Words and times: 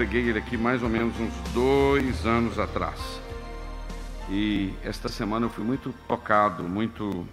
Preguei 0.00 0.30
ele 0.30 0.38
aqui 0.38 0.56
mais 0.56 0.82
ou 0.82 0.88
menos 0.88 1.14
uns 1.20 1.52
dois 1.52 2.24
anos 2.24 2.58
atrás. 2.58 2.98
E 4.30 4.72
esta 4.82 5.10
semana 5.10 5.44
eu 5.44 5.50
fui 5.50 5.62
muito 5.62 5.94
tocado, 6.08 6.62
muito 6.62 7.28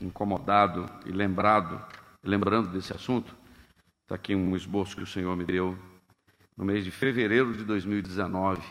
incomodado 0.00 0.88
e 1.04 1.10
lembrado, 1.10 1.84
lembrando 2.22 2.68
desse 2.68 2.92
assunto. 2.92 3.34
Está 4.04 4.14
aqui 4.14 4.36
um 4.36 4.54
esboço 4.54 4.94
que 4.94 5.02
o 5.02 5.06
Senhor 5.06 5.36
me 5.36 5.44
deu 5.44 5.76
no 6.56 6.64
mês 6.64 6.84
de 6.84 6.92
fevereiro 6.92 7.52
de 7.54 7.64
2019. 7.64 8.62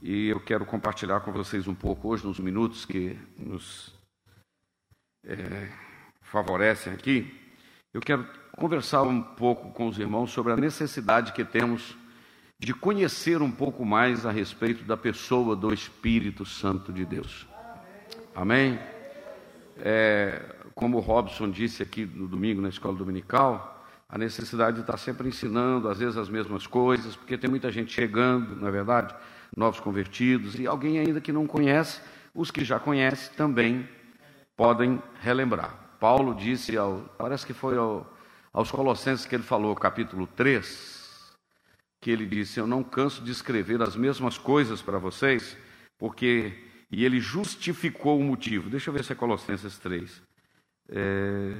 E 0.00 0.28
eu 0.28 0.38
quero 0.38 0.64
compartilhar 0.64 1.18
com 1.22 1.32
vocês 1.32 1.66
um 1.66 1.74
pouco 1.74 2.10
hoje, 2.10 2.24
nos 2.24 2.38
minutos 2.38 2.84
que 2.84 3.18
nos 3.36 3.92
é, 5.24 5.68
favorecem 6.22 6.92
aqui. 6.92 7.28
Eu 7.92 8.00
quero 8.00 8.24
conversar 8.52 9.02
um 9.02 9.20
pouco 9.20 9.72
com 9.72 9.88
os 9.88 9.98
irmãos 9.98 10.30
sobre 10.30 10.52
a 10.52 10.56
necessidade 10.56 11.32
que 11.32 11.44
temos 11.44 12.05
de 12.58 12.72
conhecer 12.72 13.42
um 13.42 13.50
pouco 13.50 13.84
mais 13.84 14.24
a 14.24 14.30
respeito 14.30 14.84
da 14.84 14.96
pessoa 14.96 15.54
do 15.54 15.72
Espírito 15.72 16.44
Santo 16.44 16.92
de 16.92 17.04
Deus. 17.04 17.46
Amém? 18.34 18.78
É, 19.78 20.42
como 20.74 20.96
o 20.96 21.00
Robson 21.00 21.50
disse 21.50 21.82
aqui 21.82 22.06
no 22.06 22.26
domingo 22.26 22.62
na 22.62 22.68
escola 22.68 22.96
dominical, 22.96 23.84
a 24.08 24.16
necessidade 24.16 24.76
de 24.76 24.82
estar 24.82 24.96
sempre 24.96 25.28
ensinando, 25.28 25.88
às 25.88 25.98
vezes 25.98 26.16
as 26.16 26.28
mesmas 26.28 26.66
coisas, 26.66 27.14
porque 27.16 27.36
tem 27.36 27.50
muita 27.50 27.70
gente 27.70 27.92
chegando, 27.92 28.56
não 28.56 28.68
é 28.68 28.70
verdade? 28.70 29.14
Novos 29.54 29.80
convertidos 29.80 30.58
e 30.58 30.66
alguém 30.66 30.98
ainda 30.98 31.20
que 31.20 31.32
não 31.32 31.46
conhece, 31.46 32.00
os 32.34 32.50
que 32.50 32.64
já 32.64 32.78
conhecem 32.78 33.34
também 33.36 33.88
podem 34.56 35.02
relembrar. 35.20 35.74
Paulo 35.98 36.34
disse, 36.34 36.76
ao, 36.76 37.00
parece 37.18 37.44
que 37.44 37.52
foi 37.52 37.76
ao, 37.76 38.10
aos 38.52 38.70
Colossenses 38.70 39.26
que 39.26 39.34
ele 39.34 39.42
falou, 39.42 39.74
capítulo 39.74 40.26
3, 40.26 40.95
que 42.00 42.10
ele 42.10 42.26
disse: 42.26 42.60
Eu 42.60 42.66
não 42.66 42.82
canso 42.82 43.22
de 43.22 43.30
escrever 43.30 43.82
as 43.82 43.96
mesmas 43.96 44.38
coisas 44.38 44.82
para 44.82 44.98
vocês, 44.98 45.56
porque. 45.98 46.62
E 46.88 47.04
ele 47.04 47.18
justificou 47.18 48.20
o 48.20 48.22
motivo. 48.22 48.70
Deixa 48.70 48.90
eu 48.90 48.94
ver 48.94 49.02
se 49.02 49.12
é 49.12 49.16
Colossenses 49.16 49.76
3. 49.78 50.22
É... 50.88 51.52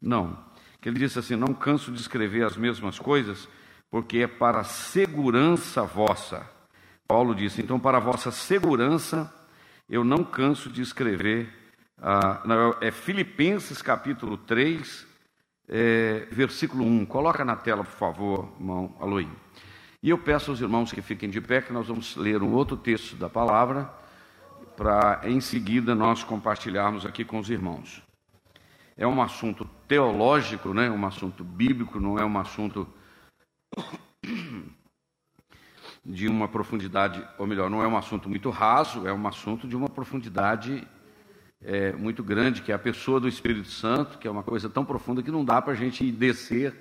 Não. 0.00 0.44
Que 0.80 0.88
ele 0.88 0.98
disse 0.98 1.18
assim: 1.18 1.36
Não 1.36 1.54
canso 1.54 1.90
de 1.90 2.00
escrever 2.00 2.44
as 2.44 2.56
mesmas 2.56 2.98
coisas, 2.98 3.48
porque 3.90 4.18
é 4.18 4.26
para 4.26 4.64
segurança 4.64 5.84
vossa. 5.84 6.46
Paulo 7.06 7.34
disse: 7.34 7.62
Então, 7.62 7.78
para 7.78 7.98
a 7.98 8.00
vossa 8.00 8.30
segurança, 8.30 9.32
eu 9.88 10.04
não 10.04 10.24
canso 10.24 10.70
de 10.70 10.82
escrever. 10.82 11.48
Ah, 11.98 12.42
não, 12.44 12.74
é 12.80 12.90
Filipenses 12.90 13.80
capítulo 13.80 14.36
3, 14.36 15.06
é, 15.74 16.28
versículo 16.30 16.84
1. 16.84 17.06
Coloca 17.06 17.42
na 17.46 17.56
tela, 17.56 17.82
por 17.82 17.94
favor, 17.94 18.52
irmão 18.60 18.94
Aloí. 19.00 19.26
E 20.02 20.10
eu 20.10 20.18
peço 20.18 20.50
aos 20.50 20.60
irmãos 20.60 20.92
que 20.92 21.00
fiquem 21.00 21.30
de 21.30 21.40
pé, 21.40 21.62
que 21.62 21.72
nós 21.72 21.86
vamos 21.86 22.14
ler 22.16 22.42
um 22.42 22.52
outro 22.52 22.76
texto 22.76 23.16
da 23.16 23.30
palavra, 23.30 23.90
para 24.76 25.22
em 25.24 25.40
seguida 25.40 25.94
nós 25.94 26.22
compartilharmos 26.22 27.06
aqui 27.06 27.24
com 27.24 27.38
os 27.38 27.48
irmãos. 27.48 28.02
É 28.98 29.06
um 29.06 29.22
assunto 29.22 29.64
teológico, 29.88 30.74
né? 30.74 30.90
um 30.90 31.06
assunto 31.06 31.42
bíblico, 31.42 31.98
não 31.98 32.18
é 32.18 32.24
um 32.24 32.38
assunto 32.38 32.86
de 36.04 36.28
uma 36.28 36.48
profundidade, 36.48 37.26
ou 37.38 37.46
melhor, 37.46 37.70
não 37.70 37.82
é 37.82 37.86
um 37.86 37.96
assunto 37.96 38.28
muito 38.28 38.50
raso, 38.50 39.06
é 39.06 39.12
um 39.12 39.26
assunto 39.26 39.66
de 39.66 39.74
uma 39.74 39.88
profundidade 39.88 40.86
é, 41.64 41.92
muito 41.92 42.22
grande, 42.22 42.62
que 42.62 42.72
é 42.72 42.74
a 42.74 42.78
pessoa 42.78 43.20
do 43.20 43.28
Espírito 43.28 43.68
Santo, 43.68 44.18
que 44.18 44.26
é 44.26 44.30
uma 44.30 44.42
coisa 44.42 44.68
tão 44.68 44.84
profunda 44.84 45.22
que 45.22 45.30
não 45.30 45.44
dá 45.44 45.62
para 45.62 45.72
a 45.72 45.76
gente 45.76 46.10
descer 46.10 46.74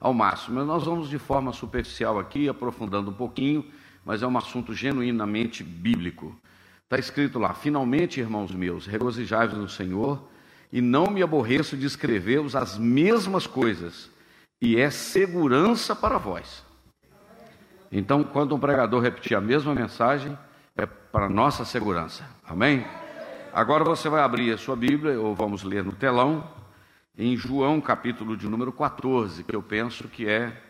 ao 0.00 0.14
máximo. 0.14 0.56
Mas 0.56 0.66
nós 0.66 0.84
vamos 0.84 1.08
de 1.08 1.18
forma 1.18 1.52
superficial 1.52 2.18
aqui, 2.18 2.48
aprofundando 2.48 3.10
um 3.10 3.14
pouquinho, 3.14 3.64
mas 4.04 4.22
é 4.22 4.26
um 4.26 4.38
assunto 4.38 4.72
genuinamente 4.72 5.62
bíblico. 5.64 6.38
Está 6.84 6.98
escrito 6.98 7.38
lá: 7.38 7.52
Finalmente, 7.52 8.20
irmãos 8.20 8.54
meus, 8.54 8.86
regozijai-vos 8.86 9.58
no 9.58 9.68
Senhor, 9.68 10.22
e 10.72 10.80
não 10.80 11.10
me 11.10 11.22
aborreço 11.22 11.76
de 11.76 11.86
escrever-vos 11.86 12.54
as 12.54 12.78
mesmas 12.78 13.46
coisas, 13.46 14.10
e 14.60 14.76
é 14.76 14.90
segurança 14.90 15.96
para 15.96 16.18
vós. 16.18 16.64
Então, 17.90 18.22
quando 18.22 18.54
um 18.54 18.60
pregador 18.60 19.02
repetir 19.02 19.36
a 19.36 19.40
mesma 19.40 19.74
mensagem, 19.74 20.36
é 20.76 20.86
para 20.86 21.28
nossa 21.28 21.64
segurança. 21.64 22.24
Amém? 22.46 22.84
Agora 23.52 23.84
você 23.84 24.08
vai 24.08 24.22
abrir 24.22 24.52
a 24.52 24.58
sua 24.58 24.76
Bíblia, 24.76 25.18
ou 25.20 25.34
vamos 25.34 25.62
ler 25.62 25.82
no 25.82 25.92
telão, 25.92 26.48
em 27.16 27.36
João, 27.36 27.80
capítulo 27.80 28.36
de 28.36 28.48
número 28.48 28.72
14, 28.72 29.42
que 29.42 29.56
eu 29.56 29.62
penso 29.62 30.06
que 30.08 30.28
é, 30.28 30.62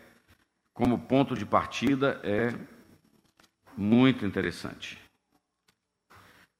como 0.73 0.97
ponto 0.97 1.35
de 1.35 1.45
partida, 1.45 2.19
é 2.23 2.53
muito 3.77 4.25
interessante. 4.25 4.99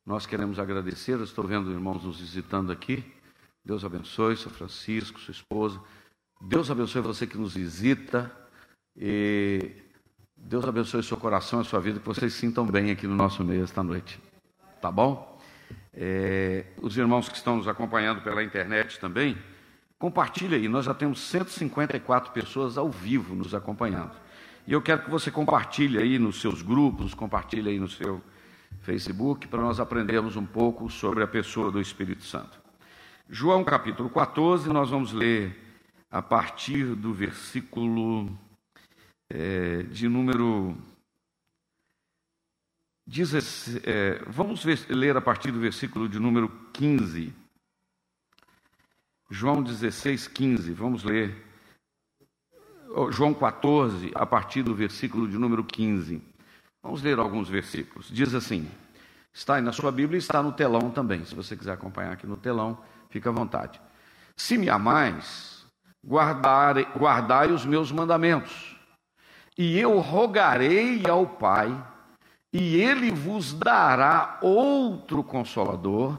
Nós 0.06 0.25
queremos 0.25 0.59
agradecer, 0.59 1.13
eu 1.13 1.24
estou 1.24 1.46
vendo 1.46 1.72
irmãos 1.72 2.03
nos 2.03 2.19
visitando 2.19 2.72
aqui. 2.72 3.03
Deus 3.63 3.85
abençoe, 3.85 4.35
seu 4.35 4.52
Francisco, 4.52 5.19
sua 5.19 5.31
esposa. 5.31 5.79
Deus 6.41 6.69
abençoe 6.69 7.02
você 7.02 7.25
que 7.25 7.38
nos 7.38 7.53
visita. 7.53 8.31
E 8.96 9.72
Deus 10.35 10.66
abençoe 10.66 11.03
seu 11.03 11.18
coração 11.18 11.62
e 11.62 11.66
sua 11.66 11.79
vida, 11.79 12.00
que 12.00 12.08
vocês 12.08 12.34
sintam 12.34 12.66
bem 12.66 12.91
aqui 12.91 13.08
no 13.08 13.16
nosso 13.16 13.44
meio 13.44 13.63
esta 13.63 13.84
noite. 13.84 14.19
Tá 14.81 14.91
bom? 14.91 15.39
É, 16.02 16.64
os 16.82 16.96
irmãos 16.98 17.28
que 17.28 17.36
estão 17.36 17.58
nos 17.58 17.68
acompanhando 17.68 18.22
pela 18.22 18.42
internet 18.42 18.98
também, 19.02 19.38
compartilhe 19.98 20.56
aí. 20.56 20.70
Nós 20.70 20.86
já 20.86 20.94
temos 20.94 21.20
154 21.20 22.32
pessoas 22.32 22.78
ao 22.78 22.90
vivo 22.90 23.36
nos 23.36 23.54
acompanhando. 23.54 24.14
E 24.66 24.72
eu 24.72 24.82
quero 24.82 25.02
que 25.03 25.09
você 25.09 25.29
compartilhe 25.29 25.97
aí 25.97 26.18
nos 26.18 26.40
seus 26.40 26.62
grupos, 26.62 27.14
compartilhe 27.14 27.72
aí 27.72 27.79
no 27.79 27.90
seu 27.90 28.22
Facebook, 28.79 29.46
para 29.50 29.62
nós 29.62 29.78
aprendermos 29.78 30.38
um 30.38 30.46
pouco 30.46 30.90
sobre 30.90 31.22
a 31.22 31.28
pessoa 31.28 31.70
do 31.70 31.82
Espírito 31.82 32.23
Santo. 32.23 32.62
João 33.28 33.62
capítulo 33.66 34.09
14, 34.09 34.70
nós 34.70 34.91
vamos 34.91 35.12
ler 35.12 35.53
a 36.09 36.22
partir 36.22 36.96
do 36.96 37.14
versículo 37.14 38.32
é, 39.29 39.84
de 39.84 40.08
número 40.08 40.78
Diz, 43.11 43.34
é, 43.88 44.22
vamos 44.28 44.64
ver, 44.64 44.85
ler 44.88 45.17
a 45.17 45.22
partir 45.22 45.50
do 45.50 45.59
versículo 45.59 46.08
de 46.08 46.20
número 46.20 46.47
15. 46.72 47.34
João 49.32 49.64
16, 49.64 50.28
15. 50.28 50.72
Vamos 50.73 51.03
ler. 51.03 51.35
João 53.09 53.34
14, 53.34 54.11
a 54.14 54.28
partir 54.28 54.61
do 54.61 54.76
versículo 54.76 55.28
de 55.28 55.40
número 55.40 55.64
15. 55.64 56.22
Vamos 56.84 57.02
ler 57.02 57.17
alguns 57.17 57.50
versículos. 57.50 58.11
Diz 58.11 58.35
assim: 58.35 58.70
está 59.34 59.56
aí 59.56 59.61
na 59.64 59.72
sua 59.72 59.91
Bíblia 59.91 60.17
e 60.17 60.22
está 60.22 60.44
no 60.44 60.52
telão 60.52 60.91
também. 60.91 61.26
Se 61.26 61.34
você 61.34 61.58
quiser 61.58 61.72
acompanhar 61.72 62.11
aqui 62.11 62.28
no 62.28 62.38
telão, 62.38 62.78
fica 63.09 63.32
à 63.32 63.34
vontade. 63.34 63.82
Se 64.38 64.56
me 64.56 64.70
amais, 64.70 65.66
guardai, 66.06 66.85
guardai 66.96 67.52
os 67.52 67.66
meus 67.66 67.91
mandamentos, 67.91 68.79
e 69.58 69.79
eu 69.79 69.97
rogarei 69.97 71.09
ao 71.09 71.26
Pai 71.26 71.76
e 72.51 72.81
ele 72.81 73.11
vos 73.11 73.53
dará 73.53 74.40
outro 74.41 75.23
consolador, 75.23 76.17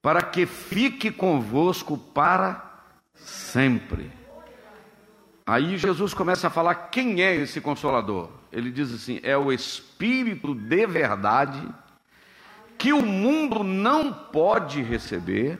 para 0.00 0.22
que 0.22 0.46
fique 0.46 1.10
convosco 1.10 1.98
para 1.98 2.84
sempre. 3.14 4.10
Aí 5.46 5.76
Jesus 5.76 6.14
começa 6.14 6.46
a 6.46 6.50
falar 6.50 6.74
quem 6.90 7.22
é 7.22 7.34
esse 7.34 7.60
consolador. 7.60 8.30
Ele 8.52 8.70
diz 8.70 8.92
assim: 8.92 9.20
é 9.22 9.36
o 9.36 9.52
Espírito 9.52 10.54
de 10.54 10.86
verdade, 10.86 11.68
que 12.78 12.92
o 12.92 13.04
mundo 13.04 13.64
não 13.64 14.12
pode 14.12 14.80
receber, 14.80 15.58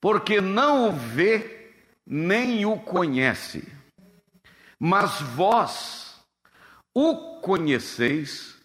porque 0.00 0.40
não 0.40 0.88
o 0.88 0.92
vê 0.92 1.72
nem 2.06 2.64
o 2.66 2.78
conhece. 2.78 3.70
Mas 4.78 5.20
vós 5.20 6.18
o 6.94 7.40
conheceis, 7.40 8.59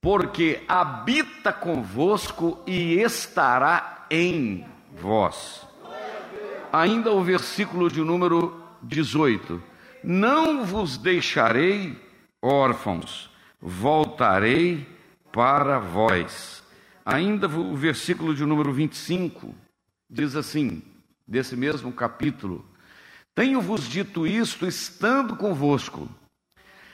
porque 0.00 0.62
habita 0.66 1.52
convosco 1.52 2.62
e 2.66 3.00
estará 3.00 4.06
em 4.10 4.64
vós. 4.98 5.66
Ainda 6.72 7.12
o 7.12 7.22
versículo 7.22 7.90
de 7.90 8.00
número 8.00 8.62
18: 8.82 9.62
Não 10.02 10.64
vos 10.64 10.96
deixarei 10.96 12.00
órfãos, 12.40 13.30
voltarei 13.60 14.86
para 15.32 15.78
vós. 15.78 16.62
Ainda 17.04 17.48
o 17.48 17.76
versículo 17.76 18.34
de 18.34 18.44
número 18.44 18.72
25 18.72 19.54
diz 20.08 20.34
assim, 20.34 20.82
desse 21.26 21.56
mesmo 21.56 21.92
capítulo: 21.92 22.64
Tenho-vos 23.34 23.86
dito 23.86 24.26
isto 24.26 24.66
estando 24.66 25.36
convosco 25.36 26.08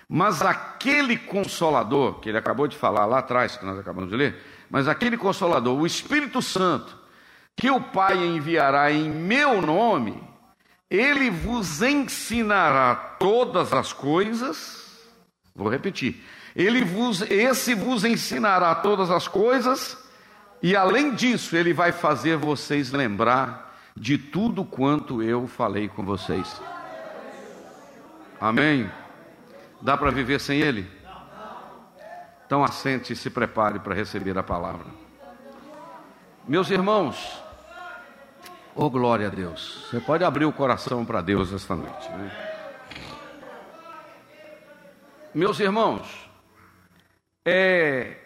mas 0.08 0.42
aquele 0.42 1.16
consolador, 1.16 2.20
que 2.20 2.28
ele 2.28 2.38
acabou 2.38 2.68
de 2.68 2.76
falar 2.76 3.06
lá 3.06 3.18
atrás, 3.18 3.56
que 3.56 3.64
nós 3.64 3.78
acabamos 3.78 4.10
de 4.10 4.16
ler, 4.16 4.36
mas 4.70 4.86
aquele 4.88 5.16
consolador, 5.16 5.78
o 5.78 5.86
Espírito 5.86 6.40
Santo, 6.40 6.96
que 7.56 7.70
o 7.70 7.80
Pai 7.80 8.24
enviará 8.24 8.92
em 8.92 9.10
meu 9.10 9.60
nome, 9.60 10.22
ele 10.88 11.30
vos 11.30 11.82
ensinará 11.82 12.94
todas 13.18 13.72
as 13.72 13.92
coisas. 13.92 14.84
Vou 15.54 15.68
repetir. 15.68 16.22
Ele 16.54 16.84
vos, 16.84 17.22
esse 17.22 17.74
vos 17.74 18.04
ensinará 18.04 18.74
todas 18.74 19.10
as 19.10 19.26
coisas, 19.26 19.98
e 20.62 20.74
além 20.76 21.14
disso, 21.14 21.56
ele 21.56 21.72
vai 21.72 21.92
fazer 21.92 22.36
vocês 22.36 22.92
lembrar 22.92 23.76
de 23.96 24.16
tudo 24.16 24.64
quanto 24.64 25.22
eu 25.22 25.46
falei 25.46 25.88
com 25.88 26.04
vocês. 26.04 26.60
Amém. 28.40 28.90
Dá 29.80 29.96
para 29.96 30.10
viver 30.10 30.40
sem 30.40 30.60
Ele? 30.60 30.88
Então 32.46 32.62
assente 32.62 33.12
e 33.12 33.16
se 33.16 33.28
prepare 33.28 33.78
para 33.80 33.94
receber 33.94 34.38
a 34.38 34.42
palavra. 34.42 34.86
Meus 36.46 36.70
irmãos, 36.70 37.42
oh 38.74 38.88
glória 38.88 39.26
a 39.26 39.30
Deus, 39.30 39.88
você 39.90 40.00
pode 40.00 40.22
abrir 40.22 40.44
o 40.44 40.52
coração 40.52 41.04
para 41.04 41.20
Deus 41.20 41.52
esta 41.52 41.74
noite. 41.74 42.08
Né? 42.10 42.56
Meus 45.34 45.58
irmãos, 45.58 46.30
é, 47.44 48.16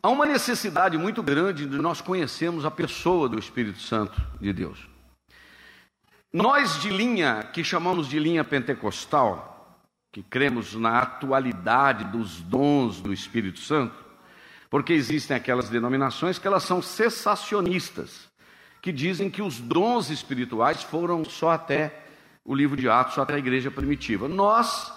há 0.00 0.08
uma 0.08 0.24
necessidade 0.24 0.96
muito 0.96 1.22
grande 1.22 1.66
de 1.66 1.76
nós 1.76 2.00
conhecermos 2.00 2.64
a 2.64 2.70
pessoa 2.70 3.28
do 3.28 3.38
Espírito 3.38 3.80
Santo 3.80 4.22
de 4.40 4.52
Deus. 4.52 4.88
Nós 6.32 6.80
de 6.80 6.90
linha, 6.90 7.42
que 7.52 7.64
chamamos 7.64 8.08
de 8.08 8.18
linha 8.18 8.44
pentecostal, 8.44 9.55
que 10.16 10.22
cremos 10.22 10.72
na 10.72 11.00
atualidade 11.00 12.04
dos 12.04 12.40
dons 12.40 13.02
do 13.02 13.12
Espírito 13.12 13.60
Santo, 13.60 13.94
porque 14.70 14.94
existem 14.94 15.36
aquelas 15.36 15.68
denominações 15.68 16.38
que 16.38 16.46
elas 16.46 16.62
são 16.62 16.80
cessacionistas, 16.80 18.26
que 18.80 18.90
dizem 18.90 19.28
que 19.28 19.42
os 19.42 19.60
dons 19.60 20.08
espirituais 20.08 20.82
foram 20.82 21.22
só 21.22 21.50
até 21.50 22.02
o 22.46 22.54
livro 22.54 22.78
de 22.78 22.88
Atos, 22.88 23.12
só 23.12 23.24
até 23.24 23.34
a 23.34 23.38
igreja 23.38 23.70
primitiva. 23.70 24.26
Nós 24.26 24.90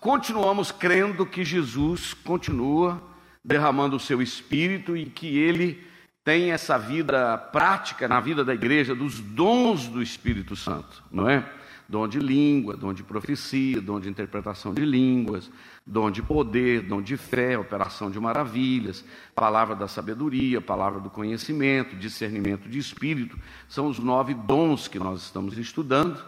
continuamos 0.00 0.72
crendo 0.72 1.24
que 1.24 1.44
Jesus 1.44 2.12
continua 2.12 3.00
derramando 3.44 3.94
o 3.94 4.00
seu 4.00 4.20
espírito 4.20 4.96
e 4.96 5.06
que 5.06 5.38
ele 5.38 5.86
tem 6.24 6.50
essa 6.50 6.76
vida 6.76 7.38
prática 7.38 8.08
na 8.08 8.18
vida 8.18 8.44
da 8.44 8.52
igreja 8.52 8.92
dos 8.92 9.20
dons 9.20 9.86
do 9.86 10.02
Espírito 10.02 10.56
Santo, 10.56 11.00
não 11.12 11.30
é? 11.30 11.48
Dom 11.88 12.08
de 12.08 12.18
língua, 12.18 12.76
dom 12.76 12.92
de 12.92 13.02
profecia, 13.02 13.80
dom 13.80 14.00
de 14.00 14.08
interpretação 14.08 14.72
de 14.72 14.84
línguas, 14.84 15.50
dom 15.86 16.10
de 16.10 16.22
poder, 16.22 16.82
dom 16.82 17.02
de 17.02 17.16
fé, 17.16 17.58
operação 17.58 18.10
de 18.10 18.18
maravilhas, 18.18 19.04
palavra 19.34 19.74
da 19.74 19.86
sabedoria, 19.86 20.60
palavra 20.60 21.00
do 21.00 21.10
conhecimento, 21.10 21.96
discernimento 21.96 22.68
de 22.68 22.78
espírito, 22.78 23.38
são 23.68 23.86
os 23.86 23.98
nove 23.98 24.34
dons 24.34 24.88
que 24.88 24.98
nós 24.98 25.22
estamos 25.22 25.58
estudando. 25.58 26.22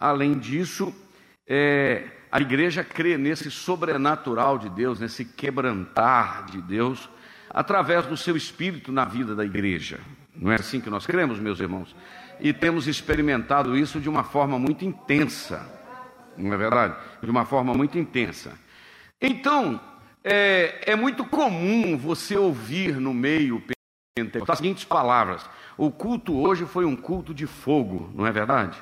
Além 0.00 0.38
disso, 0.38 0.92
é, 1.46 2.08
a 2.30 2.40
igreja 2.40 2.82
crê 2.82 3.18
nesse 3.18 3.50
sobrenatural 3.50 4.58
de 4.58 4.70
Deus, 4.70 4.98
nesse 4.98 5.24
quebrantar 5.24 6.46
de 6.46 6.62
Deus, 6.62 7.08
através 7.50 8.06
do 8.06 8.16
seu 8.16 8.36
espírito 8.36 8.90
na 8.90 9.04
vida 9.04 9.34
da 9.34 9.44
igreja. 9.44 10.00
Não 10.34 10.50
é 10.50 10.54
assim 10.54 10.80
que 10.80 10.88
nós 10.88 11.04
cremos, 11.04 11.38
meus 11.38 11.60
irmãos? 11.60 11.94
E 12.42 12.52
temos 12.52 12.88
experimentado 12.88 13.78
isso 13.78 14.00
de 14.00 14.08
uma 14.08 14.24
forma 14.24 14.58
muito 14.58 14.84
intensa, 14.84 15.64
não 16.36 16.52
é 16.52 16.56
verdade? 16.56 16.96
De 17.22 17.30
uma 17.30 17.44
forma 17.44 17.72
muito 17.72 17.96
intensa. 17.96 18.58
Então, 19.20 19.80
é, 20.24 20.90
é 20.90 20.96
muito 20.96 21.24
comum 21.24 21.96
você 21.96 22.36
ouvir 22.36 22.96
no 22.96 23.14
meio 23.14 23.62
pentecostal 24.16 24.54
as 24.54 24.58
seguintes 24.58 24.84
palavras: 24.84 25.48
o 25.78 25.88
culto 25.92 26.36
hoje 26.36 26.66
foi 26.66 26.84
um 26.84 26.96
culto 26.96 27.32
de 27.32 27.46
fogo, 27.46 28.10
não 28.12 28.26
é 28.26 28.32
verdade? 28.32 28.76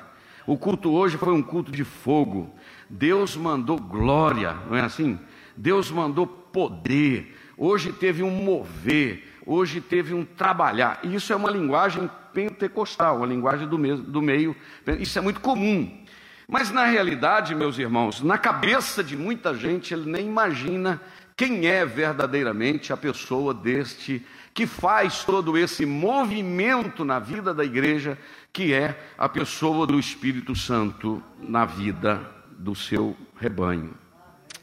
O 0.47 0.57
culto 0.57 0.91
hoje 0.91 1.19
foi 1.19 1.31
um 1.31 1.43
culto 1.43 1.71
de 1.71 1.83
fogo. 1.83 2.51
Deus 2.89 3.37
mandou 3.37 3.77
glória, 3.77 4.55
não 4.67 4.75
é 4.75 4.81
assim? 4.81 5.19
Deus 5.55 5.91
mandou 5.91 6.25
poder. 6.25 7.37
Hoje 7.55 7.93
teve 7.93 8.23
um 8.23 8.31
mover 8.31 9.30
hoje 9.45 9.81
teve 9.81 10.13
um 10.13 10.25
trabalhar. 10.25 10.99
E 11.03 11.15
isso 11.15 11.31
é 11.33 11.35
uma 11.35 11.49
linguagem 11.49 12.09
pentecostal, 12.33 13.17
uma 13.17 13.25
linguagem 13.25 13.67
do, 13.67 13.77
do 13.97 14.21
meio. 14.21 14.55
Isso 14.99 15.17
é 15.17 15.21
muito 15.21 15.39
comum. 15.39 16.01
Mas 16.47 16.69
na 16.69 16.85
realidade, 16.85 17.55
meus 17.55 17.77
irmãos, 17.77 18.21
na 18.21 18.37
cabeça 18.37 19.03
de 19.03 19.15
muita 19.15 19.55
gente, 19.55 19.93
ele 19.93 20.09
nem 20.09 20.27
imagina 20.27 21.01
quem 21.35 21.65
é 21.65 21.85
verdadeiramente 21.85 22.91
a 22.91 22.97
pessoa 22.97 23.53
deste 23.53 24.25
que 24.53 24.67
faz 24.67 25.23
todo 25.23 25.57
esse 25.57 25.85
movimento 25.85 27.05
na 27.05 27.19
vida 27.19 27.53
da 27.53 27.63
igreja, 27.63 28.17
que 28.51 28.73
é 28.73 28.99
a 29.17 29.29
pessoa 29.29 29.87
do 29.87 29.97
Espírito 29.97 30.53
Santo 30.55 31.23
na 31.39 31.65
vida 31.65 32.21
do 32.49 32.75
seu 32.75 33.15
rebanho. 33.39 33.93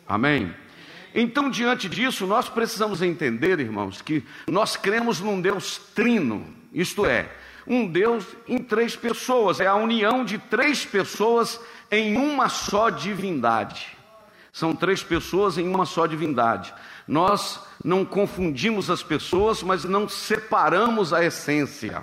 Amém? 0.07 0.55
Então, 1.15 1.49
diante 1.51 1.89
disso, 1.89 2.27
nós 2.27 2.49
precisamos 2.49 3.03
entender, 3.03 3.61
irmãos, 3.61 4.03
que 4.03 4.25
nós 4.47 4.77
cremos 4.77 5.21
num 5.21 5.41
Deus 5.41 5.79
trino, 5.95 6.47
isto 6.73 7.07
é, 7.07 7.31
um 7.67 7.87
Deus 7.87 8.25
em 8.47 8.59
três 8.59 8.97
pessoas, 8.97 9.61
é 9.61 9.67
a 9.67 9.75
união 9.75 10.25
de 10.25 10.39
três 10.39 10.85
pessoas 10.85 11.61
em 11.91 12.17
uma 12.17 12.49
só 12.49 12.91
divindade. 12.91 13.87
São 14.53 14.75
três 14.75 15.03
pessoas 15.03 15.59
em 15.59 15.69
uma 15.69 15.87
só 15.87 16.07
divindade. 16.07 16.75
Nós 17.07 17.61
não 17.85 18.05
confundimos 18.05 18.91
as 18.91 19.03
pessoas, 19.03 19.63
mas 19.63 19.85
não 19.85 20.09
separamos 20.09 21.13
a 21.13 21.25
essência. 21.25 22.03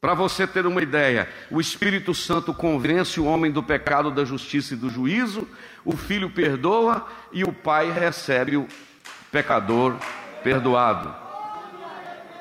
Para 0.00 0.14
você 0.14 0.46
ter 0.46 0.66
uma 0.66 0.82
ideia, 0.82 1.28
o 1.50 1.60
Espírito 1.60 2.12
Santo 2.14 2.52
convence 2.52 3.18
o 3.18 3.24
homem 3.24 3.50
do 3.50 3.62
pecado, 3.62 4.10
da 4.10 4.24
justiça 4.24 4.74
e 4.74 4.76
do 4.76 4.90
juízo, 4.90 5.48
o 5.84 5.96
Filho 5.96 6.30
perdoa 6.30 7.06
e 7.32 7.44
o 7.44 7.52
Pai 7.52 7.90
recebe 7.90 8.56
o 8.56 8.66
pecador 9.30 9.96
perdoado. 10.42 11.14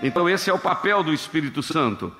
Então, 0.01 0.29
esse 0.29 0.49
é 0.49 0.53
o 0.53 0.59
papel 0.59 1.03
do 1.03 1.13
Espírito 1.13 1.63
Santo. 1.63 2.13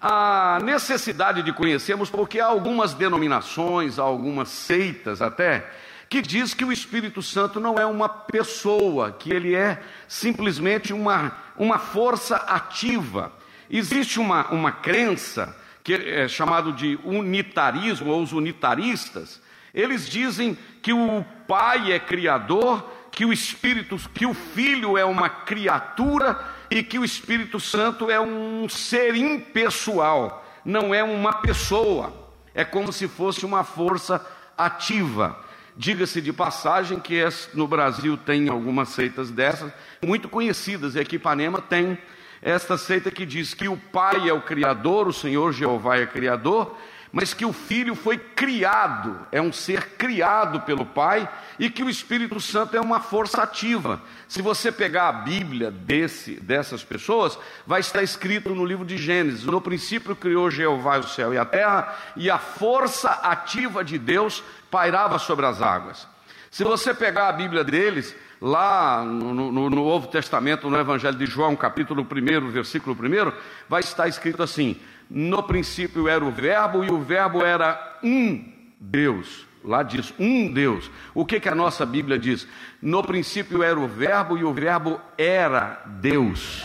A 0.00 0.58
necessidade 0.62 1.42
de 1.42 1.52
conhecermos, 1.52 2.10
porque 2.10 2.40
há 2.40 2.46
algumas 2.46 2.94
denominações, 2.94 3.98
há 3.98 4.02
algumas 4.02 4.48
seitas 4.48 5.20
até, 5.20 5.70
que 6.08 6.22
diz 6.22 6.54
que 6.54 6.64
o 6.64 6.72
Espírito 6.72 7.22
Santo 7.22 7.60
não 7.60 7.78
é 7.78 7.86
uma 7.86 8.08
pessoa, 8.08 9.12
que 9.12 9.32
ele 9.32 9.54
é 9.54 9.82
simplesmente 10.08 10.92
uma, 10.92 11.36
uma 11.56 11.78
força 11.78 12.36
ativa 12.36 13.32
Existe 13.70 14.18
uma, 14.18 14.48
uma 14.48 14.72
crença 14.72 15.56
que 15.84 15.94
é 15.94 16.26
chamado 16.26 16.72
de 16.72 16.98
unitarismo, 17.04 18.10
ou 18.10 18.20
os 18.20 18.32
unitaristas, 18.32 19.40
eles 19.74 20.08
dizem 20.08 20.56
que 20.82 20.92
o 20.92 21.24
Pai 21.46 21.92
é 21.92 21.98
criador, 21.98 22.84
que 23.10 23.24
o 23.24 23.32
Espírito, 23.32 23.96
que 24.14 24.26
o 24.26 24.34
Filho 24.34 24.96
é 24.96 25.04
uma 25.04 25.28
criatura 25.28 26.38
e 26.70 26.82
que 26.82 26.98
o 26.98 27.04
Espírito 27.04 27.58
Santo 27.58 28.10
é 28.10 28.20
um 28.20 28.68
ser 28.68 29.14
impessoal, 29.14 30.44
não 30.64 30.94
é 30.94 31.02
uma 31.02 31.34
pessoa. 31.34 32.12
É 32.54 32.64
como 32.64 32.92
se 32.92 33.06
fosse 33.08 33.44
uma 33.46 33.64
força 33.64 34.24
ativa. 34.56 35.38
Diga-se 35.76 36.20
de 36.20 36.32
passagem 36.32 36.98
que 36.98 37.22
no 37.54 37.66
Brasil 37.66 38.16
tem 38.16 38.48
algumas 38.48 38.90
seitas 38.90 39.30
dessas, 39.30 39.72
muito 40.02 40.28
conhecidas, 40.28 40.94
e 40.94 41.00
aqui 41.00 41.16
Ipanema 41.16 41.60
tem 41.60 41.96
esta 42.42 42.76
seita 42.76 43.10
que 43.10 43.24
diz 43.24 43.54
que 43.54 43.68
o 43.68 43.76
Pai 43.76 44.28
é 44.28 44.32
o 44.32 44.42
Criador, 44.42 45.06
o 45.06 45.12
Senhor 45.12 45.52
Jeová 45.52 45.98
é 45.98 46.06
Criador, 46.06 46.76
mas 47.12 47.34
que 47.34 47.44
o 47.44 47.52
Filho 47.52 47.94
foi 47.94 48.18
criado, 48.18 49.26
é 49.32 49.42
um 49.42 49.52
ser 49.52 49.96
criado 49.96 50.60
pelo 50.60 50.86
Pai, 50.86 51.28
e 51.58 51.68
que 51.68 51.82
o 51.82 51.90
Espírito 51.90 52.40
Santo 52.40 52.76
é 52.76 52.80
uma 52.80 53.00
força 53.00 53.42
ativa. 53.42 54.00
Se 54.28 54.40
você 54.40 54.70
pegar 54.70 55.08
a 55.08 55.12
Bíblia 55.12 55.70
desse, 55.70 56.34
dessas 56.36 56.84
pessoas, 56.84 57.38
vai 57.66 57.80
estar 57.80 58.02
escrito 58.02 58.54
no 58.54 58.64
livro 58.64 58.84
de 58.84 58.96
Gênesis: 58.96 59.44
no 59.44 59.60
princípio 59.60 60.14
criou 60.14 60.50
Jeová 60.50 60.98
o 60.98 61.08
céu 61.08 61.34
e 61.34 61.38
a 61.38 61.44
terra, 61.44 61.96
e 62.16 62.30
a 62.30 62.38
força 62.38 63.10
ativa 63.10 63.84
de 63.84 63.98
Deus 63.98 64.42
pairava 64.70 65.18
sobre 65.18 65.46
as 65.46 65.60
águas. 65.60 66.06
Se 66.50 66.64
você 66.64 66.92
pegar 66.94 67.28
a 67.28 67.32
Bíblia 67.32 67.62
deles, 67.62 68.14
lá 68.40 69.04
no, 69.04 69.34
no, 69.34 69.52
no, 69.52 69.70
Novo 69.70 70.08
Testamento, 70.08 70.70
no 70.70 70.78
Evangelho 70.78 71.16
de 71.16 71.26
João, 71.26 71.54
capítulo 71.54 72.02
1, 72.02 72.50
versículo 72.50 72.96
1, 72.96 73.32
vai 73.68 73.80
estar 73.80 74.08
escrito 74.08 74.42
assim: 74.42 74.80
No 75.10 75.42
princípio 75.42 76.06
era 76.06 76.24
o 76.24 76.30
Verbo, 76.30 76.84
e 76.84 76.90
o 76.90 77.00
Verbo 77.00 77.42
era 77.42 77.98
um 78.02 78.44
Deus. 78.78 79.44
Lá 79.64 79.82
diz 79.82 80.14
um 80.18 80.52
Deus. 80.52 80.88
O 81.12 81.26
que, 81.26 81.40
que 81.40 81.48
a 81.48 81.54
nossa 81.54 81.84
Bíblia 81.84 82.18
diz? 82.18 82.46
No 82.80 83.02
princípio 83.02 83.62
era 83.62 83.78
o 83.78 83.88
Verbo, 83.88 84.38
e 84.38 84.44
o 84.44 84.54
Verbo 84.54 85.00
era 85.18 85.82
Deus. 86.00 86.62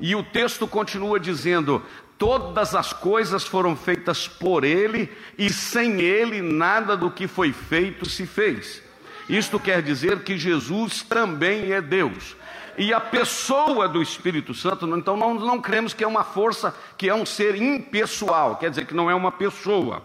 E 0.00 0.14
o 0.14 0.22
texto 0.22 0.66
continua 0.66 1.18
dizendo: 1.18 1.82
Todas 2.16 2.74
as 2.76 2.92
coisas 2.92 3.44
foram 3.44 3.74
feitas 3.74 4.28
por 4.28 4.62
Ele, 4.62 5.10
e 5.36 5.50
sem 5.50 6.00
Ele 6.00 6.40
nada 6.40 6.96
do 6.96 7.10
que 7.10 7.26
foi 7.26 7.52
feito 7.52 8.08
se 8.08 8.26
fez. 8.26 8.80
Isto 9.28 9.58
quer 9.58 9.82
dizer 9.82 10.20
que 10.20 10.38
Jesus 10.38 11.02
também 11.02 11.72
é 11.72 11.80
Deus. 11.80 12.36
E 12.76 12.92
a 12.92 13.00
pessoa 13.00 13.88
do 13.88 14.02
Espírito 14.02 14.54
Santo, 14.54 14.86
então 14.96 15.16
não, 15.16 15.34
não 15.34 15.60
cremos 15.60 15.92
que 15.92 16.02
é 16.02 16.06
uma 16.06 16.24
força, 16.24 16.74
que 16.96 17.08
é 17.08 17.14
um 17.14 17.26
ser 17.26 17.60
impessoal, 17.60 18.56
quer 18.56 18.70
dizer 18.70 18.86
que 18.86 18.94
não 18.94 19.10
é 19.10 19.14
uma 19.14 19.32
pessoa. 19.32 20.02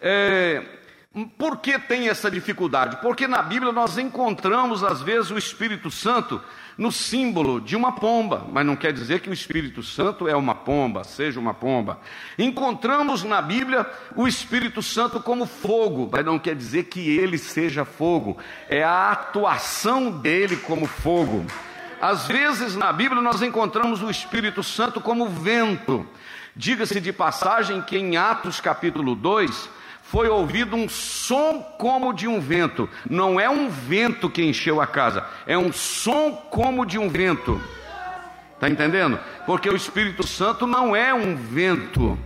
É, 0.00 0.62
por 1.38 1.58
que 1.58 1.78
tem 1.78 2.08
essa 2.08 2.30
dificuldade? 2.30 2.98
Porque 3.00 3.26
na 3.26 3.42
Bíblia 3.42 3.72
nós 3.72 3.96
encontramos 3.96 4.84
às 4.84 5.00
vezes 5.00 5.30
o 5.30 5.38
Espírito 5.38 5.90
Santo 5.90 6.42
no 6.76 6.92
símbolo 6.92 7.58
de 7.58 7.74
uma 7.74 7.92
pomba, 7.92 8.46
mas 8.52 8.66
não 8.66 8.76
quer 8.76 8.92
dizer 8.92 9.20
que 9.20 9.30
o 9.30 9.32
Espírito 9.32 9.82
Santo 9.82 10.28
é 10.28 10.36
uma 10.36 10.54
pomba, 10.54 11.04
seja 11.04 11.40
uma 11.40 11.54
pomba. 11.54 11.98
Encontramos 12.38 13.24
na 13.24 13.40
Bíblia 13.40 13.86
o 14.14 14.28
Espírito 14.28 14.82
Santo 14.82 15.18
como 15.20 15.46
fogo, 15.46 16.08
mas 16.12 16.24
não 16.24 16.38
quer 16.38 16.54
dizer 16.54 16.84
que 16.84 17.16
ele 17.16 17.38
seja 17.38 17.86
fogo, 17.86 18.36
é 18.68 18.84
a 18.84 19.10
atuação 19.10 20.10
dele 20.10 20.56
como 20.56 20.86
fogo. 20.86 21.46
Às 22.00 22.26
vezes 22.26 22.76
na 22.76 22.92
Bíblia 22.92 23.22
nós 23.22 23.42
encontramos 23.42 24.02
o 24.02 24.10
Espírito 24.10 24.62
Santo 24.62 25.00
como 25.00 25.28
vento. 25.28 26.06
Diga-se 26.54 27.00
de 27.00 27.12
passagem 27.12 27.82
que 27.82 27.96
em 27.96 28.16
Atos 28.16 28.60
capítulo 28.60 29.14
2, 29.14 29.68
foi 30.02 30.28
ouvido 30.28 30.76
um 30.76 30.88
som 30.88 31.60
como 31.78 32.12
de 32.12 32.28
um 32.28 32.40
vento. 32.40 32.88
Não 33.08 33.40
é 33.40 33.50
um 33.50 33.68
vento 33.68 34.30
que 34.30 34.42
encheu 34.42 34.80
a 34.80 34.86
casa, 34.86 35.24
é 35.46 35.58
um 35.58 35.72
som 35.72 36.32
como 36.32 36.86
de 36.86 36.98
um 36.98 37.08
vento. 37.08 37.60
Está 38.54 38.68
entendendo? 38.68 39.18
Porque 39.44 39.68
o 39.68 39.76
Espírito 39.76 40.26
Santo 40.26 40.66
não 40.66 40.94
é 40.94 41.12
um 41.12 41.36
vento. 41.36 42.18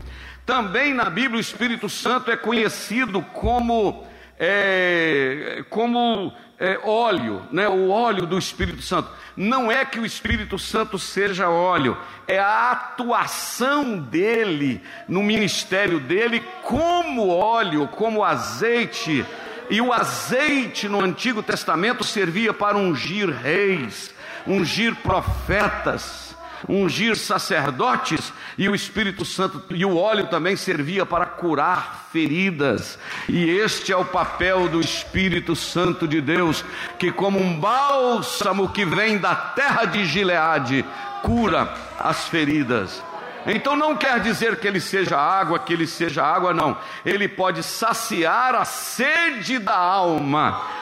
Também 0.45 0.95
na 0.95 1.09
Bíblia 1.09 1.39
o 1.39 1.41
Espírito 1.41 1.89
Santo 1.89 2.31
é 2.31 2.37
conhecido 2.37 3.23
como 3.23 4.07
é, 4.43 5.63
como 5.69 6.33
é, 6.59 6.81
óleo, 6.83 7.43
né? 7.53 7.69
o 7.69 7.91
óleo 7.91 8.25
do 8.25 8.39
Espírito 8.39 8.81
Santo. 8.81 9.11
Não 9.37 9.71
é 9.71 9.85
que 9.85 10.01
o 10.01 10.07
Espírito 10.07 10.59
Santo 10.59 10.99
seja 10.99 11.51
óleo, 11.51 11.97
é 12.27 12.39
a 12.39 12.71
atuação 12.71 13.99
dele 13.99 14.83
no 15.07 15.23
ministério 15.23 16.01
dele 16.01 16.43
como 16.63 17.29
óleo, 17.29 17.87
como 17.89 18.25
azeite. 18.25 19.27
E 19.69 19.79
o 19.81 19.93
azeite 19.93 20.89
no 20.89 21.05
Antigo 21.05 21.43
Testamento 21.43 22.03
servia 22.03 22.55
para 22.55 22.79
ungir 22.79 23.29
reis, 23.29 24.15
ungir 24.47 24.97
profetas 24.97 26.30
ungir 26.69 27.17
sacerdotes, 27.17 28.33
e 28.59 28.69
o 28.69 28.75
Espírito 28.75 29.25
Santo 29.25 29.65
e 29.71 29.85
o 29.85 29.97
óleo 29.97 30.27
também 30.27 30.57
servia 30.57 31.07
para 31.07 31.27
curar 31.27 32.09
feridas. 32.13 32.99
E 33.29 33.49
este 33.49 33.93
é 33.93 33.97
o 33.97 34.05
papel 34.05 34.69
do 34.69 34.81
Espírito 34.81 35.55
Santo 35.57 36.07
de 36.07 36.21
Deus, 36.21 36.65
que 36.99 37.11
como 37.13 37.39
um 37.39 37.59
bálsamo 37.59 38.69
que 38.69 38.85
vem 38.85 39.19
da 39.19 39.35
terra 39.35 39.85
de 39.85 40.05
Gileade, 40.05 40.85
cura 41.23 41.73
as 41.99 42.29
feridas. 42.29 43.03
Então 43.47 43.75
não 43.75 43.97
quer 43.97 44.21
dizer 44.21 44.57
que 44.57 44.69
ele 44.69 44.81
seja 44.81 45.17
água, 45.17 45.59
que 45.59 45.73
ele 45.73 45.87
seja 45.87 46.23
água, 46.23 46.53
não. 46.53 46.77
Ele 47.05 47.27
pode 47.27 47.63
saciar 47.63 48.55
a 48.55 48.65
sede 48.65 49.59
da 49.59 49.77
alma 49.77 50.81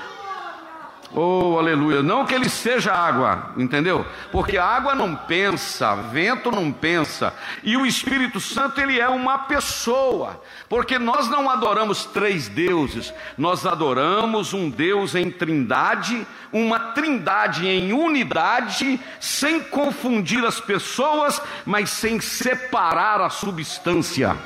Oh, 1.15 1.57
aleluia. 1.59 2.03
Não 2.03 2.27
que 2.27 2.35
ele 2.35 2.51
seja 2.51 2.93
água, 2.93 3.55
entendeu? 3.57 4.05
Porque 4.31 4.59
a 4.59 4.65
água 4.65 4.95
não 4.95 5.17
pensa, 5.17 5.95
vento 5.95 6.51
não 6.51 6.71
pensa. 6.71 7.33
E 7.63 7.79
o 7.79 7.87
Espírito 7.87 8.39
Santo, 8.39 8.79
ele 8.79 9.01
é 9.01 9.09
uma 9.09 9.39
pessoa. 9.39 10.43
Porque 10.69 10.99
nós 10.99 11.29
não 11.29 11.49
adoramos 11.49 12.05
três 12.05 12.49
deuses, 12.49 13.13
nós 13.39 13.65
adoramos 13.65 14.53
um 14.53 14.69
Deus 14.69 15.15
em 15.15 15.31
trindade, 15.31 16.27
uma 16.53 16.79
trindade 16.79 17.67
em 17.67 17.91
unidade, 17.93 19.01
sem 19.19 19.61
confundir 19.61 20.45
as 20.45 20.61
pessoas, 20.61 21.41
mas 21.65 21.89
sem 21.89 22.21
separar 22.21 23.23
a 23.23 23.31
substância. 23.31 24.37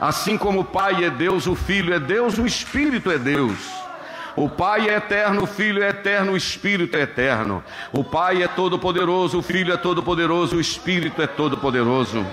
Assim 0.00 0.38
como 0.38 0.60
o 0.60 0.64
Pai 0.64 1.04
é 1.04 1.10
Deus, 1.10 1.48
o 1.48 1.56
Filho 1.56 1.92
é 1.92 1.98
Deus, 1.98 2.38
o 2.38 2.46
Espírito 2.46 3.10
é 3.10 3.18
Deus. 3.18 3.85
O 4.36 4.50
Pai 4.50 4.90
é 4.90 4.96
eterno, 4.96 5.44
o 5.44 5.46
Filho 5.46 5.82
é 5.82 5.88
eterno, 5.88 6.32
o 6.32 6.36
Espírito 6.36 6.94
é 6.94 7.00
eterno. 7.00 7.64
O 7.90 8.04
Pai 8.04 8.42
é 8.42 8.48
todo-poderoso, 8.48 9.38
o 9.38 9.42
Filho 9.42 9.72
é 9.72 9.78
todo-poderoso, 9.78 10.56
o 10.56 10.60
Espírito 10.60 11.22
é 11.22 11.26
todo-poderoso. 11.26 12.24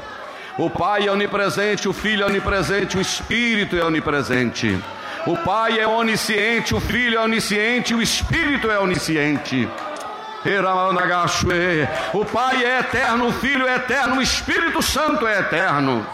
O 0.57 0.69
Pai 0.69 1.07
é 1.07 1.11
onipresente, 1.11 1.87
o 1.87 1.93
Filho 1.93 2.23
é 2.23 2.25
onipresente, 2.25 2.97
o 2.97 3.01
Espírito 3.01 3.77
é 3.77 3.85
onipresente. 3.85 4.77
O 5.25 5.37
Pai 5.37 5.79
é 5.79 5.87
onisciente, 5.87 6.75
o 6.75 6.81
Filho 6.81 7.17
é 7.17 7.21
onisciente, 7.21 7.95
o 7.95 8.01
Espírito 8.01 8.69
é 8.69 8.77
onisciente. 8.77 9.69
O 12.13 12.25
Pai 12.25 12.65
é 12.65 12.79
eterno, 12.79 13.27
o 13.27 13.31
Filho 13.31 13.65
é 13.65 13.75
eterno, 13.75 14.17
o 14.17 14.21
Espírito 14.21 14.81
Santo 14.81 15.25
é 15.25 15.39
eterno. 15.39 16.05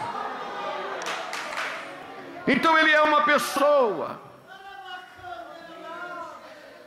Então 2.46 2.78
ele 2.78 2.92
é 2.92 3.02
uma 3.02 3.22
pessoa. 3.22 4.29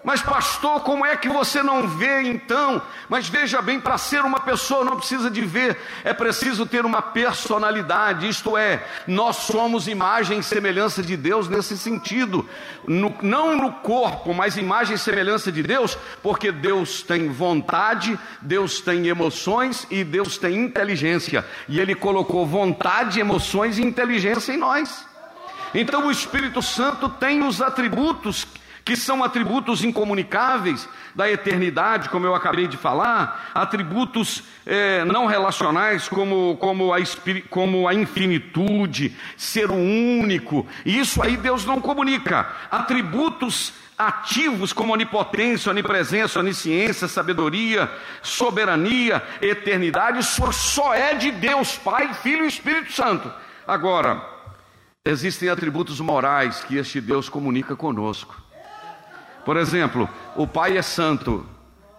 Mas, 0.03 0.22
pastor, 0.22 0.81
como 0.81 1.05
é 1.05 1.15
que 1.15 1.29
você 1.29 1.63
não 1.63 1.88
vê 1.88 2.24
então? 2.24 2.81
Mas 3.07 3.29
veja 3.29 3.62
bem, 3.62 3.79
para 3.79 3.98
ser 3.98 4.25
uma 4.25 4.41
pessoa 4.41 4.83
não 4.83 4.98
precisa 4.98 5.31
de 5.31 5.39
ver, 5.39 5.79
é 6.03 6.13
preciso 6.13 6.65
ter 6.65 6.86
uma 6.86 7.01
personalidade, 7.01 8.27
isto 8.27 8.57
é, 8.57 8.86
nós 9.07 9.38
somos 9.38 9.88
imagem 9.88 10.39
e 10.39 10.43
semelhança 10.43 11.01
de 11.01 11.15
Deus 11.15 11.48
nesse 11.48 11.77
sentido, 11.77 12.48
no, 12.86 13.15
não 13.22 13.55
no 13.55 13.72
corpo, 13.72 14.33
mas 14.33 14.57
imagem 14.57 14.95
e 14.95 15.00
semelhança 15.00 15.50
de 15.50 15.63
Deus, 15.63 15.98
porque 16.22 16.51
Deus 16.51 17.01
tem 17.01 17.29
vontade, 17.29 18.19
Deus 18.41 18.81
tem 18.81 19.07
emoções 19.07 19.88
e 19.89 20.03
Deus 20.03 20.38
tem 20.38 20.57
inteligência, 20.57 21.45
e 21.69 21.79
Ele 21.79 21.95
colocou 21.95 22.45
vontade, 22.45 23.22
emoções 23.22 23.77
e 23.77 23.81
inteligência 23.81 24.51
em 24.51 24.57
nós. 24.57 25.05
Então 25.74 26.07
o 26.07 26.12
Espírito 26.12 26.62
Santo 26.62 27.07
tem 27.07 27.41
os 27.41 27.62
atributos 27.62 28.45
que 28.85 28.95
são 28.95 29.23
atributos 29.23 29.83
incomunicáveis 29.83 30.87
da 31.15 31.29
eternidade, 31.29 32.09
como 32.09 32.25
eu 32.25 32.35
acabei 32.35 32.67
de 32.67 32.75
falar, 32.75 33.51
atributos 33.53 34.43
é, 34.65 35.05
não 35.05 35.25
relacionais, 35.25 36.07
como, 36.09 36.57
como, 36.57 36.93
a, 36.93 36.97
como 37.49 37.87
a 37.87 37.93
infinitude, 37.93 39.15
ser 39.37 39.69
o 39.71 39.75
único, 39.75 40.67
e 40.85 40.99
isso 40.99 41.21
aí 41.21 41.37
Deus 41.37 41.65
não 41.65 41.79
comunica. 41.79 42.47
Atributos 42.69 43.73
ativos 43.97 44.73
como 44.73 44.91
onipotência, 44.91 45.69
onipresença, 45.69 46.39
onisciência, 46.39 47.07
sabedoria, 47.07 47.89
soberania, 48.21 49.23
eternidade, 49.41 50.19
isso 50.19 50.51
só 50.51 50.93
é 50.93 51.13
de 51.13 51.31
Deus, 51.31 51.77
Pai, 51.77 52.13
Filho 52.15 52.43
e 52.43 52.47
Espírito 52.47 52.91
Santo. 52.91 53.31
Agora, 53.65 54.21
existem 55.05 55.47
atributos 55.47 56.01
morais 56.01 56.63
que 56.63 56.75
este 56.75 56.99
Deus 56.99 57.29
comunica 57.29 57.75
conosco. 57.75 58.42
Por 59.45 59.57
exemplo, 59.57 60.09
o 60.35 60.47
Pai 60.47 60.77
é 60.77 60.81
santo, 60.81 61.45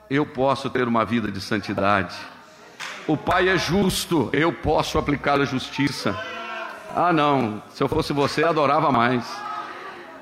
eu 0.09 0.25
posso 0.25 0.71
ter 0.71 0.89
uma 0.89 1.05
vida 1.05 1.31
de 1.31 1.41
santidade. 1.41 2.17
O 3.07 3.17
Pai 3.17 3.49
é 3.49 3.59
justo, 3.59 4.31
eu 4.33 4.53
posso 4.53 4.99
aplicar 4.99 5.41
a 5.41 5.45
justiça. 5.45 6.19
Ah, 6.95 7.13
não, 7.13 7.63
se 7.71 7.83
eu 7.83 7.89
fosse 7.89 8.13
você, 8.13 8.45
adorava 8.45 8.91
mais. 8.91 9.25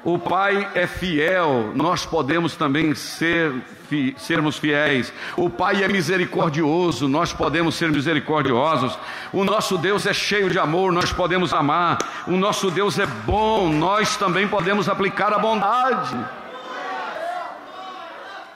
O 0.05 0.19
Pai 0.19 0.69
é 0.75 0.85
fiel, 0.85 1.71
nós 1.76 2.05
podemos 2.05 2.57
também 2.57 2.93
ser, 2.93 3.52
fi, 3.88 4.17
sermos 4.19 4.59
fiéis. 4.59 5.12
O 5.37 5.49
Pai 5.49 5.85
é 5.85 5.87
misericordioso, 5.87 7.07
nós 7.07 7.33
podemos 7.33 7.76
ser 7.76 7.88
misericordiosos. 7.93 8.99
O 9.33 9.45
nosso 9.45 9.79
Deus 9.79 10.05
é 10.05 10.12
cheio 10.12 10.50
de 10.50 10.59
amor, 10.59 10.91
nós 10.93 11.12
podemos 11.12 11.55
amar. 11.55 11.99
O 12.26 12.33
nosso 12.33 12.69
Deus 12.69 12.99
é 12.99 13.07
bom, 13.07 13.69
nós 13.69 14.17
também 14.17 14.49
podemos 14.49 14.88
aplicar 14.88 15.33
a 15.33 15.38
bondade. 15.38 16.42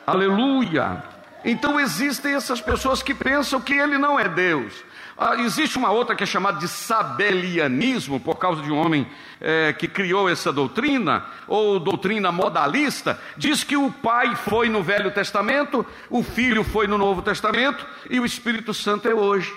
Aleluia! 0.06 1.02
Então 1.44 1.80
existem 1.80 2.34
essas 2.34 2.60
pessoas 2.60 3.02
que 3.02 3.12
pensam 3.12 3.60
que 3.60 3.74
Ele 3.74 3.98
não 3.98 4.18
é 4.18 4.28
Deus. 4.28 4.84
Ah, 5.18 5.34
existe 5.36 5.78
uma 5.78 5.90
outra 5.90 6.14
que 6.14 6.22
é 6.22 6.26
chamada 6.26 6.58
de 6.58 6.68
sabelianismo, 6.68 8.20
por 8.20 8.36
causa 8.36 8.62
de 8.62 8.70
um 8.70 8.76
homem 8.76 9.06
é, 9.40 9.72
que 9.72 9.88
criou 9.88 10.28
essa 10.28 10.52
doutrina, 10.52 11.24
ou 11.48 11.80
doutrina 11.80 12.30
modalista, 12.30 13.18
diz 13.36 13.64
que 13.64 13.76
o 13.76 13.90
Pai 13.90 14.36
foi 14.36 14.68
no 14.68 14.82
Velho 14.82 15.10
Testamento, 15.10 15.86
o 16.10 16.22
Filho 16.22 16.62
foi 16.62 16.86
no 16.86 16.98
Novo 16.98 17.22
Testamento 17.22 17.86
e 18.10 18.20
o 18.20 18.26
Espírito 18.26 18.74
Santo 18.74 19.08
é 19.08 19.14
hoje. 19.14 19.52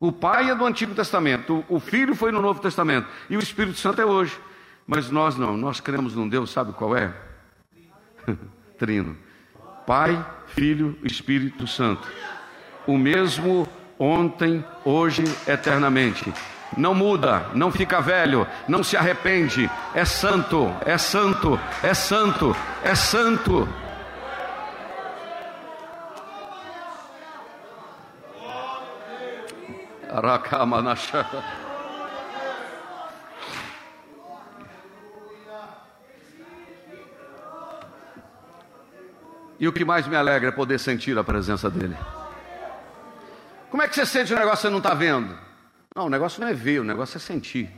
O 0.00 0.10
Pai 0.10 0.50
é 0.50 0.54
do 0.54 0.66
Antigo 0.66 0.94
Testamento, 0.94 1.64
o 1.68 1.78
Filho 1.78 2.14
foi 2.14 2.32
no 2.32 2.42
Novo 2.42 2.60
Testamento 2.60 3.08
e 3.30 3.36
o 3.36 3.40
Espírito 3.40 3.78
Santo 3.78 4.00
é 4.00 4.04
hoje. 4.04 4.38
Mas 4.86 5.10
nós 5.10 5.36
não, 5.36 5.56
nós 5.56 5.80
cremos 5.80 6.14
num 6.14 6.28
Deus, 6.28 6.50
sabe 6.50 6.72
qual 6.72 6.96
é? 6.96 7.14
Trino. 8.78 9.16
Pai, 9.86 10.24
Filho, 10.48 10.98
Espírito 11.04 11.66
Santo 11.66 12.06
o 12.86 12.96
mesmo 12.96 13.68
ontem, 13.98 14.64
hoje, 14.84 15.24
eternamente. 15.46 16.32
Não 16.76 16.94
muda, 16.94 17.46
não 17.54 17.70
fica 17.70 18.00
velho, 18.00 18.46
não 18.68 18.82
se 18.82 18.96
arrepende. 18.96 19.70
É 19.94 20.04
santo, 20.04 20.72
é 20.84 20.96
santo, 20.96 21.58
é 21.82 21.94
santo, 21.94 22.56
é 22.82 22.94
santo. 22.94 23.68
Arakamanacha. 30.10 31.26
E 39.58 39.66
o 39.66 39.72
que 39.72 39.84
mais 39.84 40.06
me 40.06 40.16
alegra 40.16 40.48
é 40.48 40.52
poder 40.52 40.78
sentir 40.78 41.16
a 41.18 41.24
presença 41.24 41.70
dEle. 41.70 41.96
Como 43.70 43.82
é 43.82 43.88
que 43.88 43.94
você 43.94 44.06
sente 44.06 44.32
o 44.32 44.36
negócio 44.36 44.56
que 44.56 44.62
você 44.62 44.70
não 44.70 44.78
está 44.78 44.94
vendo? 44.94 45.36
Não, 45.94 46.06
o 46.06 46.10
negócio 46.10 46.40
não 46.40 46.48
é 46.48 46.54
ver, 46.54 46.80
o 46.80 46.84
negócio 46.84 47.16
é 47.16 47.20
sentir. 47.20 47.70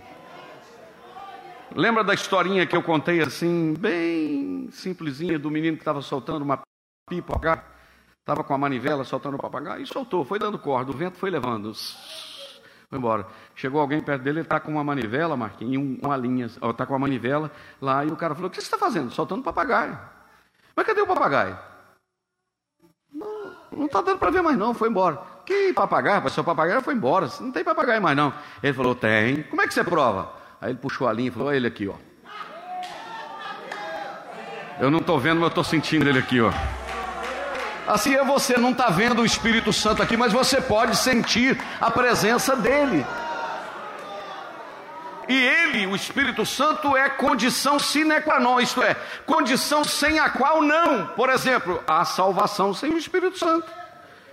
Lembra 1.74 2.02
da 2.02 2.14
historinha 2.14 2.66
que 2.66 2.76
eu 2.76 2.82
contei 2.82 3.20
assim, 3.20 3.74
bem 3.78 4.68
simplesinha, 4.72 5.38
do 5.38 5.50
menino 5.50 5.76
que 5.76 5.82
estava 5.82 6.02
soltando 6.02 6.42
uma 6.42 6.60
pipa, 7.08 7.34
estava 8.20 8.42
com 8.42 8.54
a 8.54 8.58
manivela 8.58 9.04
soltando 9.04 9.36
o 9.36 9.38
papagaio 9.38 9.82
e 9.82 9.86
soltou, 9.86 10.24
foi 10.24 10.38
dando 10.38 10.58
corda, 10.58 10.90
o 10.90 10.94
vento 10.94 11.16
foi 11.16 11.30
levando. 11.30 11.72
Foi 11.74 12.98
embora. 12.98 13.26
Chegou 13.54 13.80
alguém 13.80 14.00
perto 14.00 14.22
dele, 14.22 14.40
ele 14.40 14.46
está 14.46 14.58
com 14.58 14.72
uma 14.72 14.82
manivela, 14.82 15.36
Marquinhos, 15.36 15.98
uma 16.02 16.16
linha, 16.16 16.46
está 16.46 16.86
com 16.86 16.94
a 16.94 16.98
manivela 16.98 17.50
lá, 17.80 18.04
e 18.04 18.08
o 18.08 18.16
cara 18.16 18.34
falou: 18.34 18.48
O 18.48 18.50
que 18.50 18.56
você 18.56 18.66
está 18.66 18.78
fazendo? 18.78 19.10
Soltando 19.12 19.42
papagaio. 19.42 19.98
Mas 20.78 20.86
cadê 20.86 21.00
o 21.00 21.06
papagaio? 21.08 21.58
Não 23.72 23.86
está 23.86 24.00
dando 24.00 24.20
para 24.20 24.30
ver 24.30 24.42
mais 24.42 24.56
não, 24.56 24.72
foi 24.72 24.88
embora. 24.88 25.20
Que 25.44 25.72
papagaio, 25.72 26.30
seu 26.30 26.44
papagaio 26.44 26.80
foi 26.82 26.94
embora, 26.94 27.28
não 27.40 27.50
tem 27.50 27.64
papagaio 27.64 28.00
mais 28.00 28.16
não. 28.16 28.32
Ele 28.62 28.72
falou, 28.72 28.94
tem. 28.94 29.42
Como 29.42 29.60
é 29.60 29.66
que 29.66 29.74
você 29.74 29.82
prova? 29.82 30.32
Aí 30.60 30.70
ele 30.70 30.78
puxou 30.78 31.08
a 31.08 31.12
linha 31.12 31.30
e 31.30 31.30
falou, 31.32 31.48
olha 31.48 31.56
ele 31.56 31.66
aqui, 31.66 31.88
ó. 31.88 31.94
Eu 34.78 34.88
não 34.88 35.00
estou 35.00 35.18
vendo, 35.18 35.40
mas 35.40 35.46
eu 35.46 35.48
estou 35.48 35.64
sentindo 35.64 36.08
ele 36.08 36.20
aqui, 36.20 36.40
ó. 36.40 36.52
Assim 37.84 38.14
é 38.14 38.24
você, 38.24 38.56
não 38.56 38.70
está 38.70 38.88
vendo 38.88 39.22
o 39.22 39.26
Espírito 39.26 39.72
Santo 39.72 40.00
aqui, 40.00 40.16
mas 40.16 40.32
você 40.32 40.60
pode 40.60 40.94
sentir 40.96 41.60
a 41.80 41.90
presença 41.90 42.54
dele. 42.54 43.04
E 45.28 45.36
ele, 45.36 45.86
o 45.86 45.94
Espírito 45.94 46.46
Santo, 46.46 46.96
é 46.96 47.10
condição 47.10 47.78
sine 47.78 48.18
qua 48.22 48.40
non, 48.40 48.58
isto 48.58 48.82
é, 48.82 48.94
condição 49.26 49.84
sem 49.84 50.18
a 50.18 50.30
qual 50.30 50.62
não. 50.62 51.08
Por 51.08 51.28
exemplo, 51.28 51.82
a 51.86 52.02
salvação 52.06 52.72
sem 52.72 52.94
o 52.94 52.98
Espírito 52.98 53.38
Santo. 53.38 53.70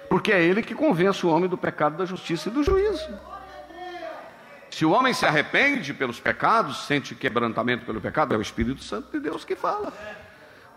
Porque 0.09 0.31
é 0.31 0.41
ele 0.41 0.63
que 0.63 0.73
convence 0.73 1.25
o 1.25 1.29
homem 1.29 1.49
do 1.49 1.57
pecado, 1.57 1.97
da 1.97 2.05
justiça 2.05 2.47
e 2.47 2.51
do 2.51 2.63
juízo. 2.63 3.09
Se 4.71 4.85
o 4.85 4.91
homem 4.91 5.13
se 5.13 5.25
arrepende 5.25 5.93
pelos 5.93 6.19
pecados, 6.19 6.85
sente 6.85 7.13
quebrantamento 7.13 7.85
pelo 7.85 7.99
pecado, 7.99 8.33
é 8.33 8.37
o 8.37 8.41
Espírito 8.41 8.83
Santo 8.83 9.11
de 9.11 9.19
Deus 9.19 9.43
que 9.43 9.55
fala. 9.55 9.93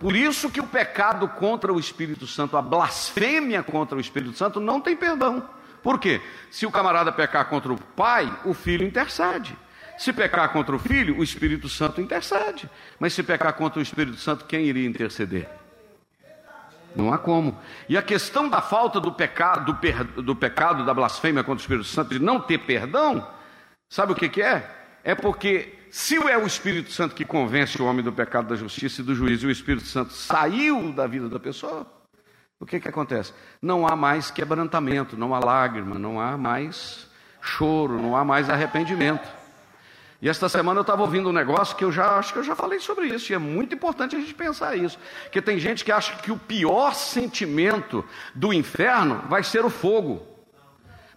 Por 0.01 0.17
isso 0.17 0.51
que 0.51 0.61
o 0.61 0.67
pecado 0.67 1.29
contra 1.29 1.73
o 1.73 1.79
Espírito 1.79 2.27
Santo, 2.27 2.57
a 2.57 2.63
blasfêmia 2.63 3.63
contra 3.63 3.97
o 3.97 4.01
Espírito 4.01 4.37
Santo, 4.37 4.59
não 4.59 4.81
tem 4.81 4.97
perdão. 4.97 5.49
Por 5.83 5.99
quê? 5.99 6.21
Se 6.51 6.67
o 6.67 6.71
camarada 6.71 7.13
pecar 7.13 7.47
contra 7.47 7.73
o 7.73 7.77
pai, 7.79 8.33
o 8.45 8.55
filho 8.55 8.87
intercede. 8.87 9.57
Se 9.99 10.13
pecar 10.13 10.51
contra 10.51 10.75
o 10.75 10.79
Filho, 10.79 11.19
o 11.19 11.25
Espírito 11.25 11.69
Santo 11.69 12.01
intercede. 12.01 12.71
Mas 13.01 13.13
se 13.13 13.23
pecar 13.23 13.53
contra 13.55 13.81
o 13.81 13.83
Espírito 13.83 14.17
Santo, 14.17 14.45
quem 14.45 14.65
iria 14.65 14.89
interceder? 14.89 15.49
Não 16.95 17.13
há 17.13 17.19
como. 17.19 17.59
E 17.89 17.97
a 17.97 18.03
questão 18.03 18.49
da 18.49 18.63
falta 18.63 19.01
do 19.01 19.13
pecado, 19.13 19.67
do, 19.67 19.75
per, 19.75 20.05
do 20.05 20.37
pecado, 20.37 20.85
da 20.85 20.95
blasfêmia 20.95 21.43
contra 21.43 21.59
o 21.59 21.63
Espírito 21.63 21.87
Santo, 21.87 22.11
de 22.11 22.21
não 22.21 22.41
ter 22.41 22.59
perdão, 22.59 23.29
sabe 23.89 24.13
o 24.13 24.15
que, 24.15 24.29
que 24.29 24.41
é? 24.41 24.71
É 25.03 25.17
porque 25.17 25.75
se 25.91 26.17
é 26.17 26.39
o 26.39 26.47
Espírito 26.47 26.93
Santo 26.93 27.15
que 27.15 27.25
convence 27.25 27.81
o 27.83 27.85
homem 27.85 28.05
do 28.05 28.13
pecado, 28.13 28.49
da 28.49 28.57
justiça 28.57 29.01
e 29.01 29.05
do 29.05 29.15
juízo, 29.15 29.47
e 29.47 29.49
o 29.49 29.53
Espírito 29.53 29.87
Santo 29.87 30.13
saiu 30.13 30.93
da 30.93 31.07
vida 31.07 31.29
da 31.29 31.41
pessoa, 31.41 31.87
o 32.61 32.67
que, 32.67 32.79
que 32.79 32.89
acontece? 32.89 33.33
Não 33.61 33.87
há 33.87 33.97
mais 33.97 34.31
quebrantamento, 34.31 35.17
não 35.17 35.35
há 35.35 35.41
lágrima, 35.41 35.99
não 35.99 36.21
há 36.21 36.37
mais 36.37 37.09
choro, 37.41 38.01
não 38.01 38.17
há 38.17 38.25
mais 38.25 38.51
arrependimento. 38.51 39.38
E 40.21 40.29
esta 40.29 40.49
semana 40.49 40.81
eu 40.81 40.83
estava 40.83 41.03
ouvindo 41.03 41.29
um 41.29 41.33
negócio 41.33 41.77
que 41.77 41.85
eu 41.85 41.93
já 41.93 42.19
acho 42.19 42.33
que 42.33 42.41
eu 42.41 42.43
já 42.43 42.57
falei 42.57 42.81
sobre 42.81 43.07
isso, 43.07 43.31
e 43.31 43.35
é 43.37 43.39
muito 43.39 43.75
importante 43.75 44.17
a 44.17 44.19
gente 44.19 44.35
pensar 44.35 44.77
isso. 44.77 44.99
Que 45.31 45.41
tem 45.41 45.61
gente 45.61 45.85
que 45.85 45.93
acha 45.93 46.17
que 46.17 46.33
o 46.33 46.37
pior 46.37 46.93
sentimento 46.93 48.05
do 48.35 48.53
inferno 48.53 49.23
vai 49.29 49.45
ser 49.45 49.65
o 49.65 49.71
fogo. 49.71 50.27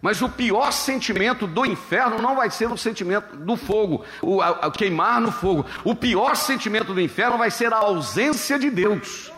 Mas 0.00 0.22
o 0.22 0.28
pior 0.28 0.72
sentimento 0.72 1.46
do 1.48 1.66
inferno 1.66 2.20
não 2.20 2.36
vai 2.36 2.50
ser 2.50 2.70
o 2.70 2.76
sentimento 2.76 3.36
do 3.36 3.56
fogo, 3.56 4.04
o 4.20 4.40
a, 4.40 4.48
a 4.48 4.70
queimar 4.70 5.20
no 5.20 5.32
fogo. 5.32 5.66
O 5.84 5.94
pior 5.94 6.36
sentimento 6.36 6.94
do 6.94 7.00
inferno 7.00 7.38
vai 7.38 7.50
ser 7.50 7.72
a 7.72 7.78
ausência 7.78 8.58
de 8.58 8.70
Deus. 8.70 9.32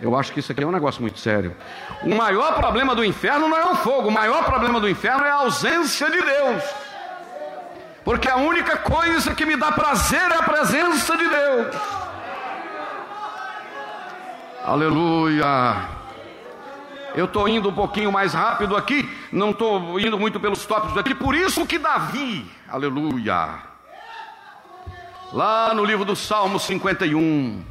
Eu 0.00 0.16
acho 0.16 0.32
que 0.32 0.40
isso 0.40 0.52
aqui 0.52 0.62
é 0.62 0.66
um 0.66 0.72
negócio 0.72 1.02
muito 1.02 1.18
sério. 1.18 1.54
O 2.02 2.14
maior 2.14 2.54
problema 2.54 2.94
do 2.94 3.04
inferno 3.04 3.48
não 3.48 3.56
é 3.56 3.64
o 3.66 3.76
fogo, 3.76 4.08
o 4.08 4.12
maior 4.12 4.44
problema 4.44 4.80
do 4.80 4.88
inferno 4.88 5.24
é 5.24 5.30
a 5.30 5.34
ausência 5.36 6.10
de 6.10 6.20
Deus 6.20 6.89
porque 8.04 8.28
a 8.28 8.36
única 8.36 8.76
coisa 8.78 9.34
que 9.34 9.44
me 9.44 9.56
dá 9.56 9.72
prazer 9.72 10.30
é 10.30 10.36
a 10.36 10.42
presença 10.42 11.16
de 11.16 11.28
Deus. 11.28 11.76
Aleluia. 14.64 15.88
Eu 17.14 17.24
estou 17.24 17.48
indo 17.48 17.68
um 17.68 17.72
pouquinho 17.72 18.12
mais 18.12 18.32
rápido 18.32 18.76
aqui, 18.76 19.08
não 19.32 19.50
estou 19.50 19.98
indo 19.98 20.18
muito 20.18 20.38
pelos 20.38 20.64
tópicos 20.64 20.96
aqui, 20.96 21.14
por 21.14 21.34
isso 21.34 21.66
que 21.66 21.76
Davi, 21.76 22.48
aleluia, 22.68 23.58
lá 25.32 25.74
no 25.74 25.84
livro 25.84 26.04
do 26.04 26.14
Salmo 26.14 26.60
51, 26.60 27.64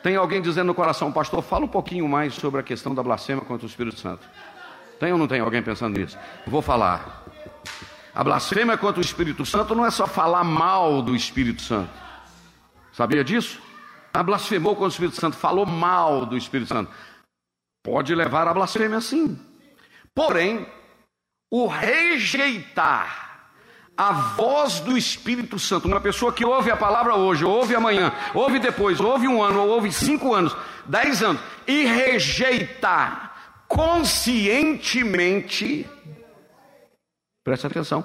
tem 0.00 0.14
alguém 0.14 0.40
dizendo 0.40 0.68
no 0.68 0.74
coração, 0.74 1.10
pastor, 1.10 1.42
fala 1.42 1.64
um 1.64 1.68
pouquinho 1.68 2.08
mais 2.08 2.34
sobre 2.34 2.60
a 2.60 2.62
questão 2.62 2.94
da 2.94 3.02
blasfêmia 3.02 3.44
contra 3.44 3.66
o 3.66 3.68
Espírito 3.68 3.98
Santo. 3.98 4.24
Tem 5.00 5.12
ou 5.12 5.18
não 5.18 5.26
tem 5.26 5.40
alguém 5.40 5.60
pensando 5.60 5.98
nisso? 5.98 6.16
Vou 6.46 6.62
falar. 6.62 7.24
A 8.16 8.24
blasfêmia 8.24 8.76
contra 8.78 8.98
o 8.98 9.04
Espírito 9.04 9.44
Santo 9.44 9.74
não 9.74 9.84
é 9.84 9.90
só 9.90 10.06
falar 10.06 10.42
mal 10.42 11.02
do 11.02 11.14
Espírito 11.14 11.60
Santo. 11.60 11.90
Sabia 12.90 13.22
disso? 13.22 13.60
A 14.10 14.22
blasfemou 14.22 14.74
contra 14.74 14.86
o 14.86 14.88
Espírito 14.88 15.20
Santo, 15.20 15.36
falou 15.36 15.66
mal 15.66 16.24
do 16.24 16.34
Espírito 16.34 16.68
Santo. 16.68 16.90
Pode 17.84 18.14
levar 18.14 18.48
a 18.48 18.54
blasfêmia 18.54 19.02
sim. 19.02 19.38
Porém, 20.14 20.66
o 21.50 21.66
rejeitar 21.66 23.50
a 23.94 24.12
voz 24.12 24.80
do 24.80 24.96
Espírito 24.96 25.58
Santo, 25.58 25.86
uma 25.86 26.00
pessoa 26.00 26.32
que 26.32 26.42
ouve 26.42 26.70
a 26.70 26.76
palavra 26.76 27.16
hoje, 27.16 27.44
ouve 27.44 27.74
amanhã, 27.74 28.14
ouve 28.32 28.58
depois, 28.58 28.98
ouve 28.98 29.28
um 29.28 29.42
ano, 29.42 29.66
ouve 29.66 29.92
cinco 29.92 30.32
anos, 30.32 30.56
dez 30.86 31.22
anos, 31.22 31.42
e 31.66 31.84
rejeitar 31.84 33.36
conscientemente 33.68 35.86
Preste 37.46 37.64
atenção. 37.64 38.04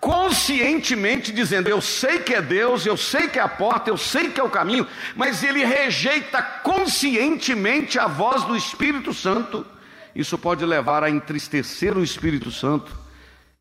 Conscientemente 0.00 1.32
dizendo: 1.32 1.68
Eu 1.68 1.80
sei 1.80 2.20
que 2.20 2.32
é 2.32 2.40
Deus, 2.40 2.86
eu 2.86 2.96
sei 2.96 3.26
que 3.26 3.36
é 3.36 3.42
a 3.42 3.48
porta, 3.48 3.90
eu 3.90 3.96
sei 3.96 4.30
que 4.30 4.38
é 4.38 4.44
o 4.44 4.48
caminho, 4.48 4.86
mas 5.16 5.42
ele 5.42 5.64
rejeita 5.64 6.40
conscientemente 6.40 7.98
a 7.98 8.06
voz 8.06 8.44
do 8.44 8.56
Espírito 8.56 9.12
Santo. 9.12 9.66
Isso 10.14 10.38
pode 10.38 10.64
levar 10.64 11.02
a 11.02 11.10
entristecer 11.10 11.98
o 11.98 12.04
Espírito 12.04 12.52
Santo 12.52 12.96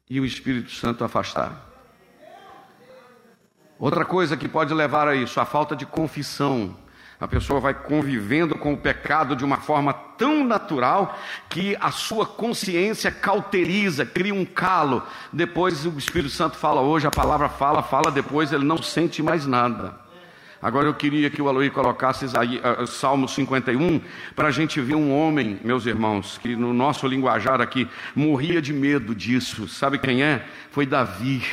e 0.07 0.19
o 0.19 0.25
Espírito 0.25 0.69
Santo 0.69 1.03
afastar. 1.03 1.59
Outra 3.79 4.05
coisa 4.05 4.37
que 4.37 4.47
pode 4.47 4.75
levar 4.75 5.07
a 5.07 5.15
isso, 5.15 5.39
a 5.39 5.45
falta 5.45 5.75
de 5.75 5.87
confissão. 5.87 6.77
A 7.19 7.27
pessoa 7.27 7.59
vai 7.61 7.73
convivendo 7.73 8.55
com 8.55 8.73
o 8.73 8.77
pecado 8.77 9.35
de 9.35 9.45
uma 9.45 9.57
forma 9.57 9.93
tão 9.93 10.43
natural 10.43 11.17
que 11.49 11.77
a 11.79 11.89
sua 11.89 12.25
consciência 12.25 13.09
cauteriza, 13.09 14.05
cria 14.05 14.33
um 14.33 14.43
calo. 14.45 15.01
Depois 15.31 15.85
o 15.85 15.97
Espírito 15.97 16.31
Santo 16.31 16.57
fala 16.57 16.81
hoje, 16.81 17.07
a 17.07 17.11
palavra 17.11 17.47
fala, 17.47 17.81
fala 17.81 18.11
depois, 18.11 18.51
ele 18.51 18.65
não 18.65 18.77
sente 18.77 19.23
mais 19.23 19.45
nada. 19.45 20.05
Agora 20.61 20.87
eu 20.87 20.93
queria 20.93 21.29
que 21.29 21.41
o 21.41 21.47
Aloí 21.47 21.69
colocasse 21.69 22.25
aí, 22.35 22.59
uh, 22.59 22.87
Salmo 22.87 23.27
51 23.27 24.01
para 24.35 24.47
a 24.47 24.51
gente 24.51 24.81
ver 24.81 24.95
um 24.95 25.15
homem, 25.15 25.59
meus 25.63 25.85
irmãos, 25.85 26.39
que 26.39 26.55
no 26.55 26.73
nosso 26.73 27.05
linguajar 27.07 27.61
aqui 27.61 27.87
morria 28.15 28.61
de 28.61 28.73
medo 28.73 29.13
disso. 29.13 29.67
Sabe 29.67 29.99
quem 29.99 30.23
é? 30.23 30.43
Foi 30.71 30.85
Davi. 30.85 31.43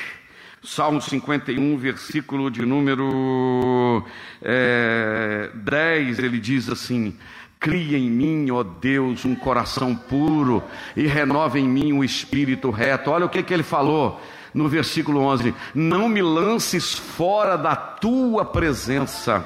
Salmo 0.65 1.01
51, 1.01 1.77
versículo 1.77 2.49
de 2.49 2.65
número 2.65 4.05
é, 4.41 5.51
10, 5.55 6.21
ele 6.21 6.39
diz 6.39 6.69
assim: 6.69 7.17
Cria 7.59 7.99
em 7.99 8.09
mim, 8.09 8.49
ó 8.53 8.63
Deus, 8.63 9.25
um 9.25 9.35
coração 9.35 9.93
puro 9.97 10.63
e 10.97 11.05
renova 11.05 11.59
em 11.59 11.67
mim 11.67 11.93
um 11.93 12.05
espírito 12.05 12.71
reto. 12.71 13.11
Olha 13.11 13.27
o 13.27 13.29
que, 13.29 13.43
que 13.43 13.53
ele 13.53 13.65
falou 13.65 14.21
no 14.55 14.69
versículo 14.69 15.23
11: 15.23 15.53
Não 15.75 16.09
me 16.09 16.23
lances 16.23 16.95
fora 16.95 17.59
da 17.59 17.75
tua 17.75 18.45
presença, 18.45 19.45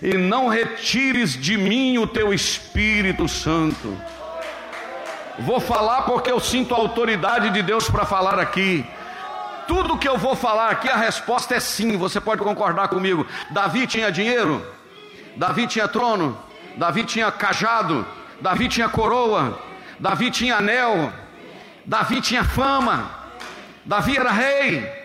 e 0.00 0.16
não 0.16 0.46
retires 0.46 1.32
de 1.32 1.58
mim 1.58 1.98
o 1.98 2.06
teu 2.06 2.32
Espírito 2.32 3.26
Santo. 3.26 3.96
Vou 5.40 5.58
falar 5.58 6.02
porque 6.02 6.30
eu 6.30 6.38
sinto 6.38 6.74
a 6.74 6.78
autoridade 6.78 7.50
de 7.50 7.60
Deus 7.60 7.90
para 7.90 8.04
falar 8.04 8.38
aqui. 8.38 8.86
Tudo 9.66 9.98
que 9.98 10.08
eu 10.08 10.18
vou 10.18 10.34
falar 10.34 10.70
aqui, 10.70 10.88
a 10.88 10.96
resposta 10.96 11.54
é 11.54 11.60
sim, 11.60 11.96
você 11.96 12.20
pode 12.20 12.42
concordar 12.42 12.88
comigo. 12.88 13.26
Davi 13.50 13.86
tinha 13.86 14.10
dinheiro, 14.10 14.64
Davi 15.36 15.66
tinha 15.66 15.86
trono, 15.88 16.36
Davi 16.76 17.04
tinha 17.04 17.30
cajado, 17.30 18.06
Davi 18.40 18.68
tinha 18.68 18.88
coroa, 18.88 19.58
Davi 19.98 20.30
tinha 20.30 20.56
anel, 20.56 21.12
Davi 21.84 22.20
tinha 22.20 22.44
fama, 22.44 23.10
Davi 23.84 24.16
era 24.16 24.30
rei. 24.30 25.02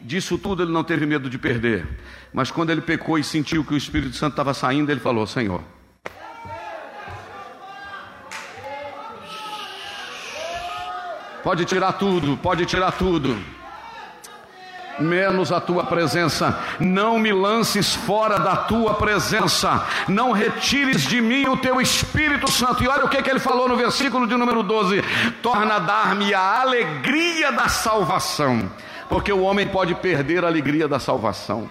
Disso 0.00 0.36
tudo 0.38 0.62
ele 0.62 0.72
não 0.72 0.84
teve 0.84 1.06
medo 1.06 1.30
de 1.30 1.38
perder. 1.38 1.86
Mas 2.32 2.50
quando 2.50 2.70
ele 2.70 2.80
pecou 2.80 3.18
e 3.18 3.24
sentiu 3.24 3.64
que 3.64 3.72
o 3.72 3.76
Espírito 3.76 4.16
Santo 4.16 4.32
estava 4.32 4.52
saindo, 4.52 4.90
ele 4.90 5.00
falou: 5.00 5.26
Senhor, 5.26 5.62
pode 11.42 11.64
tirar 11.64 11.92
tudo, 11.92 12.36
pode 12.36 12.66
tirar 12.66 12.92
tudo 12.92 13.36
menos 14.98 15.52
a 15.52 15.60
tua 15.60 15.84
presença. 15.84 16.58
Não 16.78 17.18
me 17.18 17.32
lances 17.32 17.94
fora 17.94 18.38
da 18.38 18.56
tua 18.56 18.94
presença. 18.94 19.86
Não 20.08 20.32
retires 20.32 21.02
de 21.02 21.20
mim 21.20 21.46
o 21.48 21.56
teu 21.56 21.80
Espírito 21.80 22.50
Santo. 22.50 22.82
E 22.82 22.88
olha 22.88 23.04
o 23.04 23.08
que, 23.08 23.22
que 23.22 23.30
ele 23.30 23.40
falou 23.40 23.68
no 23.68 23.76
versículo 23.76 24.26
de 24.26 24.36
número 24.36 24.62
12: 24.62 25.02
torna 25.42 25.76
a 25.76 25.78
dar-me 25.78 26.32
a 26.34 26.60
alegria 26.60 27.52
da 27.52 27.68
salvação. 27.68 28.70
Porque 29.08 29.32
o 29.32 29.42
homem 29.42 29.68
pode 29.68 29.94
perder 29.94 30.44
a 30.44 30.48
alegria 30.48 30.88
da 30.88 30.98
salvação. 30.98 31.68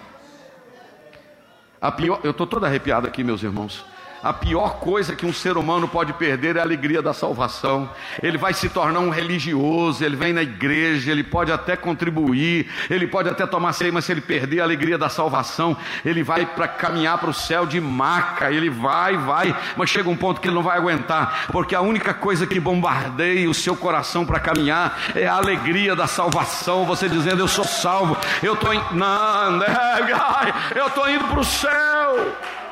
A 1.80 1.92
pior, 1.92 2.20
eu 2.22 2.30
estou 2.30 2.46
todo 2.46 2.64
arrepiado 2.64 3.06
aqui, 3.06 3.22
meus 3.22 3.42
irmãos. 3.42 3.84
A 4.24 4.32
pior 4.32 4.76
coisa 4.76 5.14
que 5.14 5.26
um 5.26 5.34
ser 5.34 5.58
humano 5.58 5.86
pode 5.86 6.14
perder 6.14 6.56
é 6.56 6.58
a 6.58 6.62
alegria 6.62 7.02
da 7.02 7.12
salvação. 7.12 7.90
Ele 8.22 8.38
vai 8.38 8.54
se 8.54 8.70
tornar 8.70 9.00
um 9.00 9.10
religioso, 9.10 10.02
ele 10.02 10.16
vem 10.16 10.32
na 10.32 10.42
igreja, 10.42 11.12
ele 11.12 11.22
pode 11.22 11.52
até 11.52 11.76
contribuir, 11.76 12.66
ele 12.88 13.06
pode 13.06 13.28
até 13.28 13.46
tomar 13.46 13.74
ceia, 13.74 13.92
mas 13.92 14.06
se 14.06 14.12
ele 14.12 14.22
perder 14.22 14.62
a 14.62 14.64
alegria 14.64 14.96
da 14.96 15.10
salvação, 15.10 15.76
ele 16.02 16.22
vai 16.22 16.46
para 16.46 16.66
caminhar 16.66 17.18
para 17.18 17.28
o 17.28 17.34
céu 17.34 17.66
de 17.66 17.78
maca, 17.78 18.50
ele 18.50 18.70
vai, 18.70 19.14
vai, 19.18 19.54
mas 19.76 19.90
chega 19.90 20.08
um 20.08 20.16
ponto 20.16 20.40
que 20.40 20.48
ele 20.48 20.54
não 20.54 20.62
vai 20.62 20.78
aguentar, 20.78 21.48
porque 21.52 21.74
a 21.74 21.82
única 21.82 22.14
coisa 22.14 22.46
que 22.46 22.58
bombardeia 22.58 23.50
o 23.50 23.52
seu 23.52 23.76
coração 23.76 24.24
para 24.24 24.40
caminhar 24.40 24.98
é 25.14 25.26
a 25.26 25.34
alegria 25.34 25.94
da 25.94 26.06
salvação. 26.06 26.86
Você 26.86 27.10
dizendo, 27.10 27.40
eu 27.40 27.48
sou 27.48 27.64
salvo, 27.64 28.16
eu 28.42 28.54
estou 28.54 28.72
in... 28.72 28.80
não, 28.92 29.60
eu 30.74 30.86
estou 30.86 31.10
indo 31.10 31.24
para 31.24 31.40
o 31.40 31.44
céu. 31.44 32.63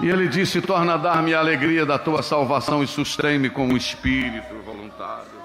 E 0.00 0.08
ele 0.08 0.28
disse: 0.28 0.60
Torna 0.60 0.94
a 0.94 0.96
dar-me 0.96 1.34
a 1.34 1.38
alegria 1.38 1.86
da 1.86 1.98
tua 1.98 2.22
salvação 2.22 2.82
e 2.82 2.86
sustém-me 2.86 3.48
com 3.48 3.68
o 3.68 3.76
espírito 3.76 4.54
voluntário. 4.64 5.36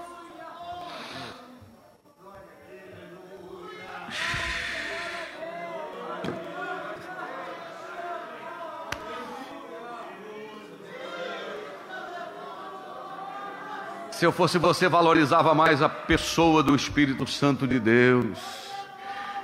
Se 14.11 14.25
eu 14.25 14.31
fosse 14.31 14.59
você, 14.59 14.87
valorizava 14.87 15.55
mais 15.55 15.81
a 15.81 15.89
pessoa 15.89 16.61
do 16.61 16.75
Espírito 16.75 17.25
Santo 17.25 17.65
de 17.65 17.79
Deus. 17.79 18.61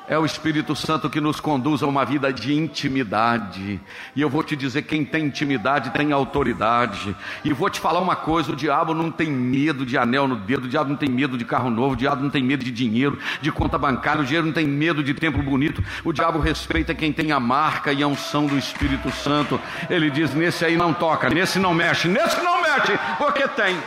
É 0.09 0.17
o 0.17 0.25
Espírito 0.25 0.73
Santo 0.73 1.09
que 1.09 1.19
nos 1.19 1.41
conduz 1.41 1.83
a 1.83 1.87
uma 1.87 2.05
vida 2.05 2.31
de 2.31 2.53
intimidade. 2.53 3.77
E 4.15 4.21
eu 4.21 4.29
vou 4.29 4.41
te 4.41 4.55
dizer: 4.55 4.83
quem 4.83 5.03
tem 5.03 5.25
intimidade 5.25 5.89
tem 5.89 6.13
autoridade. 6.13 7.13
E 7.43 7.51
vou 7.51 7.69
te 7.69 7.77
falar 7.77 7.99
uma 7.99 8.15
coisa: 8.15 8.53
o 8.53 8.55
diabo 8.55 8.93
não 8.93 9.11
tem 9.11 9.29
medo 9.29 9.85
de 9.85 9.97
anel 9.97 10.25
no 10.25 10.37
dedo, 10.37 10.63
o 10.63 10.69
diabo 10.69 10.91
não 10.91 10.95
tem 10.95 11.09
medo 11.09 11.37
de 11.37 11.43
carro 11.43 11.69
novo, 11.69 11.93
o 11.93 11.97
diabo 11.97 12.23
não 12.23 12.29
tem 12.29 12.41
medo 12.41 12.63
de 12.63 12.71
dinheiro, 12.71 13.19
de 13.41 13.51
conta 13.51 13.77
bancária, 13.77 14.21
o 14.21 14.25
dinheiro 14.25 14.45
não 14.47 14.53
tem 14.53 14.65
medo 14.65 15.03
de 15.03 15.13
templo 15.13 15.43
bonito. 15.43 15.83
O 16.05 16.13
diabo 16.13 16.39
respeita 16.39 16.95
quem 16.95 17.11
tem 17.11 17.33
a 17.33 17.39
marca 17.39 17.91
e 17.91 18.01
a 18.01 18.07
unção 18.07 18.45
do 18.45 18.57
Espírito 18.57 19.11
Santo. 19.11 19.59
Ele 19.89 20.09
diz: 20.09 20.33
nesse 20.33 20.63
aí 20.63 20.77
não 20.77 20.93
toca, 20.93 21.29
nesse 21.29 21.59
não 21.59 21.73
mexe, 21.73 22.07
nesse 22.07 22.41
não 22.41 22.61
mexe, 22.61 22.97
porque 23.17 23.45
tem. 23.49 23.77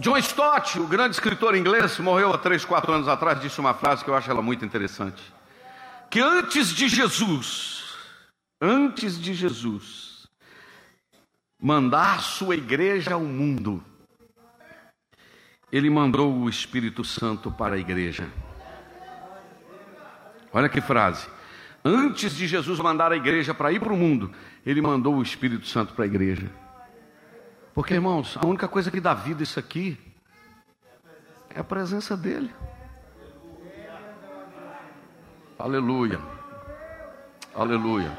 John 0.00 0.16
Stott, 0.18 0.78
o 0.78 0.86
grande 0.86 1.16
escritor 1.16 1.56
inglês, 1.56 1.98
morreu 1.98 2.32
há 2.32 2.38
três, 2.38 2.64
quatro 2.64 2.92
anos 2.92 3.08
atrás, 3.08 3.40
disse 3.40 3.58
uma 3.58 3.74
frase 3.74 4.04
que 4.04 4.10
eu 4.10 4.14
acho 4.14 4.30
ela 4.30 4.40
muito 4.40 4.64
interessante. 4.64 5.22
Que 6.08 6.20
antes 6.20 6.68
de 6.68 6.88
Jesus, 6.88 7.96
antes 8.62 9.20
de 9.20 9.34
Jesus, 9.34 10.28
mandar 11.60 12.20
sua 12.20 12.54
igreja 12.54 13.14
ao 13.14 13.20
mundo, 13.20 13.82
ele 15.72 15.90
mandou 15.90 16.32
o 16.32 16.48
Espírito 16.48 17.04
Santo 17.04 17.50
para 17.50 17.74
a 17.74 17.78
igreja. 17.78 18.28
Olha 20.52 20.68
que 20.68 20.80
frase. 20.80 21.28
Antes 21.84 22.36
de 22.36 22.46
Jesus 22.46 22.78
mandar 22.78 23.10
a 23.12 23.16
igreja 23.16 23.52
para 23.52 23.72
ir 23.72 23.80
para 23.80 23.92
o 23.92 23.96
mundo, 23.96 24.32
ele 24.64 24.80
mandou 24.80 25.16
o 25.16 25.22
Espírito 25.22 25.66
Santo 25.66 25.92
para 25.92 26.04
a 26.04 26.06
igreja. 26.08 26.48
Porque, 27.78 27.94
irmãos, 27.94 28.36
a 28.36 28.44
única 28.44 28.66
coisa 28.66 28.90
que 28.90 29.00
dá 29.00 29.14
vida 29.14 29.40
isso 29.40 29.56
aqui 29.56 29.96
é 31.48 31.60
a 31.60 31.62
presença 31.62 32.16
dEle. 32.16 32.52
Aleluia. 35.56 36.18
Aleluia. 37.54 38.18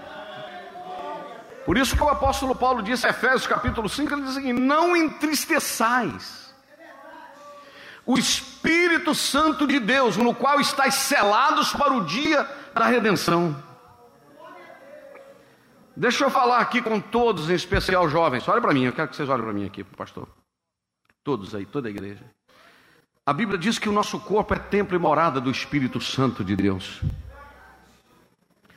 Por 1.65 1.77
isso 1.77 1.93
que 1.93 2.01
o 2.01 2.07
apóstolo 2.07 2.55
Paulo 2.55 2.81
disse, 2.81 3.05
Efésios 3.05 3.47
capítulo 3.47 3.89
5, 3.89 4.13
ele 4.13 4.21
diz 4.21 4.37
assim: 4.37 4.53
Não 4.53 4.95
entristeçais 4.95 6.55
o 8.05 8.17
Espírito 8.17 9.13
Santo 9.13 9.67
de 9.67 9.77
Deus, 9.77 10.15
no 10.15 10.33
qual 10.33 10.61
estáis 10.61 10.93
selados 10.93 11.73
para 11.73 11.93
o 11.93 12.05
dia 12.05 12.49
da 12.73 12.85
redenção. 12.85 13.61
Deixa 15.95 16.23
eu 16.23 16.29
falar 16.29 16.59
aqui 16.59 16.81
com 16.81 16.99
todos, 16.99 17.49
em 17.49 17.53
especial 17.53 18.07
jovens. 18.09 18.47
Olha 18.47 18.61
para 18.61 18.73
mim, 18.73 18.85
eu 18.85 18.93
quero 18.93 19.07
que 19.09 19.15
vocês 19.15 19.27
olhem 19.27 19.43
para 19.43 19.53
mim 19.53 19.65
aqui, 19.65 19.83
pastor. 19.83 20.27
Todos 21.23 21.53
aí, 21.53 21.65
toda 21.65 21.87
a 21.87 21.91
igreja. 21.91 22.23
A 23.25 23.33
Bíblia 23.33 23.57
diz 23.57 23.77
que 23.77 23.89
o 23.89 23.91
nosso 23.91 24.19
corpo 24.19 24.53
é 24.53 24.59
templo 24.59 24.95
e 24.95 24.99
morada 24.99 25.39
do 25.39 25.51
Espírito 25.51 26.01
Santo 26.01 26.43
de 26.43 26.55
Deus. 26.55 27.01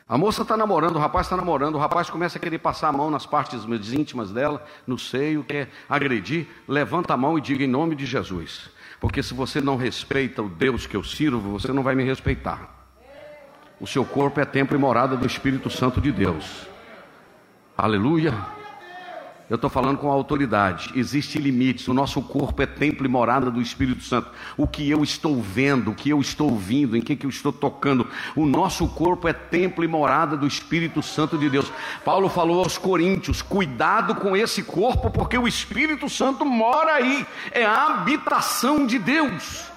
A 0.07 0.19
moça 0.19 0.43
está 0.43 0.59
namorando, 0.59 0.97
o 0.97 0.99
rapaz 0.99 1.27
está 1.27 1.37
namorando, 1.37 1.77
o 1.77 1.79
rapaz 1.79 2.11
começa 2.11 2.37
a 2.37 2.41
querer 2.41 2.59
passar 2.59 2.89
a 2.89 2.93
mão 2.93 3.11
nas 3.11 3.25
partes 3.25 3.65
mais 3.65 3.95
íntimas 3.95 4.31
dela, 4.31 4.63
no 4.87 4.99
seio, 4.99 5.43
quer 5.43 5.71
agredir, 5.89 6.47
levanta 6.69 7.15
a 7.15 7.17
mão 7.17 7.39
e 7.39 7.41
diga 7.41 7.65
em 7.65 7.69
nome 7.69 7.97
de 7.97 8.05
Jesus. 8.05 8.69
Porque 9.01 9.23
se 9.23 9.33
você 9.33 9.61
não 9.61 9.77
respeita 9.77 10.43
o 10.43 10.51
Deus 10.51 10.87
que 10.87 10.97
eu 10.97 11.03
sirvo, 11.03 11.59
você 11.59 11.73
não 11.73 11.83
vai 11.83 11.95
me 11.95 12.05
respeitar. 12.05 12.87
O 13.81 13.87
seu 13.87 14.05
corpo 14.05 14.39
é 14.39 14.45
templo 14.45 14.77
e 14.77 14.79
morada 14.79 15.17
do 15.17 15.27
Espírito 15.27 15.71
Santo 15.71 15.99
de 15.99 16.13
Deus. 16.13 16.72
Aleluia. 17.77 18.35
Eu 19.53 19.57
estou 19.57 19.69
falando 19.69 19.99
com 19.99 20.11
autoridade. 20.11 20.91
Existem 20.95 21.43
limites. 21.43 21.87
O 21.87 21.93
nosso 21.93 22.23
corpo 22.23 22.63
é 22.63 22.67
templo 22.67 23.05
e 23.05 23.09
morada 23.09 23.51
do 23.51 23.61
Espírito 23.61 24.03
Santo. 24.03 24.31
O 24.57 24.67
que 24.67 24.89
eu 24.89 25.03
estou 25.03 25.43
vendo, 25.43 25.91
o 25.91 25.95
que 25.95 26.09
eu 26.09 26.21
estou 26.21 26.51
ouvindo, 26.51 26.97
em 26.97 27.03
que, 27.03 27.15
que 27.15 27.27
eu 27.27 27.31
estou 27.31 27.53
tocando. 27.53 28.07
O 28.35 28.47
nosso 28.47 28.89
corpo 28.89 29.29
é 29.29 29.33
templo 29.33 29.85
e 29.85 29.89
morada 29.89 30.37
do 30.37 30.47
Espírito 30.47 31.03
Santo 31.03 31.37
de 31.37 31.51
Deus. 31.51 31.71
Paulo 32.05 32.29
falou 32.31 32.61
aos 32.61 32.79
Coríntios: 32.79 33.43
cuidado 33.43 34.15
com 34.15 34.35
esse 34.35 34.63
corpo, 34.63 35.11
porque 35.11 35.37
o 35.37 35.49
Espírito 35.49 36.09
Santo 36.09 36.47
mora 36.47 36.95
aí. 36.95 37.27
É 37.51 37.65
a 37.65 37.89
habitação 37.89 38.87
de 38.87 38.99
Deus. 38.99 39.72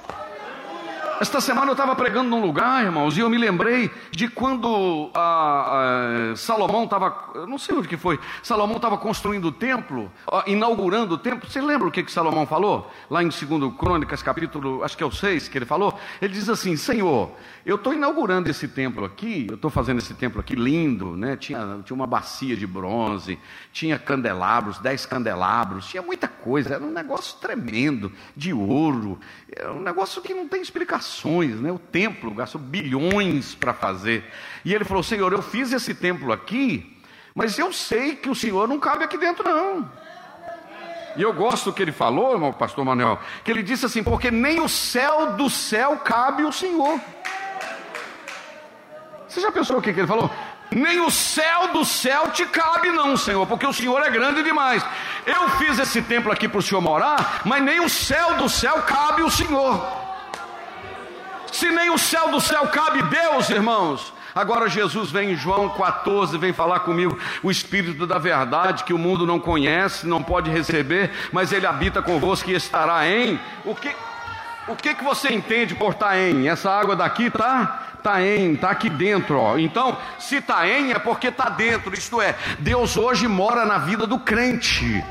Esta 1.19 1.39
semana 1.39 1.67
eu 1.67 1.73
estava 1.73 1.95
pregando 1.95 2.29
num 2.29 2.41
lugar, 2.41 2.83
irmãos, 2.83 3.17
e 3.17 3.21
eu 3.21 3.29
me 3.29 3.37
lembrei 3.37 3.89
de 4.11 4.27
quando 4.27 5.09
a, 5.13 6.31
a, 6.31 6.35
Salomão 6.35 6.83
estava, 6.83 7.45
não 7.47 7.57
sei 7.57 7.73
onde 7.77 7.87
que 7.87 7.95
foi, 7.95 8.19
Salomão 8.43 8.75
estava 8.75 8.97
construindo 8.97 9.45
o 9.45 9.51
templo, 9.51 10.11
inaugurando 10.45 11.15
o 11.15 11.17
templo. 11.17 11.49
Você 11.49 11.61
lembra 11.61 11.87
o 11.87 11.91
que, 11.91 12.03
que 12.03 12.11
Salomão 12.11 12.45
falou? 12.45 12.91
Lá 13.09 13.23
em 13.23 13.29
2 13.29 13.75
Crônicas, 13.77 14.21
capítulo, 14.21 14.83
acho 14.83 14.97
que 14.97 15.03
é 15.03 15.05
o 15.05 15.11
6, 15.11 15.47
que 15.47 15.57
ele 15.57 15.65
falou. 15.65 15.97
Ele 16.21 16.33
diz 16.33 16.49
assim: 16.49 16.75
Senhor, 16.75 17.31
eu 17.65 17.77
estou 17.77 17.93
inaugurando 17.93 18.49
esse 18.49 18.67
templo 18.67 19.05
aqui, 19.05 19.47
eu 19.49 19.55
estou 19.55 19.71
fazendo 19.71 19.97
esse 19.97 20.13
templo 20.13 20.39
aqui 20.39 20.55
lindo, 20.55 21.17
né? 21.17 21.35
Tinha, 21.35 21.79
tinha 21.83 21.95
uma 21.95 22.07
bacia 22.07 22.55
de 22.55 22.67
bronze, 22.67 23.39
tinha 23.73 23.97
candelabros, 23.97 24.77
dez 24.79 25.05
candelabros, 25.05 25.87
tinha 25.87 26.03
muita 26.03 26.27
coisa, 26.27 26.75
era 26.75 26.83
um 26.83 26.91
negócio 26.91 27.37
tremendo, 27.39 28.11
de 28.35 28.53
ouro, 28.53 29.19
era 29.51 29.73
um 29.73 29.81
negócio 29.81 30.21
que 30.21 30.33
não 30.33 30.47
tem 30.47 30.61
explicação 30.61 31.25
né? 31.25 31.71
O 31.71 31.79
templo 31.79 32.33
gastou 32.33 32.61
bilhões 32.61 33.55
para 33.55 33.73
fazer. 33.73 34.23
E 34.63 34.73
ele 34.73 34.85
falou: 34.85 35.03
Senhor, 35.03 35.31
eu 35.33 35.41
fiz 35.41 35.71
esse 35.71 35.93
templo 35.93 36.31
aqui, 36.31 36.99
mas 37.33 37.57
eu 37.57 37.73
sei 37.73 38.15
que 38.15 38.29
o 38.29 38.35
Senhor 38.35 38.67
não 38.67 38.79
cabe 38.79 39.03
aqui 39.03 39.17
dentro, 39.17 39.43
não. 39.43 39.89
E 41.17 41.21
eu 41.21 41.33
gosto 41.33 41.71
que 41.71 41.81
ele 41.81 41.93
falou, 41.93 42.33
irmão 42.33 42.51
pastor 42.51 42.83
Manuel, 42.83 43.19
que 43.43 43.51
ele 43.51 43.63
disse 43.63 43.85
assim: 43.85 44.03
porque 44.03 44.29
nem 44.29 44.59
o 44.59 44.69
céu 44.69 45.33
do 45.33 45.49
céu 45.49 45.97
cabe 45.97 46.43
o 46.43 46.51
Senhor. 46.51 46.99
Você 49.35 49.41
já 49.41 49.51
pensou 49.51 49.79
o 49.79 49.81
que, 49.81 49.91
que 49.91 49.99
ele 49.99 50.07
falou? 50.07 50.31
Nem 50.71 51.01
o 51.01 51.11
céu 51.11 51.67
do 51.73 51.83
céu 51.83 52.29
te 52.29 52.45
cabe, 52.45 52.89
não, 52.91 53.17
Senhor, 53.17 53.45
porque 53.45 53.67
o 53.67 53.73
Senhor 53.73 54.01
é 54.01 54.09
grande 54.09 54.41
demais. 54.41 54.81
Eu 55.25 55.49
fiz 55.57 55.77
esse 55.77 56.01
templo 56.01 56.31
aqui 56.31 56.47
para 56.47 56.59
o 56.59 56.61
Senhor 56.61 56.79
morar, 56.79 57.41
mas 57.43 57.61
nem 57.61 57.81
o 57.81 57.89
céu 57.89 58.35
do 58.35 58.47
céu 58.47 58.83
cabe 58.83 59.23
o 59.23 59.29
Senhor. 59.29 59.85
Se 61.51 61.69
nem 61.69 61.89
o 61.89 61.97
céu 61.97 62.31
do 62.31 62.39
céu 62.39 62.65
cabe 62.69 63.01
Deus, 63.03 63.49
irmãos. 63.49 64.13
Agora 64.33 64.69
Jesus 64.69 65.11
vem 65.11 65.31
em 65.31 65.35
João 65.35 65.67
14, 65.67 66.37
vem 66.37 66.53
falar 66.53 66.79
comigo, 66.79 67.19
o 67.43 67.51
Espírito 67.51 68.07
da 68.07 68.17
verdade 68.17 68.85
que 68.85 68.93
o 68.93 68.97
mundo 68.97 69.27
não 69.27 69.37
conhece, 69.37 70.07
não 70.07 70.23
pode 70.23 70.49
receber, 70.49 71.11
mas 71.33 71.51
ele 71.51 71.67
habita 71.67 72.01
convosco 72.01 72.49
e 72.49 72.53
estará 72.53 73.05
em. 73.05 73.37
O 73.65 73.75
que, 73.75 73.93
o 74.69 74.77
que, 74.77 74.95
que 74.95 75.03
você 75.03 75.33
entende 75.33 75.75
por 75.75 75.91
estar 75.91 76.11
tá 76.11 76.17
em? 76.17 76.47
Essa 76.47 76.71
água 76.71 76.95
daqui 76.95 77.29
tá 77.29 77.94
tá 78.05 78.21
em, 78.21 78.55
tá 78.55 78.69
aqui 78.69 78.87
dentro, 78.87 79.39
ó. 79.39 79.57
Então, 79.57 79.97
se 80.19 80.39
tá 80.39 80.67
em 80.67 80.91
é 80.91 80.99
porque 80.99 81.31
tá 81.31 81.49
dentro, 81.49 81.91
isto 81.95 82.21
é, 82.21 82.35
Deus 82.59 82.97
hoje 82.97 83.27
mora 83.27 83.65
na 83.65 83.79
vida 83.79 84.05
do 84.05 84.19
crente. 84.19 85.03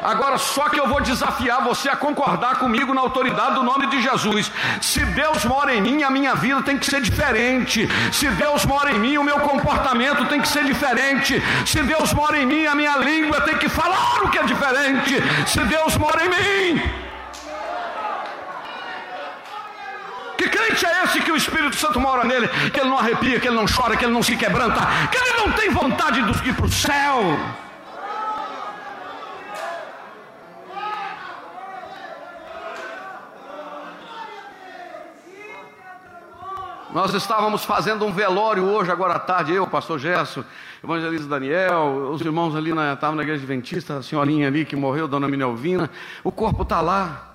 Agora, 0.00 0.38
só 0.38 0.68
que 0.68 0.78
eu 0.78 0.86
vou 0.86 1.00
desafiar 1.00 1.64
você 1.64 1.88
a 1.88 1.96
concordar 1.96 2.60
comigo 2.60 2.94
na 2.94 3.00
autoridade 3.00 3.56
do 3.56 3.64
nome 3.64 3.88
de 3.88 4.00
Jesus. 4.00 4.50
Se 4.80 5.04
Deus 5.04 5.44
mora 5.44 5.74
em 5.74 5.80
mim, 5.80 6.04
a 6.04 6.10
minha 6.10 6.34
vida 6.34 6.62
tem 6.62 6.78
que 6.78 6.86
ser 6.86 7.00
diferente. 7.00 7.88
Se 8.12 8.28
Deus 8.30 8.64
mora 8.66 8.92
em 8.92 9.00
mim, 9.00 9.16
o 9.16 9.24
meu 9.24 9.40
comportamento 9.40 10.24
tem 10.26 10.40
que 10.40 10.48
ser 10.48 10.64
diferente. 10.64 11.42
Se 11.66 11.82
Deus 11.82 12.12
mora 12.12 12.38
em 12.38 12.46
mim, 12.46 12.66
a 12.66 12.74
minha 12.74 12.96
língua 12.98 13.40
tem 13.40 13.58
que 13.58 13.68
falar 13.68 14.22
o 14.24 14.30
que 14.30 14.38
é 14.38 14.44
diferente. 14.44 15.16
Se 15.46 15.60
Deus 15.64 15.96
mora 15.96 16.24
em 16.24 16.28
mim. 16.28 17.11
Que 20.42 20.48
crente 20.48 20.84
é 20.84 21.04
esse 21.04 21.20
que 21.20 21.30
o 21.30 21.36
Espírito 21.36 21.76
Santo 21.76 22.00
mora 22.00 22.24
nele? 22.24 22.48
Que 22.48 22.80
ele 22.80 22.88
não 22.88 22.98
arrepia, 22.98 23.38
que 23.38 23.46
ele 23.46 23.54
não 23.54 23.64
chora, 23.64 23.96
que 23.96 24.04
ele 24.04 24.12
não 24.12 24.24
se 24.24 24.36
quebranta, 24.36 24.80
que 25.08 25.16
ele 25.16 25.36
não 25.38 25.52
tem 25.52 25.70
vontade 25.70 26.20
de 26.20 26.48
ir 26.48 26.54
para 26.54 26.66
o 26.66 26.68
céu. 26.68 27.38
Nós 36.92 37.14
estávamos 37.14 37.64
fazendo 37.64 38.04
um 38.04 38.12
velório 38.12 38.64
hoje, 38.64 38.90
agora 38.90 39.14
à 39.14 39.18
tarde, 39.20 39.54
eu, 39.54 39.64
pastor 39.68 40.00
Gerson, 40.00 40.42
evangelista 40.82 41.28
Daniel, 41.28 42.10
os 42.12 42.20
irmãos 42.20 42.56
ali 42.56 42.74
na, 42.74 42.94
estavam 42.94 43.14
na 43.14 43.22
igreja 43.22 43.38
adventista, 43.38 43.98
a 43.98 44.02
senhorinha 44.02 44.48
ali 44.48 44.64
que 44.64 44.74
morreu, 44.74 45.06
dona 45.06 45.28
Minelvina, 45.28 45.88
o 46.24 46.32
corpo 46.32 46.64
está 46.64 46.80
lá. 46.80 47.31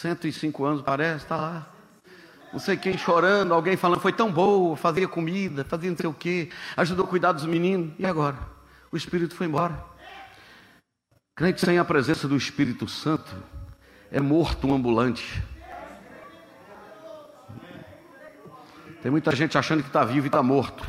105 0.00 0.64
anos 0.64 0.82
parece, 0.82 1.24
está 1.24 1.36
lá. 1.36 1.66
Não 2.52 2.58
sei 2.58 2.76
quem 2.76 2.96
chorando, 2.96 3.52
alguém 3.52 3.76
falando, 3.76 4.00
foi 4.00 4.12
tão 4.12 4.32
boa, 4.32 4.74
fazia 4.74 5.06
comida, 5.06 5.62
fazia 5.62 5.90
não 5.90 5.96
sei 5.96 6.08
o 6.08 6.14
quê, 6.14 6.48
ajudou 6.76 7.04
a 7.04 7.08
cuidar 7.08 7.32
dos 7.32 7.44
meninos. 7.44 7.92
E 7.98 8.06
agora? 8.06 8.38
O 8.90 8.96
Espírito 8.96 9.34
foi 9.34 9.46
embora. 9.46 9.84
Crente 11.36 11.60
sem 11.60 11.78
a 11.78 11.84
presença 11.84 12.26
do 12.26 12.34
Espírito 12.34 12.88
Santo 12.88 13.30
é 14.10 14.20
morto 14.20 14.66
um 14.66 14.74
ambulante. 14.74 15.42
Tem 19.02 19.10
muita 19.10 19.36
gente 19.36 19.56
achando 19.56 19.82
que 19.82 19.88
está 19.88 20.02
vivo 20.02 20.26
e 20.26 20.28
está 20.28 20.42
morto. 20.42 20.84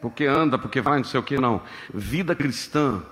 Porque 0.00 0.26
anda, 0.26 0.58
porque 0.58 0.80
vai, 0.80 0.98
não 0.98 1.04
sei 1.04 1.20
o 1.20 1.22
que, 1.22 1.38
não. 1.38 1.62
Vida 1.94 2.34
cristã 2.34 3.02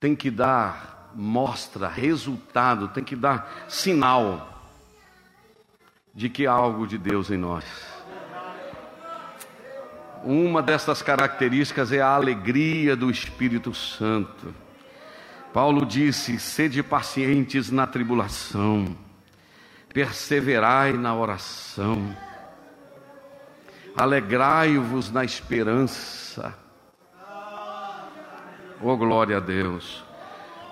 tem 0.00 0.14
que 0.14 0.30
dar 0.30 0.93
mostra, 1.14 1.88
resultado, 1.88 2.88
tem 2.88 3.04
que 3.04 3.16
dar 3.16 3.64
sinal 3.68 4.50
de 6.14 6.28
que 6.28 6.46
há 6.46 6.52
algo 6.52 6.86
de 6.86 6.98
Deus 6.98 7.30
em 7.30 7.36
nós. 7.36 7.64
Uma 10.22 10.62
dessas 10.62 11.02
características 11.02 11.92
é 11.92 12.00
a 12.00 12.14
alegria 12.14 12.96
do 12.96 13.10
Espírito 13.10 13.74
Santo. 13.74 14.54
Paulo 15.52 15.84
disse: 15.84 16.38
sede 16.38 16.82
pacientes 16.82 17.70
na 17.70 17.86
tribulação 17.86 18.96
perseverai 19.94 20.94
na 20.94 21.14
oração, 21.14 22.14
alegrai-vos 23.96 25.08
na 25.12 25.24
esperança. 25.24 26.52
Oh, 28.82 28.96
glória 28.96 29.36
a 29.36 29.40
Deus. 29.40 30.03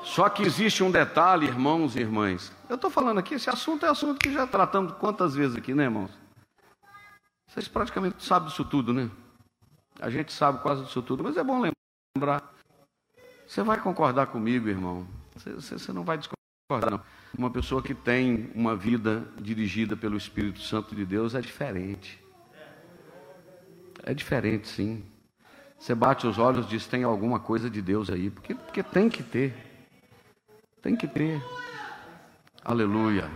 Só 0.03 0.29
que 0.29 0.43
existe 0.43 0.83
um 0.83 0.91
detalhe, 0.91 1.47
irmãos 1.47 1.97
e 1.97 2.01
irmãs. 2.01 2.53
Eu 2.69 2.77
estou 2.77 2.91
falando 2.91 3.19
aqui, 3.19 3.35
esse 3.35 3.49
assunto 3.49 3.87
é 3.87 3.89
assunto 3.89 4.19
que 4.19 4.33
já 4.33 4.47
tratamos 4.47 4.93
quantas 4.95 5.35
vezes 5.35 5.57
aqui, 5.57 5.73
né, 5.75 5.85
irmãos? 5.85 6.11
Vocês 7.49 7.69
praticamente 7.69 8.23
sabem 8.25 8.49
disso 8.49 8.65
tudo, 8.65 8.93
né? 8.93 9.11
A 10.01 10.11
gente 10.11 10.33
sabe 10.33 10.61
quase 10.61 10.85
disso 10.85 11.03
tudo, 11.03 11.23
mas 11.23 11.37
é 11.37 11.45
bom 11.45 11.63
lembrar. 12.17 12.53
Você 13.47 13.63
vai 13.63 13.81
concordar 13.81 14.27
comigo, 14.27 14.69
irmão? 14.69 15.07
Você, 15.35 15.53
você 15.53 15.93
não 15.93 16.03
vai 16.03 16.19
discordar, 16.19 16.91
não. 16.91 17.01
Uma 17.37 17.51
pessoa 17.51 17.83
que 17.83 17.95
tem 17.95 18.51
uma 18.55 18.75
vida 18.75 19.27
dirigida 19.41 19.97
pelo 19.97 20.17
Espírito 20.17 20.61
Santo 20.61 20.95
de 20.95 21.05
Deus 21.05 21.35
é 21.35 21.41
diferente. 21.41 22.23
É 24.03 24.13
diferente, 24.13 24.69
sim. 24.69 25.05
Você 25.79 25.95
bate 25.95 26.27
os 26.27 26.39
olhos 26.39 26.67
e 26.67 26.69
diz: 26.69 26.87
tem 26.87 27.05
alguma 27.05 27.41
coisa 27.41 27.71
de 27.71 27.81
Deus 27.81 28.11
aí. 28.11 28.31
Porque, 28.31 28.55
porque 28.55 28.83
tem 28.83 29.09
que 29.09 29.23
ter. 29.23 29.72
Tem 30.83 30.97
que 30.97 31.07
ter. 31.07 31.41
Aleluia. 32.65 33.31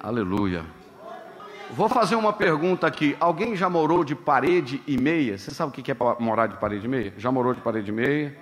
Aleluia. 0.00 0.64
Vou 1.70 1.88
fazer 1.88 2.16
uma 2.16 2.32
pergunta 2.32 2.84
aqui. 2.84 3.16
Alguém 3.20 3.54
já 3.54 3.70
morou 3.70 4.04
de 4.04 4.14
parede 4.16 4.82
e 4.88 4.98
meia? 4.98 5.38
Você 5.38 5.52
sabe 5.52 5.70
o 5.70 5.72
que 5.72 5.90
é 5.92 5.96
morar 6.18 6.48
de 6.48 6.56
parede 6.56 6.86
e 6.86 6.88
meia? 6.88 7.14
Já 7.16 7.30
morou 7.30 7.54
de 7.54 7.60
parede 7.60 7.90
e 7.90 7.94
meia? 7.94 8.36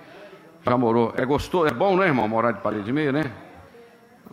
Já 0.65 0.75
morou? 0.77 1.13
É 1.15 1.25
gostoso? 1.25 1.67
É 1.67 1.73
bom, 1.73 1.95
né, 1.95 2.07
irmão, 2.07 2.27
morar 2.27 2.53
de 2.53 2.61
parede 2.61 2.89
e 2.89 2.93
meia, 2.93 3.11
né? 3.11 3.31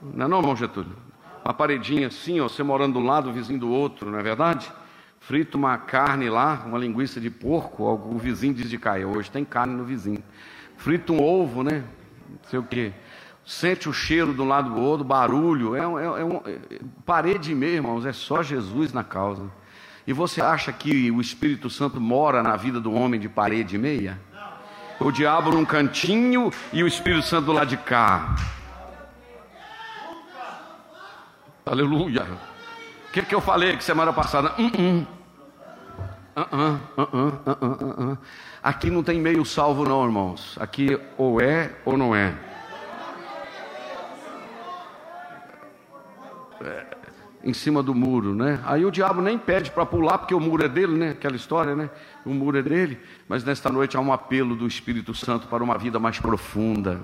Não 0.02 0.24
é 0.24 0.28
não, 0.28 0.38
irmão 0.38 0.56
Getúlio? 0.56 0.96
Uma 1.44 1.52
paredinha 1.52 2.06
assim, 2.06 2.40
ó, 2.40 2.48
você 2.48 2.62
morando 2.62 2.94
de 2.94 2.98
um 3.00 3.06
lado, 3.06 3.28
o 3.28 3.33
vizinho 3.33 3.59
do 3.59 3.70
outro, 3.70 4.11
não 4.11 4.18
é 4.18 4.22
verdade? 4.22 4.72
Frita 5.18 5.59
uma 5.59 5.76
carne 5.76 6.30
lá, 6.30 6.62
uma 6.66 6.78
linguiça 6.78 7.20
de 7.20 7.28
porco, 7.28 7.85
o 7.85 8.18
vizinho 8.18 8.54
diz 8.54 8.70
de 8.70 8.78
cair, 8.78 9.04
hoje 9.04 9.30
tem 9.30 9.44
carne 9.44 9.74
no 9.74 9.85
vizinho. 9.85 10.22
Frita 10.76 11.12
um 11.12 11.22
ovo, 11.22 11.62
né? 11.62 11.85
Não 12.28 12.38
sei 12.48 12.59
o 12.59 12.62
quê. 12.62 12.92
Sente 13.51 13.89
o 13.89 13.93
cheiro 13.93 14.31
um 14.41 14.47
lado 14.47 14.71
do 14.71 14.81
outro, 14.81 15.05
barulho. 15.05 15.75
É, 15.75 15.81
é, 15.81 15.83
é 15.83 16.25
um, 16.25 16.37
é, 16.47 16.57
parede 17.05 17.53
mesmo, 17.53 17.89
irmãos, 17.89 18.07
é 18.07 18.13
só 18.13 18.45
Jesus 18.45 18.93
na 18.93 19.03
causa. 19.03 19.43
E 20.07 20.13
você 20.13 20.41
acha 20.41 20.73
que 20.73 21.11
o 21.11 21.21
Espírito 21.21 21.69
Santo 21.69 22.01
mora 22.01 22.45
na 22.45 22.55
vida 22.55 22.81
do 22.81 22.93
homem 22.93 23.19
de 23.19 23.29
parede 23.29 23.77
meia? 23.77 24.21
O 25.01 25.11
diabo 25.11 25.51
num 25.51 25.65
cantinho 25.65 26.53
e 26.73 26.85
o 26.85 26.87
Espírito 26.87 27.27
Santo 27.27 27.47
do 27.47 27.53
lado 27.53 27.67
de 27.67 27.77
cá. 27.77 28.37
Aleluia. 31.67 32.23
O 33.09 33.13
que, 33.13 33.21
que 33.23 33.35
eu 33.35 33.41
falei 33.41 33.77
que 33.77 33.83
semana 33.83 34.13
passada? 34.13 34.55
Uh 34.61 35.05
-uh, 36.37 36.79
uh 38.13 38.19
Aqui 38.63 38.89
não 38.91 39.03
tem 39.03 39.21
meio 39.21 39.45
salvo, 39.45 39.85
não, 39.85 40.05
irmãos. 40.05 40.57
Aqui 40.61 40.97
ou 41.19 41.41
é 41.41 41.75
ou 41.85 41.99
não 41.99 42.15
é 42.15 42.49
em 47.42 47.53
cima 47.53 47.83
do 47.83 47.94
muro, 47.94 48.35
né? 48.35 48.61
Aí 48.64 48.85
o 48.85 48.90
diabo 48.90 49.22
nem 49.22 49.38
pede 49.38 49.70
para 49.70 49.87
pular, 49.87 50.18
porque 50.18 50.35
o 50.35 50.40
muro 50.40 50.64
é 50.64 50.68
dele, 50.68 50.96
né? 50.96 51.11
Aquela 51.11 51.37
história, 51.37 51.74
né? 51.74 51.88
O 52.24 52.31
muro 52.31 52.59
é 52.59 52.62
dele. 52.62 52.98
Mas 53.29 53.42
nesta 53.44 53.70
noite 53.70 53.96
há 53.96 54.00
um 54.00 54.12
apelo 54.12 54.55
do 54.55 54.66
Espírito 54.66 55.14
Santo 55.14 55.46
para 55.48 55.64
uma 55.64 55.79
vida 55.79 55.98
mais 55.98 56.18
profunda. 56.18 57.00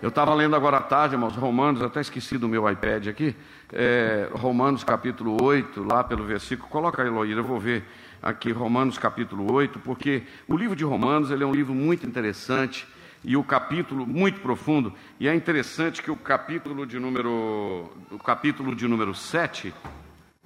Eu 0.00 0.10
estava 0.10 0.32
lendo 0.34 0.54
agora 0.54 0.76
à 0.76 0.80
tarde, 0.80 1.14
irmãos, 1.16 1.34
Romanos, 1.34 1.82
até 1.82 2.00
esqueci 2.00 2.38
do 2.38 2.48
meu 2.48 2.70
iPad 2.70 3.08
aqui, 3.08 3.34
é, 3.72 4.28
Romanos 4.32 4.84
capítulo 4.84 5.42
8, 5.42 5.82
lá 5.82 6.04
pelo 6.04 6.24
versículo, 6.24 6.68
coloca 6.68 7.02
aí, 7.02 7.10
Loíra, 7.10 7.40
eu 7.40 7.44
vou 7.44 7.58
ver 7.58 7.84
aqui 8.22 8.52
Romanos 8.52 8.96
capítulo 8.96 9.52
8, 9.52 9.80
porque 9.80 10.22
o 10.46 10.56
livro 10.56 10.76
de 10.76 10.84
Romanos 10.84 11.32
ele 11.32 11.42
é 11.42 11.46
um 11.46 11.52
livro 11.52 11.74
muito 11.74 12.06
interessante 12.06 12.86
e 13.24 13.36
o 13.36 13.44
capítulo 13.44 14.06
muito 14.06 14.40
profundo, 14.40 14.92
e 15.18 15.28
é 15.28 15.34
interessante 15.34 16.02
que 16.02 16.10
o 16.10 16.16
capítulo 16.16 16.86
de 16.86 16.98
número, 16.98 17.90
o 18.10 18.18
capítulo 18.18 18.74
de 18.74 18.86
número 18.86 19.14
7, 19.14 19.74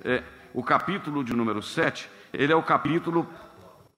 é, 0.04 0.22
o 0.54 0.62
capítulo 0.62 1.22
de 1.22 1.35
número 1.35 1.62
7, 1.62 2.08
ele 2.32 2.52
é 2.52 2.56
o 2.56 2.62
capítulo 2.62 3.28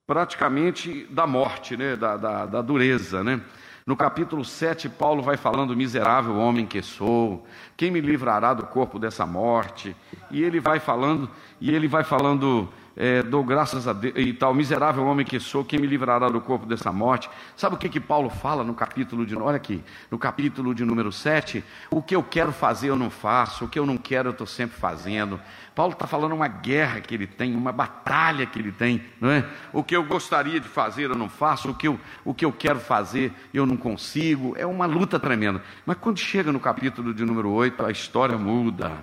praticamente 0.05 1.07
da 1.09 1.25
morte, 1.25 1.75
né, 1.75 1.95
da, 1.95 2.17
da, 2.17 2.45
da 2.45 2.61
dureza, 2.61 3.23
né? 3.23 3.41
No 3.85 3.95
capítulo 3.95 4.43
7, 4.43 4.89
Paulo 4.89 5.21
vai 5.21 5.37
falando: 5.37 5.75
Miserável 5.75 6.35
homem 6.37 6.65
que 6.65 6.81
sou, 6.81 7.45
quem 7.77 7.91
me 7.91 8.01
livrará 8.01 8.51
do 8.51 8.65
corpo 8.65 8.97
dessa 8.97 9.27
morte? 9.27 9.95
E 10.31 10.41
ele 10.41 10.59
vai 10.59 10.79
falando, 10.79 11.29
e 11.61 11.69
ele 11.69 11.87
vai 11.87 12.03
falando 12.03 12.67
é, 12.97 13.21
dou 13.21 13.43
graças 13.43 13.87
a 13.87 13.93
Deus 13.93 14.13
e 14.15 14.31
tal, 14.33 14.53
miserável 14.53 15.05
homem 15.05 15.25
que 15.25 15.39
sou, 15.39 15.65
quem 15.65 15.79
me 15.79 15.87
livrará 15.87 16.29
do 16.29 16.39
corpo 16.39 16.65
dessa 16.65 16.91
morte? 16.91 17.29
Sabe 17.55 17.75
o 17.75 17.77
que, 17.77 17.89
que 17.89 17.99
Paulo 17.99 18.29
fala 18.29 18.63
no 18.63 18.73
capítulo 18.73 19.25
de, 19.25 19.35
olha 19.35 19.57
aqui, 19.57 19.83
no 20.09 20.17
capítulo 20.17 20.73
de 20.73 20.85
número 20.85 21.11
7? 21.11 21.63
O 21.91 22.01
que 22.01 22.15
eu 22.15 22.23
quero 22.23 22.53
fazer 22.53 22.89
eu 22.89 22.95
não 22.95 23.09
faço, 23.09 23.65
o 23.65 23.67
que 23.67 23.77
eu 23.77 23.85
não 23.85 23.97
quero 23.97 24.29
eu 24.29 24.31
estou 24.31 24.47
sempre 24.47 24.77
fazendo. 24.77 25.39
Paulo 25.75 25.91
está 25.91 26.07
falando 26.07 26.33
uma 26.33 26.47
guerra 26.47 27.01
que 27.01 27.13
ele 27.13 27.27
tem, 27.27 27.53
uma 27.53 27.73
batalha 27.73 28.45
que 28.45 28.57
ele 28.57 28.71
tem, 28.71 29.03
não 29.19 29.29
é? 29.29 29.45
O 29.73 29.83
que 29.83 29.95
eu 29.95 30.03
gostaria 30.05 30.59
de 30.59 30.69
fazer 30.69 31.09
eu 31.09 31.15
não 31.15 31.27
faço, 31.27 31.71
o 31.71 31.75
que 31.75 31.89
eu, 31.89 31.99
o 32.23 32.33
que 32.33 32.45
eu 32.45 32.51
quero 32.53 32.79
fazer 32.79 33.33
eu 33.53 33.65
não 33.65 33.75
consigo, 33.75 34.55
é 34.57 34.65
uma 34.65 34.85
luta 34.85 35.19
tremenda. 35.19 35.61
Mas 35.85 35.97
quando 35.97 36.17
chega 36.17 36.49
no 36.49 36.61
capítulo 36.61 37.13
de 37.13 37.25
número 37.25 37.49
8, 37.49 37.85
a 37.85 37.91
história 37.91 38.37
muda. 38.37 38.93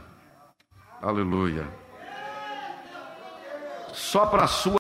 Aleluia 1.03 1.82
só 3.93 4.27
para 4.27 4.47
sua 4.47 4.77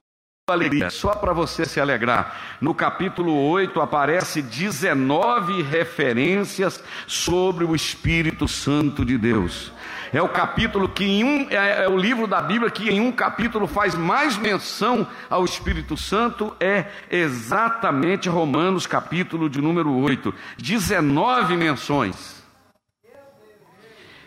alegria, 0.50 0.90
só 0.90 1.14
para 1.14 1.32
você 1.32 1.64
se 1.64 1.80
alegrar. 1.80 2.58
No 2.60 2.74
capítulo 2.74 3.32
8 3.50 3.80
aparece 3.80 4.42
19 4.42 5.62
referências 5.62 6.82
sobre 7.06 7.64
o 7.64 7.74
Espírito 7.74 8.48
Santo 8.48 9.04
de 9.04 9.16
Deus. 9.16 9.72
É 10.12 10.20
o 10.20 10.28
capítulo 10.28 10.88
que 10.88 11.04
em 11.04 11.24
um 11.24 11.46
é, 11.48 11.84
é, 11.84 11.88
o 11.88 11.96
livro 11.96 12.26
da 12.26 12.42
Bíblia 12.42 12.70
que 12.70 12.90
em 12.90 13.00
um 13.00 13.10
capítulo 13.10 13.66
faz 13.66 13.94
mais 13.94 14.36
menção 14.36 15.06
ao 15.30 15.44
Espírito 15.44 15.96
Santo 15.96 16.54
é 16.60 16.86
exatamente 17.10 18.28
Romanos 18.28 18.86
capítulo 18.86 19.48
de 19.48 19.60
número 19.62 19.90
8, 19.96 20.34
19 20.58 21.56
menções. 21.56 22.41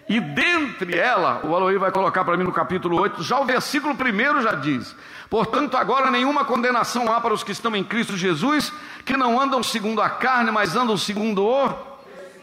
E 0.08 0.20
dentre 0.20 0.98
ela, 0.98 1.42
o 1.44 1.56
Aloí 1.56 1.78
vai 1.78 1.92
colocar 1.92 2.24
para 2.24 2.38
mim 2.38 2.44
no 2.44 2.52
capítulo 2.52 3.00
8, 3.02 3.24
já 3.24 3.40
o 3.40 3.46
versículo 3.46 3.96
primeiro 3.96 4.42
já 4.42 4.54
diz: 4.54 4.96
Portanto, 5.30 5.76
agora 5.76 6.12
nenhuma 6.12 6.46
condenação 6.46 7.12
há 7.12 7.20
para 7.20 7.34
os 7.34 7.44
que 7.44 7.52
estão 7.52 7.76
em 7.76 7.84
Cristo 7.84 8.16
Jesus, 8.16 8.72
que 9.04 9.18
não 9.18 9.40
andam 9.40 9.64
segundo 9.64 10.02
a 10.02 10.10
carne, 10.10 10.52
mas 10.52 10.76
andam 10.76 10.96
segundo 10.96 11.44
o 11.44 11.74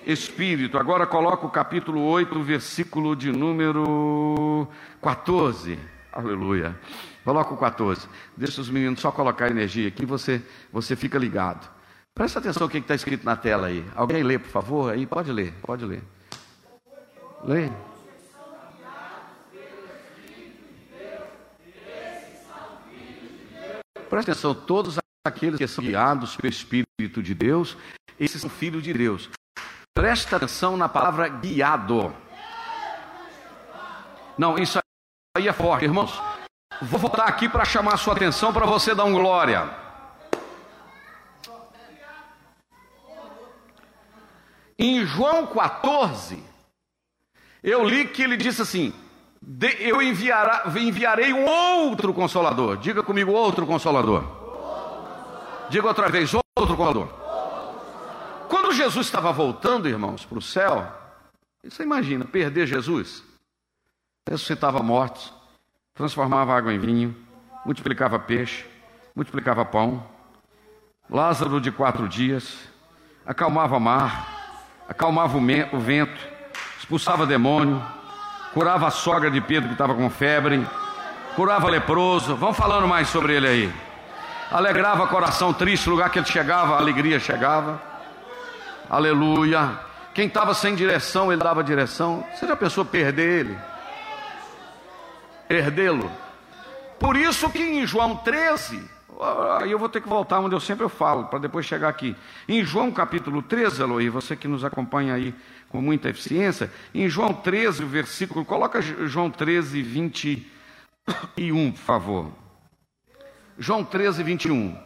Espírito. 0.04 0.76
Agora 0.76 1.06
coloca 1.06 1.46
o 1.46 1.50
capítulo 1.50 2.02
8, 2.02 2.42
versículo 2.42 3.14
de 3.14 3.30
número 3.30 4.66
14. 5.00 5.78
Aleluia. 6.12 6.76
Coloca 7.24 7.54
o 7.54 7.56
14. 7.56 8.08
Deixa 8.36 8.60
os 8.60 8.68
meninos 8.68 9.00
só 9.00 9.12
colocar 9.12 9.48
energia 9.48 9.86
aqui, 9.86 10.04
você, 10.04 10.42
você 10.72 10.96
fica 10.96 11.16
ligado. 11.16 11.70
Presta 12.12 12.40
atenção 12.40 12.66
no 12.66 12.68
que 12.68 12.78
está 12.78 12.96
escrito 12.96 13.24
na 13.24 13.36
tela 13.36 13.68
aí. 13.68 13.84
Alguém 13.94 14.24
lê, 14.24 14.38
por 14.38 14.50
favor? 14.50 14.92
Aí 14.92 15.06
pode 15.06 15.30
ler, 15.30 15.54
pode 15.62 15.84
ler. 15.84 16.02
Lê. 17.44 17.70
Presta 24.08 24.32
atenção, 24.32 24.54
todos 24.54 24.98
aqueles 25.26 25.58
que 25.58 25.66
são 25.66 25.82
guiados 25.82 26.36
pelo 26.36 26.52
Espírito 26.52 27.22
de 27.22 27.34
Deus, 27.34 27.76
esses 28.20 28.40
são 28.40 28.50
filhos 28.50 28.82
de 28.82 28.92
Deus. 28.92 29.30
Presta 29.94 30.36
atenção 30.36 30.76
na 30.76 30.88
palavra 30.88 31.28
guiado. 31.28 32.14
Não, 34.36 34.58
isso 34.58 34.78
aí 35.36 35.48
é 35.48 35.52
forte, 35.52 35.84
irmãos. 35.84 36.12
Vou 36.80 36.98
voltar 36.98 37.24
aqui 37.24 37.48
para 37.48 37.64
chamar 37.64 37.94
a 37.94 37.96
sua 37.96 38.14
atenção 38.14 38.52
para 38.52 38.66
você 38.66 38.94
dar 38.94 39.04
um 39.04 39.12
glória. 39.12 39.70
Em 44.78 45.06
João 45.06 45.46
14, 45.46 46.51
eu 47.62 47.84
li 47.84 48.06
que 48.06 48.22
ele 48.22 48.36
disse 48.36 48.62
assim: 48.62 48.92
Eu 49.80 50.02
enviará, 50.02 50.64
enviarei 50.76 51.32
um 51.32 51.44
outro 51.44 52.12
consolador. 52.12 52.76
Diga 52.76 53.02
comigo, 53.02 53.32
outro 53.32 53.66
consolador. 53.66 54.24
Diga 55.70 55.86
outra 55.86 56.08
vez, 56.08 56.32
outro 56.34 56.76
consolador. 56.76 57.08
Quando 58.48 58.72
Jesus 58.72 59.06
estava 59.06 59.32
voltando, 59.32 59.88
irmãos, 59.88 60.24
para 60.24 60.38
o 60.38 60.42
céu, 60.42 60.86
você 61.64 61.82
imagina, 61.82 62.24
perder 62.24 62.66
Jesus? 62.66 63.24
Ressuscitava 64.28 64.82
mortos, 64.82 65.32
transformava 65.94 66.54
água 66.54 66.72
em 66.72 66.78
vinho, 66.78 67.16
multiplicava 67.64 68.18
peixe, 68.18 68.64
multiplicava 69.14 69.64
pão, 69.64 70.06
Lázaro 71.12 71.60
de 71.60 71.70
quatro 71.70 72.08
dias, 72.08 72.56
acalmava 73.26 73.78
mar, 73.78 74.64
acalmava 74.88 75.36
o 75.36 75.78
vento, 75.78 76.26
expulsava 76.82 77.24
demônio, 77.24 77.80
curava 78.52 78.88
a 78.88 78.90
sogra 78.90 79.30
de 79.30 79.40
Pedro 79.40 79.68
que 79.68 79.74
estava 79.74 79.94
com 79.94 80.10
febre, 80.10 80.66
curava 81.36 81.70
leproso. 81.70 82.34
Vamos 82.34 82.56
falando 82.56 82.88
mais 82.88 83.08
sobre 83.08 83.36
ele 83.36 83.46
aí. 83.46 83.72
Alegrava 84.50 85.06
coração 85.06 85.52
triste, 85.52 85.88
lugar 85.88 86.10
que 86.10 86.18
ele 86.18 86.26
chegava, 86.26 86.74
a 86.74 86.78
alegria 86.78 87.20
chegava. 87.20 87.80
Aleluia. 88.90 89.78
Quem 90.12 90.26
estava 90.26 90.54
sem 90.54 90.74
direção, 90.74 91.32
ele 91.32 91.40
dava 91.40 91.62
direção. 91.62 92.24
Você 92.34 92.48
já 92.48 92.56
pensou 92.56 92.84
perder 92.84 93.46
ele? 93.46 93.58
Perdê-lo. 95.46 96.10
Por 96.98 97.16
isso 97.16 97.48
que 97.48 97.62
em 97.62 97.86
João 97.86 98.16
13, 98.16 98.90
Aí 99.60 99.70
eu 99.70 99.78
vou 99.78 99.88
ter 99.88 100.00
que 100.00 100.08
voltar 100.08 100.40
onde 100.40 100.54
eu 100.54 100.60
sempre 100.60 100.88
falo, 100.88 101.26
para 101.26 101.38
depois 101.38 101.64
chegar 101.64 101.88
aqui. 101.88 102.16
Em 102.48 102.64
João 102.64 102.90
capítulo 102.90 103.40
13, 103.40 103.82
Eloy, 103.82 104.08
você 104.08 104.34
que 104.34 104.48
nos 104.48 104.64
acompanha 104.64 105.14
aí 105.14 105.32
com 105.72 105.80
muita 105.80 106.10
eficiência, 106.10 106.70
em 106.94 107.08
João 107.08 107.32
13, 107.32 107.82
o 107.82 107.88
versículo, 107.88 108.44
coloca 108.44 108.82
João 108.82 109.30
13, 109.30 109.80
21, 109.80 111.72
por 111.72 111.78
favor. 111.78 112.32
João 113.58 113.82
13, 113.82 114.22
21. 114.22 114.78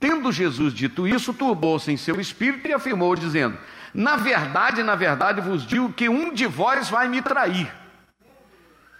Tendo 0.00 0.32
Jesus 0.32 0.74
dito 0.74 1.06
isso, 1.06 1.32
turbou-se 1.32 1.90
em 1.90 1.96
seu 1.96 2.20
espírito 2.20 2.66
e 2.66 2.72
afirmou, 2.72 3.14
dizendo: 3.14 3.56
Na 3.94 4.16
verdade, 4.16 4.82
na 4.82 4.96
verdade 4.96 5.40
vos 5.40 5.64
digo 5.64 5.92
que 5.92 6.08
um 6.08 6.34
de 6.34 6.46
vós 6.46 6.90
vai 6.90 7.08
me 7.08 7.22
trair. 7.22 7.72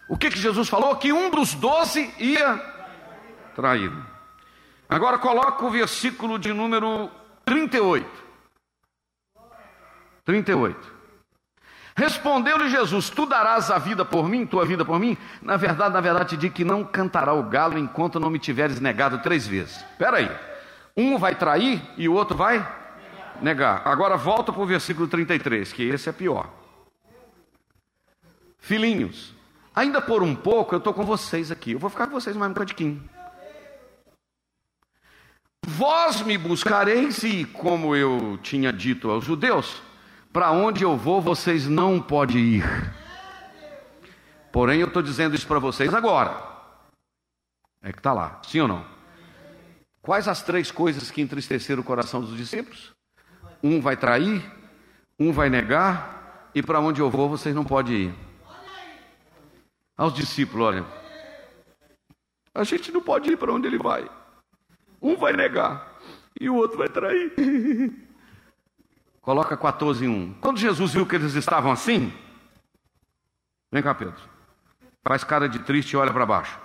O 0.08 0.16
que, 0.16 0.30
que 0.30 0.38
Jesus 0.38 0.68
falou? 0.68 0.94
Que 0.96 1.12
um 1.12 1.30
dos 1.30 1.52
doze 1.54 2.14
ia 2.18 2.56
traí-lo. 3.56 4.06
Agora 4.88 5.18
coloca 5.18 5.64
o 5.64 5.70
versículo 5.70 6.38
de 6.38 6.52
número 6.52 7.10
38. 7.44 8.08
38. 10.24 10.93
Respondeu-lhe 11.96 12.68
Jesus: 12.68 13.08
Tu 13.08 13.24
darás 13.26 13.70
a 13.70 13.78
vida 13.78 14.04
por 14.04 14.28
mim, 14.28 14.44
tua 14.44 14.64
vida 14.64 14.84
por 14.84 14.98
mim? 14.98 15.16
Na 15.40 15.56
verdade, 15.56 15.94
na 15.94 16.00
verdade, 16.00 16.30
te 16.30 16.36
digo 16.36 16.54
que 16.54 16.64
não 16.64 16.82
cantará 16.82 17.32
o 17.32 17.42
galo 17.42 17.78
enquanto 17.78 18.18
não 18.18 18.30
me 18.30 18.38
tiveres 18.38 18.80
negado 18.80 19.18
três 19.18 19.46
vezes. 19.46 19.76
Espera 19.76 20.16
aí. 20.16 20.30
Um 20.96 21.18
vai 21.18 21.34
trair 21.34 21.82
e 21.96 22.08
o 22.08 22.14
outro 22.14 22.36
vai 22.36 22.66
negar. 23.40 23.82
Agora 23.84 24.16
volta 24.16 24.52
para 24.52 24.62
o 24.62 24.66
versículo 24.66 25.06
33, 25.06 25.72
que 25.72 25.82
esse 25.84 26.08
é 26.08 26.12
pior. 26.12 26.48
Filhinhos, 28.58 29.34
ainda 29.74 30.00
por 30.00 30.22
um 30.22 30.34
pouco 30.34 30.74
eu 30.74 30.78
estou 30.78 30.94
com 30.94 31.04
vocês 31.04 31.50
aqui. 31.50 31.72
Eu 31.72 31.78
vou 31.78 31.90
ficar 31.90 32.06
com 32.06 32.12
vocês 32.12 32.36
mais 32.36 32.50
um 32.50 32.54
bocadinho. 32.54 33.02
Vós 35.66 36.22
me 36.22 36.36
buscareis, 36.36 37.22
e 37.22 37.44
como 37.44 37.96
eu 37.96 38.38
tinha 38.42 38.72
dito 38.72 39.10
aos 39.10 39.24
judeus, 39.24 39.82
para 40.34 40.50
onde 40.50 40.82
eu 40.82 40.96
vou 40.96 41.20
vocês 41.20 41.68
não 41.68 42.02
podem 42.02 42.56
ir. 42.56 42.64
Porém, 44.50 44.80
eu 44.80 44.88
estou 44.88 45.00
dizendo 45.00 45.36
isso 45.36 45.46
para 45.46 45.60
vocês 45.60 45.94
agora. 45.94 46.36
É 47.80 47.92
que 47.92 48.00
está 48.00 48.12
lá, 48.12 48.40
sim 48.42 48.58
ou 48.58 48.66
não? 48.66 48.84
Quais 50.02 50.26
as 50.26 50.42
três 50.42 50.72
coisas 50.72 51.08
que 51.08 51.22
entristeceram 51.22 51.82
o 51.82 51.84
coração 51.84 52.20
dos 52.20 52.36
discípulos? 52.36 52.92
Um 53.62 53.80
vai 53.80 53.96
trair, 53.96 54.44
um 55.20 55.32
vai 55.32 55.48
negar, 55.48 56.50
e 56.52 56.60
para 56.60 56.80
onde 56.80 57.00
eu 57.00 57.08
vou 57.08 57.28
vocês 57.28 57.54
não 57.54 57.64
podem 57.64 57.96
ir. 57.96 58.14
Aos 59.96 60.12
discípulos, 60.12 60.66
olha, 60.66 60.86
a 62.52 62.64
gente 62.64 62.90
não 62.90 63.00
pode 63.00 63.30
ir 63.30 63.36
para 63.36 63.52
onde 63.52 63.68
ele 63.68 63.78
vai. 63.78 64.10
Um 65.00 65.16
vai 65.16 65.32
negar 65.32 65.96
e 66.40 66.50
o 66.50 66.56
outro 66.56 66.76
vai 66.76 66.88
trair. 66.88 67.32
Coloca 69.24 69.56
14 69.56 70.04
em 70.04 70.08
1. 70.08 70.34
Quando 70.34 70.58
Jesus 70.58 70.92
viu 70.92 71.06
que 71.06 71.16
eles 71.16 71.34
estavam 71.34 71.72
assim, 71.72 72.12
vem 73.72 73.82
cá, 73.82 73.94
Pedro. 73.94 74.14
Faz 75.02 75.24
cara 75.24 75.48
de 75.48 75.58
triste 75.60 75.92
e 75.92 75.96
olha 75.96 76.12
para 76.12 76.26
baixo. 76.26 76.58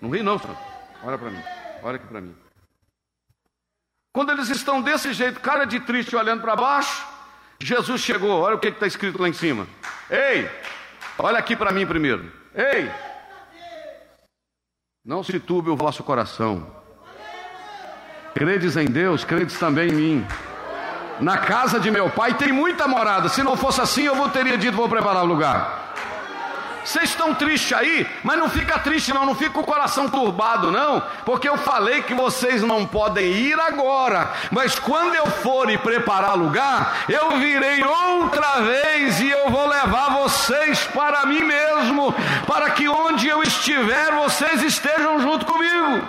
Não 0.00 0.10
ri 0.10 0.22
não, 0.22 0.38
senhor. 0.38 0.56
Olha 1.02 1.18
para 1.18 1.30
mim. 1.30 1.42
Olha 1.82 1.96
aqui 1.96 2.06
para 2.06 2.20
mim. 2.20 2.34
Quando 4.12 4.30
eles 4.30 4.48
estão 4.48 4.80
desse 4.80 5.12
jeito, 5.12 5.40
cara 5.40 5.64
de 5.64 5.80
triste 5.80 6.16
olhando 6.16 6.42
para 6.42 6.56
baixo, 6.56 7.06
Jesus 7.60 8.00
chegou, 8.00 8.40
olha 8.40 8.56
o 8.56 8.58
que 8.58 8.68
está 8.68 8.86
escrito 8.86 9.20
lá 9.20 9.28
em 9.28 9.32
cima. 9.32 9.66
Ei, 10.08 10.48
olha 11.18 11.38
aqui 11.38 11.56
para 11.56 11.72
mim 11.72 11.86
primeiro. 11.86 12.32
Ei, 12.54 12.90
não 15.04 15.22
se 15.22 15.38
turbe 15.38 15.70
o 15.70 15.76
vosso 15.76 16.02
coração. 16.02 16.66
Credes 18.34 18.76
em 18.76 18.86
Deus, 18.86 19.24
credes 19.24 19.58
também 19.58 19.88
em 19.88 19.92
mim. 19.92 20.26
Na 21.20 21.38
casa 21.38 21.80
de 21.80 21.90
meu 21.90 22.10
pai 22.10 22.34
tem 22.34 22.52
muita 22.52 22.86
morada. 22.86 23.28
Se 23.28 23.42
não 23.42 23.56
fosse 23.56 23.80
assim, 23.80 24.04
eu 24.04 24.28
teria 24.28 24.58
dito: 24.58 24.76
vou 24.76 24.88
preparar 24.88 25.22
o 25.22 25.26
lugar. 25.26 25.86
Vocês 26.86 27.10
estão 27.10 27.34
tristes 27.34 27.72
aí, 27.72 28.06
mas 28.22 28.38
não 28.38 28.48
fica 28.48 28.78
triste 28.78 29.12
não, 29.12 29.26
não 29.26 29.34
fica 29.34 29.58
o 29.58 29.64
coração 29.64 30.08
turbado 30.08 30.70
não, 30.70 31.02
porque 31.24 31.48
eu 31.48 31.58
falei 31.58 32.00
que 32.02 32.14
vocês 32.14 32.62
não 32.62 32.86
podem 32.86 33.26
ir 33.26 33.58
agora, 33.58 34.30
mas 34.52 34.78
quando 34.78 35.16
eu 35.16 35.26
for 35.26 35.68
e 35.68 35.76
preparar 35.78 36.36
lugar, 36.36 36.98
eu 37.08 37.38
virei 37.38 37.82
outra 37.82 38.60
vez 38.60 39.20
e 39.20 39.28
eu 39.28 39.50
vou 39.50 39.66
levar 39.66 40.10
vocês 40.10 40.84
para 40.94 41.26
mim 41.26 41.42
mesmo, 41.42 42.14
para 42.46 42.70
que 42.70 42.88
onde 42.88 43.26
eu 43.26 43.42
estiver, 43.42 44.12
vocês 44.12 44.62
estejam 44.62 45.18
junto 45.18 45.44
comigo. 45.44 46.06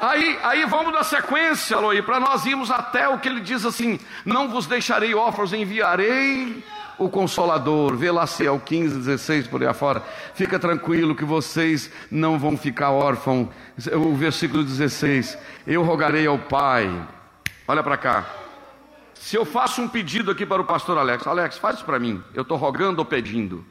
Aí, 0.00 0.38
aí 0.42 0.64
vamos 0.66 0.92
na 0.92 1.02
sequência, 1.02 1.76
Aloí, 1.76 2.02
para 2.02 2.20
nós 2.20 2.44
irmos 2.44 2.70
até 2.70 3.08
o 3.08 3.18
que 3.18 3.28
ele 3.28 3.40
diz 3.40 3.64
assim: 3.64 3.98
Não 4.24 4.48
vos 4.48 4.66
deixarei 4.66 5.14
órfãos, 5.14 5.52
enviarei 5.52 6.62
o 6.98 7.08
Consolador. 7.08 7.96
Vê 7.96 8.10
lá 8.10 8.26
se 8.26 8.46
é 8.46 8.50
o 8.50 8.60
15, 8.60 8.98
16 8.98 9.46
por 9.46 9.62
aí 9.62 9.68
afora. 9.68 10.02
Fica 10.34 10.58
tranquilo 10.58 11.14
que 11.14 11.24
vocês 11.24 11.90
não 12.10 12.38
vão 12.38 12.56
ficar 12.56 12.90
órfãos. 12.90 13.48
O 13.94 14.14
versículo 14.14 14.62
16: 14.62 15.38
Eu 15.66 15.82
rogarei 15.82 16.26
ao 16.26 16.38
Pai. 16.38 16.90
Olha 17.66 17.82
para 17.82 17.96
cá. 17.96 18.26
Se 19.14 19.34
eu 19.34 19.44
faço 19.44 19.80
um 19.82 19.88
pedido 19.88 20.30
aqui 20.30 20.44
para 20.44 20.62
o 20.62 20.64
pastor 20.64 20.98
Alex, 20.98 21.26
Alex, 21.26 21.58
faz 21.58 21.76
isso 21.76 21.84
para 21.84 21.98
mim. 21.98 22.22
Eu 22.34 22.42
estou 22.42 22.56
rogando 22.56 23.00
ou 23.00 23.04
pedindo? 23.04 23.64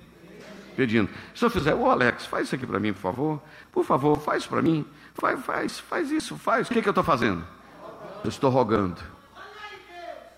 Pedindo. 0.76 1.10
Se 1.34 1.46
eu 1.46 1.50
fizer, 1.50 1.74
ô 1.74 1.90
Alex, 1.90 2.26
faz 2.26 2.48
isso 2.48 2.56
aqui 2.56 2.66
para 2.66 2.80
mim, 2.80 2.92
por 2.92 3.00
favor. 3.00 3.42
Por 3.72 3.86
favor, 3.86 4.20
faz 4.20 4.40
isso 4.40 4.50
para 4.50 4.62
mim. 4.62 4.86
Faz, 5.16 5.40
faz, 5.46 5.80
faz 5.80 6.12
isso, 6.12 6.38
faz. 6.38 6.70
O 6.70 6.74
que, 6.74 6.82
que 6.82 6.88
eu 6.88 6.92
estou 6.92 7.04
fazendo? 7.04 7.46
Eu 8.24 8.30
estou 8.30 8.50
rogando. 8.50 9.02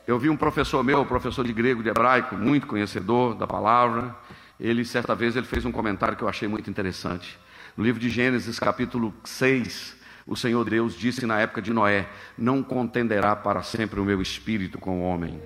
Eu 0.06 0.18
vi 0.18 0.30
um 0.30 0.38
professor 0.38 0.84
meu, 0.84 1.06
professor 1.06 1.46
de 1.46 1.52
grego, 1.52 1.84
de 1.84 1.90
hebraico, 1.90 2.36
muito 2.36 2.68
conhecedor 2.68 3.36
da 3.36 3.46
palavra. 3.46 4.16
Ele, 4.60 4.86
certa 4.86 5.14
vez, 5.16 5.36
ele 5.36 5.46
fez 5.46 5.66
um 5.66 5.72
comentário 5.72 6.16
que 6.16 6.24
eu 6.24 6.30
achei 6.30 6.48
muito 6.48 6.70
interessante. 6.70 7.38
No 7.76 7.84
livro 7.84 8.00
de 8.00 8.10
Gênesis, 8.10 8.60
capítulo 8.60 9.14
6, 9.24 9.98
o 10.26 10.36
Senhor 10.36 10.64
Deus 10.64 10.96
disse 10.96 11.26
na 11.26 11.40
época 11.40 11.62
de 11.62 11.74
Noé: 11.74 12.08
Não 12.38 12.64
contenderá 12.64 13.36
para 13.36 13.64
sempre 13.64 14.00
o 14.00 14.06
meu 14.06 14.22
espírito 14.22 14.78
com 14.78 15.02
o 15.02 15.04
homem. 15.04 15.42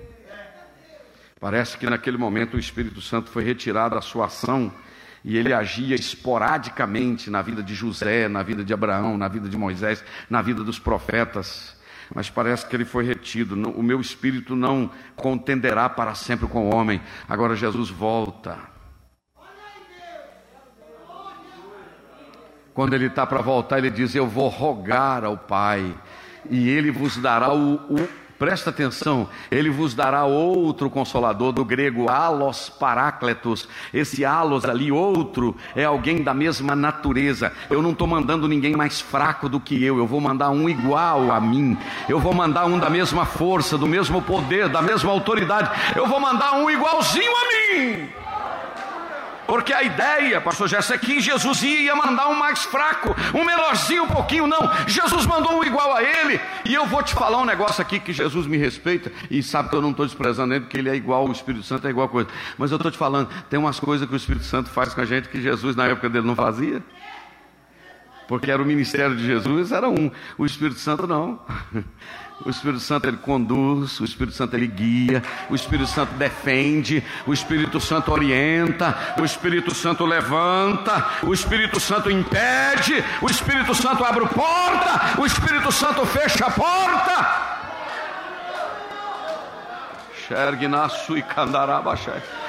Parece 1.40 1.76
que 1.76 1.90
naquele 1.90 2.16
momento 2.16 2.54
o 2.54 2.60
Espírito 2.60 3.00
Santo 3.00 3.30
foi 3.30 3.42
retirado 3.42 3.96
da 3.96 4.00
sua 4.00 4.26
ação 4.26 4.72
e 5.24 5.36
ele 5.36 5.52
agia 5.52 5.94
esporadicamente 5.94 7.30
na 7.30 7.42
vida 7.42 7.62
de 7.62 7.74
José, 7.74 8.28
na 8.28 8.42
vida 8.42 8.64
de 8.64 8.72
Abraão, 8.72 9.16
na 9.16 9.28
vida 9.28 9.48
de 9.48 9.56
Moisés, 9.56 10.04
na 10.28 10.42
vida 10.42 10.64
dos 10.64 10.78
profetas. 10.78 11.76
Mas 12.14 12.28
parece 12.28 12.66
que 12.66 12.74
ele 12.74 12.84
foi 12.84 13.04
retido. 13.04 13.54
O 13.70 13.82
meu 13.82 14.00
espírito 14.00 14.56
não 14.56 14.90
contenderá 15.16 15.88
para 15.88 16.14
sempre 16.14 16.46
com 16.46 16.68
o 16.68 16.74
homem. 16.74 17.00
Agora 17.28 17.54
Jesus 17.54 17.88
volta. 17.88 18.58
Quando 22.74 22.94
ele 22.94 23.06
está 23.06 23.26
para 23.26 23.40
voltar, 23.40 23.78
ele 23.78 23.90
diz: 23.90 24.14
Eu 24.14 24.26
vou 24.26 24.48
rogar 24.48 25.24
ao 25.24 25.36
Pai, 25.36 25.94
e 26.50 26.68
ele 26.68 26.90
vos 26.90 27.16
dará 27.18 27.52
o, 27.54 27.74
o 27.74 28.08
Presta 28.42 28.70
atenção, 28.70 29.28
ele 29.52 29.70
vos 29.70 29.94
dará 29.94 30.24
outro 30.24 30.90
consolador, 30.90 31.52
do 31.52 31.64
grego 31.64 32.10
alos 32.10 32.68
parácletos. 32.68 33.68
Esse 33.94 34.24
alos 34.24 34.64
ali, 34.64 34.90
outro, 34.90 35.56
é 35.76 35.84
alguém 35.84 36.24
da 36.24 36.34
mesma 36.34 36.74
natureza. 36.74 37.52
Eu 37.70 37.80
não 37.80 37.92
estou 37.92 38.08
mandando 38.08 38.48
ninguém 38.48 38.74
mais 38.74 39.00
fraco 39.00 39.48
do 39.48 39.60
que 39.60 39.80
eu, 39.84 39.96
eu 39.96 40.08
vou 40.08 40.20
mandar 40.20 40.50
um 40.50 40.68
igual 40.68 41.30
a 41.30 41.40
mim. 41.40 41.78
Eu 42.08 42.18
vou 42.18 42.34
mandar 42.34 42.66
um 42.66 42.80
da 42.80 42.90
mesma 42.90 43.24
força, 43.24 43.78
do 43.78 43.86
mesmo 43.86 44.20
poder, 44.20 44.68
da 44.68 44.82
mesma 44.82 45.12
autoridade. 45.12 45.70
Eu 45.94 46.08
vou 46.08 46.18
mandar 46.18 46.54
um 46.54 46.68
igualzinho 46.68 47.30
a 47.30 47.76
mim. 47.76 48.21
Porque 49.52 49.74
a 49.74 49.82
ideia, 49.82 50.40
pastor 50.40 50.66
Jesse, 50.66 50.94
é 50.94 50.96
que 50.96 51.20
Jesus 51.20 51.62
ia 51.62 51.94
mandar 51.94 52.26
um 52.28 52.34
mais 52.34 52.64
fraco, 52.64 53.14
um 53.36 53.44
menorzinho 53.44 54.04
um 54.04 54.08
pouquinho, 54.08 54.46
não. 54.46 54.60
Jesus 54.86 55.26
mandou 55.26 55.58
um 55.58 55.62
igual 55.62 55.94
a 55.94 56.02
ele. 56.02 56.40
E 56.64 56.72
eu 56.72 56.86
vou 56.86 57.02
te 57.02 57.12
falar 57.12 57.36
um 57.36 57.44
negócio 57.44 57.82
aqui 57.82 58.00
que 58.00 58.14
Jesus 58.14 58.46
me 58.46 58.56
respeita 58.56 59.12
e 59.30 59.42
sabe 59.42 59.68
que 59.68 59.76
eu 59.76 59.82
não 59.82 59.90
estou 59.90 60.06
desprezando 60.06 60.54
ele, 60.54 60.62
porque 60.62 60.78
ele 60.78 60.88
é 60.88 60.94
igual, 60.94 61.28
o 61.28 61.32
Espírito 61.32 61.66
Santo 61.66 61.86
é 61.86 61.90
igual 61.90 62.06
a 62.06 62.08
coisa. 62.08 62.30
Mas 62.56 62.70
eu 62.70 62.78
estou 62.78 62.90
te 62.90 62.96
falando, 62.96 63.28
tem 63.50 63.58
umas 63.58 63.78
coisas 63.78 64.08
que 64.08 64.14
o 64.14 64.16
Espírito 64.16 64.46
Santo 64.46 64.70
faz 64.70 64.94
com 64.94 65.02
a 65.02 65.04
gente 65.04 65.28
que 65.28 65.38
Jesus 65.38 65.76
na 65.76 65.84
época 65.84 66.08
dele 66.08 66.26
não 66.26 66.34
fazia. 66.34 66.82
Porque 68.26 68.50
era 68.50 68.62
o 68.62 68.64
ministério 68.64 69.14
de 69.14 69.26
Jesus, 69.26 69.70
era 69.70 69.86
um. 69.86 70.10
O 70.38 70.46
Espírito 70.46 70.80
Santo 70.80 71.06
não. 71.06 71.38
O 72.44 72.50
Espírito 72.50 72.80
Santo 72.80 73.06
ele 73.06 73.16
conduz, 73.18 74.00
o 74.00 74.04
Espírito 74.04 74.36
Santo 74.36 74.56
ele 74.56 74.66
guia, 74.66 75.22
o 75.48 75.54
Espírito 75.54 75.88
Santo 75.88 76.14
defende, 76.14 77.02
o 77.26 77.32
Espírito 77.32 77.80
Santo 77.80 78.10
orienta, 78.10 79.14
o 79.20 79.24
Espírito 79.24 79.74
Santo 79.74 80.04
levanta, 80.04 81.06
o 81.22 81.32
Espírito 81.32 81.78
Santo 81.78 82.10
impede, 82.10 83.04
o 83.20 83.30
Espírito 83.30 83.74
Santo 83.74 84.04
abre 84.04 84.26
porta, 84.26 85.20
o 85.20 85.26
Espírito 85.26 85.70
Santo 85.70 86.04
fecha 86.06 86.46
a 86.46 86.50
porta. 86.50 87.51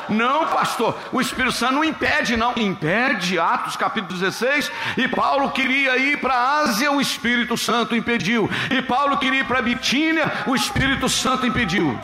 Não, 0.09 0.47
pastor, 0.47 0.97
o 1.11 1.21
Espírito 1.21 1.53
Santo 1.53 1.73
não 1.73 1.83
impede, 1.83 2.35
não. 2.35 2.53
Impede, 2.57 3.39
Atos 3.39 3.75
capítulo 3.75 4.19
16. 4.19 4.71
E 4.97 5.07
Paulo 5.07 5.51
queria 5.51 5.97
ir 5.97 6.19
para 6.19 6.33
a 6.33 6.59
Ásia, 6.59 6.91
o 6.91 7.01
Espírito 7.01 7.57
Santo 7.57 7.95
impediu. 7.95 8.49
E 8.69 8.81
Paulo 8.81 9.17
queria 9.17 9.41
ir 9.41 9.47
para 9.47 9.61
Bitínia, 9.61 10.31
o 10.45 10.55
Espírito 10.55 11.07
Santo 11.07 11.45
impediu. 11.45 11.97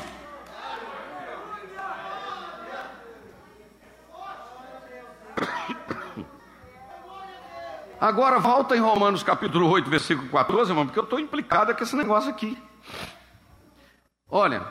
Agora 8.00 8.40
volta 8.40 8.78
em 8.78 8.80
Romanos 8.80 9.24
capítulo 9.24 9.70
8, 9.70 9.90
versículo 9.90 10.30
14, 10.30 10.72
irmão, 10.72 10.86
porque 10.86 11.00
eu 11.00 11.04
estou 11.04 11.20
implicado 11.20 11.76
com 11.76 11.84
esse 11.84 11.98
negócio 11.98 12.30
aqui. 12.30 12.58
Olha, 14.32 14.64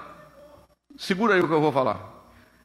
segura 0.98 1.34
aí 1.34 1.40
o 1.40 1.46
que 1.46 1.54
eu 1.54 1.60
vou 1.60 1.72
falar. 1.72 2.18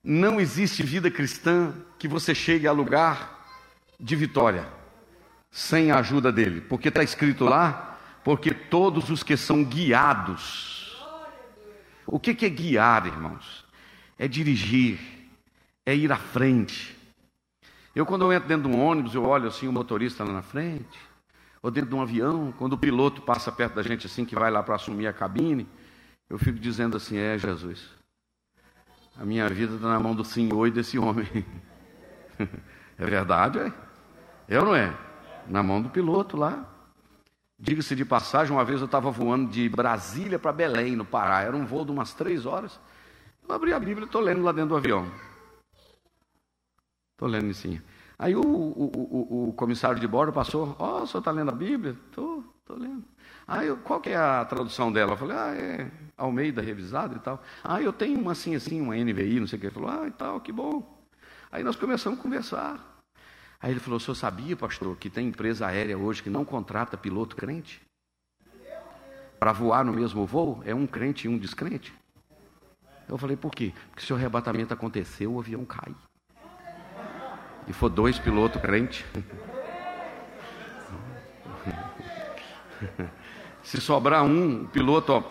Não 0.03 0.41
existe 0.41 0.83
vida 0.83 1.09
cristã 1.09 1.73
que 1.97 2.09
você 2.09 2.35
chegue 2.35 2.67
a 2.67 2.73
lugar 2.73 3.39
de 3.97 4.15
vitória 4.17 4.67
sem 5.49 5.91
a 5.91 5.99
ajuda 5.99 6.31
dele, 6.31 6.59
porque 6.59 6.89
está 6.89 7.03
escrito 7.03 7.45
lá, 7.45 7.99
porque 8.23 8.51
todos 8.53 9.11
os 9.11 9.21
que 9.21 9.37
são 9.37 9.63
guiados. 9.63 10.97
O 12.07 12.19
que, 12.19 12.33
que 12.33 12.45
é 12.45 12.49
guiar, 12.49 13.05
irmãos? 13.05 13.63
É 14.17 14.27
dirigir, 14.27 14.99
é 15.85 15.95
ir 15.95 16.11
à 16.11 16.17
frente. 16.17 16.97
Eu, 17.95 18.05
quando 18.05 18.25
eu 18.25 18.33
entro 18.33 18.49
dentro 18.49 18.69
de 18.69 18.75
um 18.75 18.83
ônibus, 18.83 19.13
eu 19.13 19.23
olho 19.23 19.47
assim 19.47 19.67
o 19.67 19.71
motorista 19.71 20.23
lá 20.23 20.33
na 20.33 20.41
frente, 20.41 20.99
ou 21.61 21.69
dentro 21.69 21.91
de 21.91 21.95
um 21.95 22.01
avião, 22.01 22.51
quando 22.57 22.73
o 22.73 22.77
piloto 22.77 23.21
passa 23.21 23.51
perto 23.51 23.75
da 23.75 23.83
gente 23.83 24.07
assim, 24.07 24.25
que 24.25 24.35
vai 24.35 24.49
lá 24.49 24.63
para 24.63 24.75
assumir 24.75 25.05
a 25.05 25.13
cabine, 25.13 25.67
eu 26.27 26.39
fico 26.39 26.57
dizendo 26.57 26.97
assim: 26.97 27.15
é 27.15 27.37
Jesus. 27.37 28.02
A 29.17 29.25
minha 29.25 29.47
vida 29.49 29.75
está 29.75 29.87
na 29.87 29.99
mão 29.99 30.15
do 30.15 30.23
Senhor 30.23 30.67
e 30.67 30.71
desse 30.71 30.97
homem. 30.97 31.27
É 32.95 33.05
verdade, 33.07 33.57
é? 33.57 33.73
É 34.47 34.61
não 34.61 34.75
é? 34.75 34.95
Na 35.47 35.63
mão 35.63 35.81
do 35.81 35.89
piloto 35.89 36.37
lá. 36.37 36.63
Diga-se 37.57 37.95
de 37.95 38.05
passagem, 38.05 38.55
uma 38.55 38.63
vez 38.63 38.79
eu 38.81 38.85
estava 38.85 39.09
voando 39.09 39.49
de 39.49 39.67
Brasília 39.67 40.37
para 40.37 40.51
Belém, 40.51 40.95
no 40.95 41.03
Pará. 41.03 41.41
Era 41.41 41.55
um 41.55 41.65
voo 41.65 41.83
de 41.83 41.91
umas 41.91 42.13
três 42.13 42.45
horas. 42.45 42.79
Eu 43.47 43.55
abri 43.55 43.73
a 43.73 43.79
Bíblia 43.79 44.01
e 44.01 44.05
estou 44.05 44.21
lendo 44.21 44.43
lá 44.43 44.51
dentro 44.51 44.69
do 44.69 44.77
avião. 44.77 45.11
Estou 47.13 47.27
lendo 47.27 47.47
Nicinha. 47.47 47.83
Aí 48.17 48.35
o, 48.35 48.41
o, 48.41 48.91
o, 48.95 49.49
o, 49.49 49.53
comissário 49.53 49.99
de 49.99 50.07
bordo 50.07 50.31
passou, 50.31 50.75
ó, 50.77 50.99
oh, 50.99 51.03
o 51.03 51.07
senhor 51.07 51.19
está 51.19 51.31
lendo 51.31 51.49
a 51.49 51.55
Bíblia? 51.55 51.97
Estou, 52.09 52.43
estou 52.59 52.77
lendo. 52.77 53.03
Aí 53.47 53.67
eu, 53.67 53.77
qual 53.77 53.99
que 53.99 54.09
é 54.09 54.15
a 54.15 54.45
tradução 54.45 54.91
dela? 54.91 55.13
Eu 55.13 55.17
falei, 55.17 55.37
ah, 55.37 55.53
é 55.55 55.91
Almeida 56.17 56.61
revisado 56.61 57.15
e 57.15 57.19
tal. 57.19 57.41
Ah, 57.63 57.81
eu 57.81 57.91
tenho 57.91 58.19
uma 58.19 58.31
assim, 58.31 58.55
assim, 58.55 58.79
uma 58.79 58.95
NVI, 58.95 59.39
não 59.39 59.47
sei 59.47 59.57
o 59.57 59.59
que. 59.59 59.67
Ele 59.67 59.73
falou, 59.73 59.89
ah, 59.89 60.07
e 60.07 60.11
tal, 60.11 60.39
que 60.39 60.51
bom. 60.51 61.03
Aí 61.51 61.63
nós 61.63 61.75
começamos 61.75 62.19
a 62.19 62.21
conversar. 62.21 63.01
Aí 63.61 63.71
ele 63.71 63.79
falou, 63.79 63.97
o 63.97 63.99
senhor 63.99 64.15
sabia, 64.15 64.55
pastor, 64.55 64.95
que 64.97 65.09
tem 65.09 65.27
empresa 65.27 65.67
aérea 65.67 65.97
hoje 65.97 66.23
que 66.23 66.29
não 66.29 66.45
contrata 66.45 66.97
piloto 66.97 67.35
crente? 67.35 67.81
Para 69.39 69.51
voar 69.51 69.83
no 69.83 69.91
mesmo 69.91 70.25
voo, 70.25 70.61
é 70.65 70.73
um 70.73 70.87
crente 70.87 71.27
e 71.27 71.29
um 71.29 71.37
descrente. 71.37 71.93
Eu 73.07 73.17
falei, 73.17 73.35
por 73.35 73.51
quê? 73.51 73.73
Porque 73.89 74.05
se 74.05 74.13
o 74.13 74.15
arrebatamento 74.15 74.73
aconteceu, 74.73 75.33
o 75.33 75.39
avião 75.39 75.65
cai. 75.65 75.93
E 77.67 77.73
for 77.73 77.89
dois 77.89 78.17
pilotos 78.19 78.61
crentes. 78.61 79.05
Se 83.63 83.79
sobrar 83.79 84.23
um, 84.23 84.63
o 84.63 84.67
piloto 84.67 85.13
ó, 85.13 85.23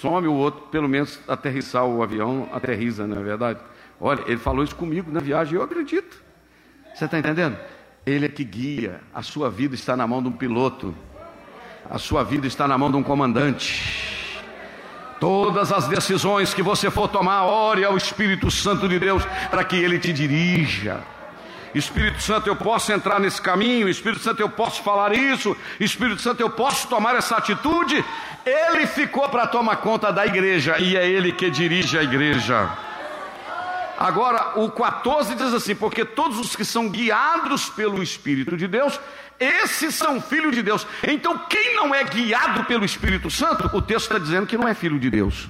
some 0.00 0.26
o 0.26 0.34
outro, 0.34 0.62
pelo 0.68 0.88
menos 0.88 1.20
aterrissar 1.28 1.84
o 1.84 2.02
avião, 2.02 2.48
aterriza, 2.52 3.06
não 3.06 3.18
é 3.18 3.22
verdade? 3.22 3.60
Olha, 4.00 4.22
ele 4.26 4.38
falou 4.38 4.64
isso 4.64 4.74
comigo 4.74 5.10
na 5.12 5.20
viagem, 5.20 5.56
eu 5.56 5.62
acredito. 5.62 6.22
Você 6.94 7.04
está 7.04 7.18
entendendo? 7.18 7.58
Ele 8.06 8.24
é 8.24 8.28
que 8.28 8.42
guia, 8.42 9.00
a 9.12 9.22
sua 9.22 9.50
vida 9.50 9.74
está 9.74 9.96
na 9.96 10.06
mão 10.06 10.22
de 10.22 10.28
um 10.28 10.32
piloto, 10.32 10.94
a 11.88 11.98
sua 11.98 12.24
vida 12.24 12.46
está 12.46 12.66
na 12.66 12.78
mão 12.78 12.90
de 12.90 12.96
um 12.96 13.02
comandante. 13.02 14.40
Todas 15.20 15.70
as 15.70 15.86
decisões 15.86 16.54
que 16.54 16.62
você 16.62 16.90
for 16.90 17.08
tomar, 17.08 17.44
ore 17.44 17.84
ao 17.84 17.94
Espírito 17.96 18.50
Santo 18.50 18.88
de 18.88 18.98
Deus 18.98 19.22
para 19.50 19.62
que 19.64 19.76
ele 19.76 19.98
te 19.98 20.14
dirija. 20.14 21.02
Espírito 21.74 22.20
Santo, 22.22 22.48
eu 22.48 22.56
posso 22.56 22.92
entrar 22.92 23.20
nesse 23.20 23.40
caminho, 23.40 23.88
Espírito 23.88 24.22
Santo, 24.22 24.40
eu 24.40 24.48
posso 24.48 24.82
falar 24.82 25.14
isso, 25.14 25.56
Espírito 25.78 26.20
Santo, 26.20 26.40
eu 26.40 26.50
posso 26.50 26.88
tomar 26.88 27.14
essa 27.14 27.36
atitude. 27.36 28.04
Ele 28.44 28.86
ficou 28.86 29.28
para 29.28 29.46
tomar 29.46 29.76
conta 29.76 30.12
da 30.12 30.26
igreja 30.26 30.78
e 30.78 30.96
é 30.96 31.08
ele 31.08 31.32
que 31.32 31.50
dirige 31.50 31.98
a 31.98 32.02
igreja. 32.02 32.68
Agora, 33.98 34.58
o 34.58 34.70
14 34.70 35.34
diz 35.34 35.52
assim: 35.52 35.74
porque 35.74 36.04
todos 36.06 36.38
os 36.38 36.56
que 36.56 36.64
são 36.64 36.88
guiados 36.88 37.68
pelo 37.68 38.02
Espírito 38.02 38.56
de 38.56 38.66
Deus, 38.66 38.98
esses 39.38 39.94
são 39.94 40.20
filhos 40.20 40.54
de 40.54 40.62
Deus. 40.62 40.86
Então, 41.06 41.36
quem 41.48 41.76
não 41.76 41.94
é 41.94 42.02
guiado 42.02 42.64
pelo 42.64 42.84
Espírito 42.84 43.30
Santo, 43.30 43.70
o 43.76 43.82
texto 43.82 44.06
está 44.06 44.18
dizendo 44.18 44.46
que 44.46 44.56
não 44.56 44.66
é 44.66 44.72
filho 44.72 44.98
de 44.98 45.10
Deus. 45.10 45.48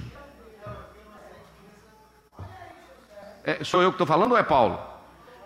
É, 3.43 3.63
sou 3.63 3.81
eu 3.81 3.89
que 3.89 3.95
estou 3.95 4.05
falando 4.05 4.31
ou 4.31 4.37
é 4.37 4.43
Paulo? 4.43 4.90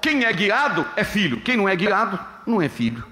Quem 0.05 0.23
é 0.23 0.31
guiado 0.31 0.85
é 0.95 1.03
filho, 1.03 1.41
quem 1.41 1.57
não 1.57 1.67
é 1.67 1.75
guiado 1.75 2.19
não 2.45 2.61
é 2.61 2.69
filho. 2.69 3.03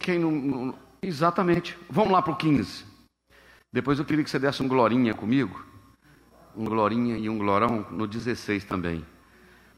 Quem 0.00 0.18
não, 0.18 0.32
não 0.32 0.74
exatamente. 1.00 1.78
Vamos 1.88 2.10
lá 2.10 2.20
para 2.20 2.32
o 2.32 2.36
15. 2.36 2.84
Depois 3.72 4.00
eu 4.00 4.04
queria 4.04 4.24
que 4.24 4.30
você 4.30 4.36
desse 4.36 4.64
um 4.64 4.66
glorinha 4.66 5.14
comigo. 5.14 5.64
Um 6.56 6.64
glorinha 6.64 7.16
e 7.18 7.28
um 7.28 7.38
glorão 7.38 7.86
no 7.92 8.04
16 8.04 8.64
também. 8.64 9.06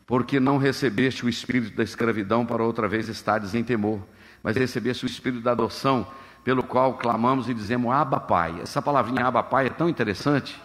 Porque 0.06 0.40
não 0.40 0.56
recebeste 0.56 1.26
o 1.26 1.28
espírito 1.28 1.76
da 1.76 1.82
escravidão 1.82 2.46
para 2.46 2.64
outra 2.64 2.88
vez 2.88 3.06
estares 3.06 3.54
em 3.54 3.62
temor, 3.62 4.00
mas 4.42 4.56
recebeste 4.56 5.04
o 5.04 5.06
espírito 5.06 5.42
da 5.42 5.52
adoção 5.52 6.10
pelo 6.44 6.62
qual 6.62 6.94
clamamos 6.94 7.48
e 7.48 7.54
dizemos 7.54 7.92
Abba 7.92 8.20
Pai. 8.20 8.60
Essa 8.60 8.80
palavrinha 8.80 9.26
Abba 9.26 9.42
Pai 9.42 9.66
é 9.66 9.70
tão 9.70 9.88
interessante 9.88 10.60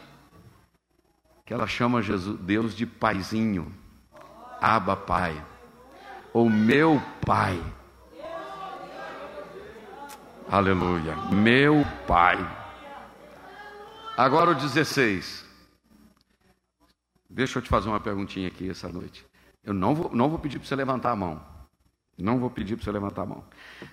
que 1.46 1.54
ela 1.54 1.68
chama 1.68 2.02
Jesus, 2.02 2.40
Deus 2.40 2.76
de 2.76 2.86
Paizinho. 2.86 3.72
Abba 4.62 4.96
Pai. 4.96 5.44
Ou 6.34 6.50
meu 6.50 7.02
Pai. 7.26 7.62
Aleluia. 10.50 11.16
Meu 11.32 11.86
Pai. 12.08 12.38
Agora 14.18 14.52
o 14.52 14.56
16. 14.56 15.46
Deixa 17.30 17.60
eu 17.60 17.62
te 17.62 17.70
fazer 17.70 17.90
uma 17.90 18.00
perguntinha 18.00 18.48
aqui 18.48 18.70
essa 18.70 18.88
noite. 18.88 19.26
Eu 19.64 19.74
não 19.74 19.94
vou, 19.94 20.16
não 20.16 20.30
vou 20.30 20.40
pedir 20.40 20.58
para 20.58 20.68
você 20.68 20.76
levantar 20.76 21.12
a 21.12 21.16
mão. 21.16 21.55
Não 22.18 22.40
vou 22.40 22.50
pedir 22.50 22.76
para 22.76 22.86
você 22.86 22.92
levantar 22.92 23.24
a 23.24 23.26
mão. 23.26 23.44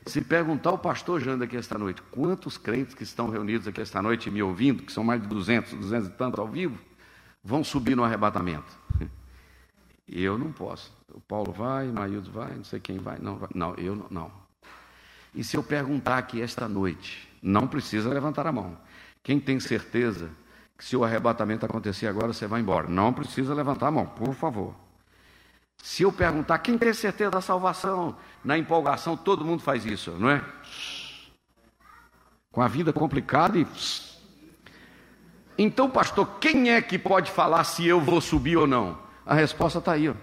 Se 0.06 0.20
perguntar 0.20 0.70
ao 0.70 0.78
pastor 0.78 1.20
Janda 1.20 1.44
aqui 1.44 1.56
esta 1.56 1.76
noite, 1.76 2.00
quantos 2.02 2.56
crentes 2.56 2.94
que 2.94 3.02
estão 3.02 3.28
reunidos 3.28 3.66
aqui 3.66 3.80
esta 3.80 4.00
noite 4.00 4.30
me 4.30 4.42
ouvindo, 4.42 4.82
que 4.82 4.92
são 4.92 5.02
mais 5.02 5.20
de 5.20 5.26
200, 5.26 5.72
200 5.74 6.08
e 6.08 6.12
tanto 6.12 6.40
ao 6.40 6.46
vivo, 6.46 6.78
vão 7.42 7.64
subir 7.64 7.96
no 7.96 8.04
arrebatamento? 8.04 8.78
Eu 10.06 10.38
não 10.38 10.52
posso. 10.52 10.92
O 11.12 11.20
Paulo 11.20 11.52
vai, 11.52 11.88
o 11.88 12.22
vai, 12.30 12.54
não 12.54 12.64
sei 12.64 12.78
quem 12.78 12.98
vai. 12.98 13.18
Não, 13.18 13.36
vai. 13.36 13.48
não 13.54 13.74
eu 13.74 14.06
não. 14.10 14.30
E 15.34 15.42
se 15.44 15.56
eu 15.56 15.62
perguntar 15.62 16.18
aqui 16.18 16.40
esta 16.40 16.68
noite, 16.68 17.28
não 17.42 17.66
precisa 17.66 18.08
levantar 18.10 18.46
a 18.46 18.52
mão. 18.52 18.76
Quem 19.22 19.38
tem 19.38 19.60
certeza 19.60 20.30
que 20.76 20.84
se 20.84 20.96
o 20.96 21.04
arrebatamento 21.04 21.64
acontecer 21.64 22.06
agora, 22.06 22.32
você 22.32 22.46
vai 22.46 22.60
embora? 22.60 22.88
Não 22.88 23.12
precisa 23.12 23.54
levantar 23.54 23.88
a 23.88 23.90
mão, 23.90 24.06
por 24.06 24.34
favor. 24.34 24.74
Se 25.82 26.04
eu 26.04 26.12
perguntar 26.12 26.60
quem 26.60 26.78
tem 26.78 26.94
certeza 26.94 27.32
da 27.32 27.40
salvação, 27.40 28.16
na 28.44 28.56
empolgação 28.56 29.16
todo 29.16 29.44
mundo 29.44 29.64
faz 29.64 29.84
isso, 29.84 30.12
não 30.12 30.30
é? 30.30 30.40
Com 32.52 32.62
a 32.62 32.68
vida 32.68 32.92
complicada 32.92 33.58
e. 33.58 33.66
Então, 35.58 35.90
pastor, 35.90 36.38
quem 36.38 36.70
é 36.70 36.80
que 36.80 36.96
pode 36.96 37.32
falar 37.32 37.64
se 37.64 37.84
eu 37.84 38.00
vou 38.00 38.20
subir 38.20 38.56
ou 38.56 38.66
não? 38.66 38.96
A 39.26 39.34
resposta 39.34 39.80
está 39.80 39.92
aí. 39.92 40.08
Ó. 40.08 40.14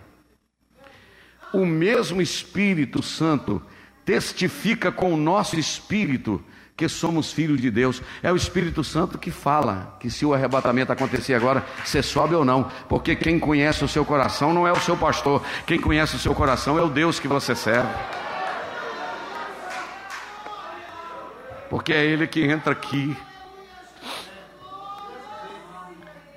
O 1.52 1.66
mesmo 1.66 2.22
Espírito 2.22 3.04
Santo 3.04 3.62
testifica 4.06 4.94
com 4.94 5.14
o 5.14 5.18
nosso 5.18 5.60
espírito 5.60 6.42
que 6.80 6.88
somos 6.88 7.34
filhos 7.34 7.60
de 7.60 7.70
Deus. 7.70 8.02
É 8.24 8.32
o 8.32 8.38
Espírito 8.38 8.86
Santo 8.86 9.18
que 9.18 9.32
fala 9.32 9.98
que 10.00 10.10
se 10.10 10.26
o 10.26 10.34
arrebatamento 10.34 10.94
acontecer 10.94 11.34
agora, 11.34 11.66
você 11.84 12.02
sobe 12.02 12.34
ou 12.36 12.46
não, 12.46 12.72
porque 12.88 13.18
quem 13.18 13.38
conhece 13.38 13.84
o 13.84 13.88
seu 13.88 14.06
coração 14.06 14.54
não 14.54 14.66
é 14.66 14.72
o 14.72 14.80
seu 14.80 14.96
pastor, 14.96 15.44
quem 15.66 15.78
conhece 15.78 16.16
o 16.16 16.20
seu 16.20 16.34
coração 16.34 16.80
é 16.80 16.82
o 16.82 16.88
Deus 16.88 17.20
que 17.20 17.28
você 17.28 17.54
serve. 17.54 17.94
Porque 21.70 21.92
é 21.92 22.06
Ele 22.06 22.26
que 22.26 22.46
entra 22.46 22.72
aqui. 22.72 23.14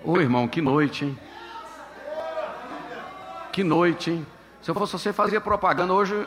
Ô 0.03 0.19
irmão, 0.19 0.49
que 0.49 0.61
noite, 0.61 1.05
hein? 1.05 1.19
Que 3.53 3.63
noite, 3.63 4.11
hein? 4.11 4.27
Se 4.61 4.73
eu 4.73 4.75
fosse 4.75 4.95
você, 4.95 5.13
fazia 5.13 5.41
propaganda. 5.41 5.93
Hoje, 5.93 6.27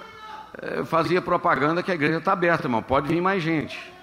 eh, 0.61 0.85
fazia 0.85 1.21
propaganda 1.21 1.83
que 1.83 1.91
a 1.91 1.95
igreja 1.95 2.19
está 2.19 2.31
aberta, 2.31 2.67
irmão. 2.67 2.81
Pode 2.81 3.09
vir 3.09 3.21
mais 3.21 3.43
gente. 3.43 3.94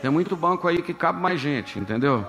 Tem 0.00 0.10
muito 0.10 0.36
banco 0.36 0.68
aí 0.68 0.82
que 0.82 0.92
cabe 0.92 1.20
mais 1.20 1.40
gente, 1.40 1.78
entendeu? 1.78 2.26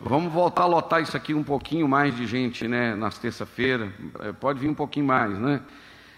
Vamos 0.00 0.32
voltar 0.32 0.62
a 0.62 0.66
lotar 0.66 1.02
isso 1.02 1.16
aqui 1.16 1.34
um 1.34 1.44
pouquinho 1.44 1.86
mais 1.86 2.16
de 2.16 2.26
gente, 2.26 2.66
né? 2.66 2.94
Nas 2.94 3.18
terça-feira. 3.18 3.92
É, 4.20 4.32
pode 4.32 4.58
vir 4.58 4.68
um 4.68 4.74
pouquinho 4.74 5.06
mais, 5.06 5.38
né? 5.38 5.62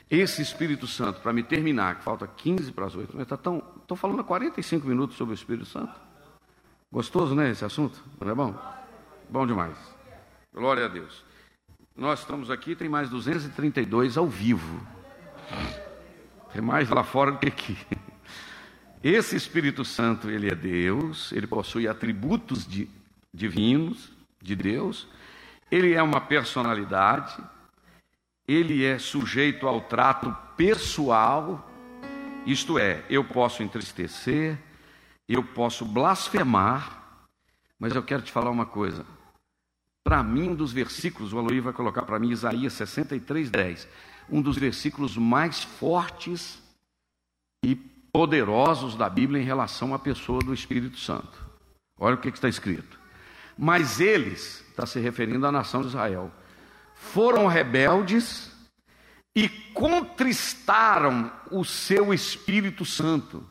Esse 0.09 0.40
Espírito 0.42 0.86
Santo, 0.86 1.20
para 1.20 1.32
me 1.32 1.42
terminar, 1.42 1.96
que 1.96 2.05
falta 2.05 2.26
15 2.26 2.70
para 2.72 2.86
as 2.86 2.94
8, 2.94 3.16
mas 3.16 3.26
tá 3.26 3.36
tão. 3.36 3.62
Estou 3.80 3.96
falando 3.96 4.20
há 4.20 4.24
45 4.24 4.86
minutos 4.86 5.16
sobre 5.16 5.32
o 5.32 5.34
Espírito 5.34 5.66
Santo. 5.66 5.92
Gostoso, 6.92 7.34
né? 7.34 7.50
Esse 7.50 7.64
assunto? 7.64 8.03
Não 8.20 8.30
é 8.30 8.34
bom? 8.34 8.55
Bom 9.28 9.46
demais. 9.46 9.76
Glória 10.55 10.84
a 10.84 10.88
Deus. 10.88 11.24
Nós 11.96 12.20
estamos 12.20 12.50
aqui, 12.50 12.76
tem 12.76 12.88
mais 12.88 13.09
232 13.09 14.16
ao 14.16 14.26
vivo. 14.26 14.80
Tem 16.53 16.62
mais 16.62 16.88
lá 16.90 17.03
fora 17.03 17.32
do 17.32 17.38
que 17.38 17.48
aqui. 17.48 17.78
Esse 19.03 19.34
Espírito 19.34 19.84
Santo, 19.84 20.30
ele 20.30 20.48
é 20.48 20.55
Deus, 20.55 21.32
ele 21.32 21.46
possui 21.46 21.88
atributos 21.88 22.64
de, 22.64 22.88
divinos 23.34 24.12
de 24.40 24.55
Deus, 24.55 25.09
ele 25.68 25.92
é 25.92 26.03
uma 26.03 26.20
personalidade, 26.20 27.36
ele 28.46 28.84
é 28.84 29.00
sujeito 29.00 29.66
ao 29.66 29.80
trato 29.80 30.32
pessoal, 30.57 31.68
isto 32.46 32.78
é, 32.78 33.05
eu 33.11 33.24
posso 33.24 33.64
entristecer, 33.64 34.57
eu 35.28 35.42
posso 35.42 35.84
blasfemar, 35.84 37.03
mas 37.80 37.96
eu 37.96 38.05
quero 38.05 38.22
te 38.22 38.30
falar 38.30 38.50
uma 38.50 38.66
coisa. 38.66 39.05
Para 40.05 40.22
mim, 40.22 40.50
um 40.50 40.55
dos 40.55 40.72
versículos, 40.72 41.32
o 41.32 41.38
Aloí 41.38 41.59
vai 41.59 41.72
colocar 41.72 42.03
para 42.03 42.20
mim 42.20 42.30
Isaías 42.30 42.72
63, 42.74 43.50
10, 43.50 43.88
um 44.30 44.40
dos 44.40 44.57
versículos 44.57 45.16
mais 45.16 45.64
fortes 45.64 46.62
e 47.64 47.91
poderosos 48.13 48.95
da 48.95 49.09
Bíblia 49.09 49.41
em 49.41 49.45
relação 49.45 49.95
à 49.95 49.99
pessoa 49.99 50.41
do 50.41 50.53
Espírito 50.53 50.99
Santo. 50.99 51.47
Olha 51.99 52.15
o 52.15 52.19
que 52.19 52.29
está 52.29 52.49
escrito. 52.49 53.01
Mas 53.57 54.01
eles, 54.01 54.65
está 54.69 54.85
se 54.85 55.01
referindo 55.01 55.47
à 55.47 55.53
nação 55.53 55.81
de 55.81 55.89
Israel, 55.89 56.31
foram 56.95 57.47
rebeldes 57.47 58.51
e 59.35 59.49
contristaram 59.49 61.33
o 61.51 61.65
seu 61.65 62.13
Espírito 62.13 62.85
Santo, 62.85 63.45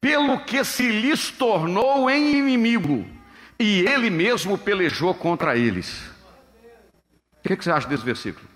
pelo 0.00 0.40
que 0.40 0.64
se 0.64 0.88
lhes 0.88 1.30
tornou 1.30 2.08
em 2.08 2.38
inimigo, 2.38 3.06
e 3.58 3.80
ele 3.80 4.08
mesmo 4.08 4.56
pelejou 4.56 5.14
contra 5.14 5.56
eles. 5.56 6.10
O 7.38 7.48
que, 7.48 7.56
que 7.56 7.64
você 7.64 7.70
acha 7.70 7.88
desse 7.88 8.04
versículo? 8.04 8.46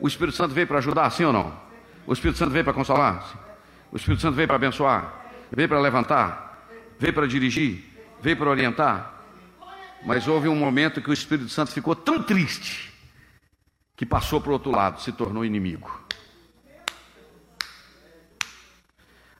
O 0.00 0.08
Espírito 0.08 0.36
Santo 0.36 0.54
veio 0.54 0.66
para 0.66 0.78
ajudar, 0.78 1.10
sim 1.10 1.24
ou 1.24 1.32
não? 1.32 1.58
O 2.06 2.12
Espírito 2.12 2.38
Santo 2.38 2.50
veio 2.50 2.64
para 2.64 2.74
consolar? 2.74 3.26
Sim. 3.26 3.45
O 3.90 3.96
Espírito 3.96 4.22
Santo 4.22 4.34
veio 4.34 4.48
para 4.48 4.56
abençoar? 4.56 5.26
Veio 5.50 5.68
para 5.68 5.80
levantar? 5.80 6.68
Veio 6.98 7.12
para 7.12 7.26
dirigir? 7.26 7.84
Veio 8.20 8.36
para 8.36 8.50
orientar? 8.50 9.24
Mas 10.04 10.28
houve 10.28 10.48
um 10.48 10.56
momento 10.56 11.00
que 11.00 11.10
o 11.10 11.12
Espírito 11.12 11.48
Santo 11.48 11.72
ficou 11.72 11.94
tão 11.94 12.22
triste 12.22 12.92
que 13.96 14.04
passou 14.04 14.40
para 14.40 14.50
o 14.50 14.52
outro 14.52 14.70
lado, 14.70 15.00
se 15.00 15.10
tornou 15.10 15.44
inimigo. 15.44 16.04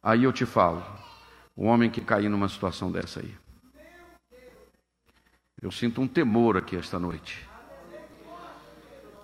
Aí 0.02 0.24
eu 0.24 0.32
te 0.32 0.46
falo, 0.46 0.84
o 1.54 1.64
homem 1.64 1.90
que 1.90 2.00
cair 2.00 2.28
numa 2.28 2.48
situação 2.48 2.90
dessa 2.90 3.20
aí. 3.20 3.34
Eu 5.60 5.70
sinto 5.72 6.00
um 6.00 6.06
temor 6.06 6.56
aqui 6.56 6.76
esta 6.76 6.98
noite. 6.98 7.46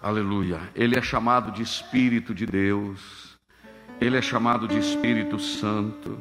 Aleluia. 0.02 0.60
Ele 0.74 0.98
é 0.98 1.02
chamado 1.02 1.52
de 1.52 1.62
Espírito 1.62 2.34
de 2.34 2.44
Deus. 2.46 3.31
Ele 4.02 4.18
é 4.18 4.22
chamado 4.22 4.66
de 4.66 4.76
Espírito 4.78 5.38
Santo. 5.38 6.18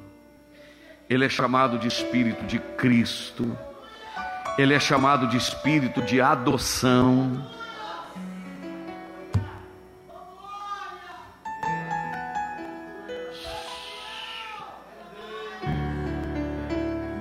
Ele 1.09 1.25
é 1.25 1.29
chamado 1.29 1.79
de 1.79 1.87
Espírito 1.87 2.45
de 2.45 2.59
Cristo. 2.59 3.57
Ele 4.55 4.75
é 4.75 4.79
chamado 4.79 5.25
de 5.25 5.37
espírito 5.37 5.99
de 6.03 6.21
adoção. 6.21 7.43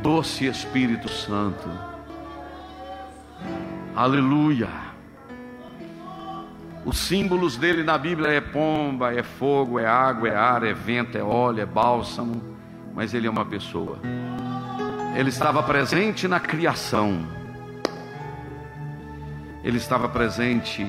Doce 0.03 0.45
Espírito 0.45 1.09
Santo. 1.09 1.71
Aleluia. 3.97 4.90
Os 6.85 6.99
símbolos 6.99 7.57
dele 7.57 7.83
na 7.83 7.99
Bíblia 7.99 8.29
é 8.29 8.41
pomba, 8.41 9.13
é 9.13 9.23
fogo, 9.23 9.79
é 9.79 9.87
água, 9.87 10.29
é 10.29 10.37
ar, 10.37 10.65
é 10.65 10.73
vento, 10.73 11.19
é 11.19 11.23
óleo, 11.23 11.61
é 11.61 11.67
bálsamo, 11.67 12.43
mas 12.95 13.13
ele 13.13 13.27
é 13.27 13.31
uma 13.31 13.45
pessoa. 13.45 13.99
Ele 15.15 15.29
estava 15.29 15.63
presente 15.63 16.27
na 16.27 16.41
criação. 16.41 17.27
Ele 19.63 19.77
estava 19.77 20.09
presente 20.09 20.87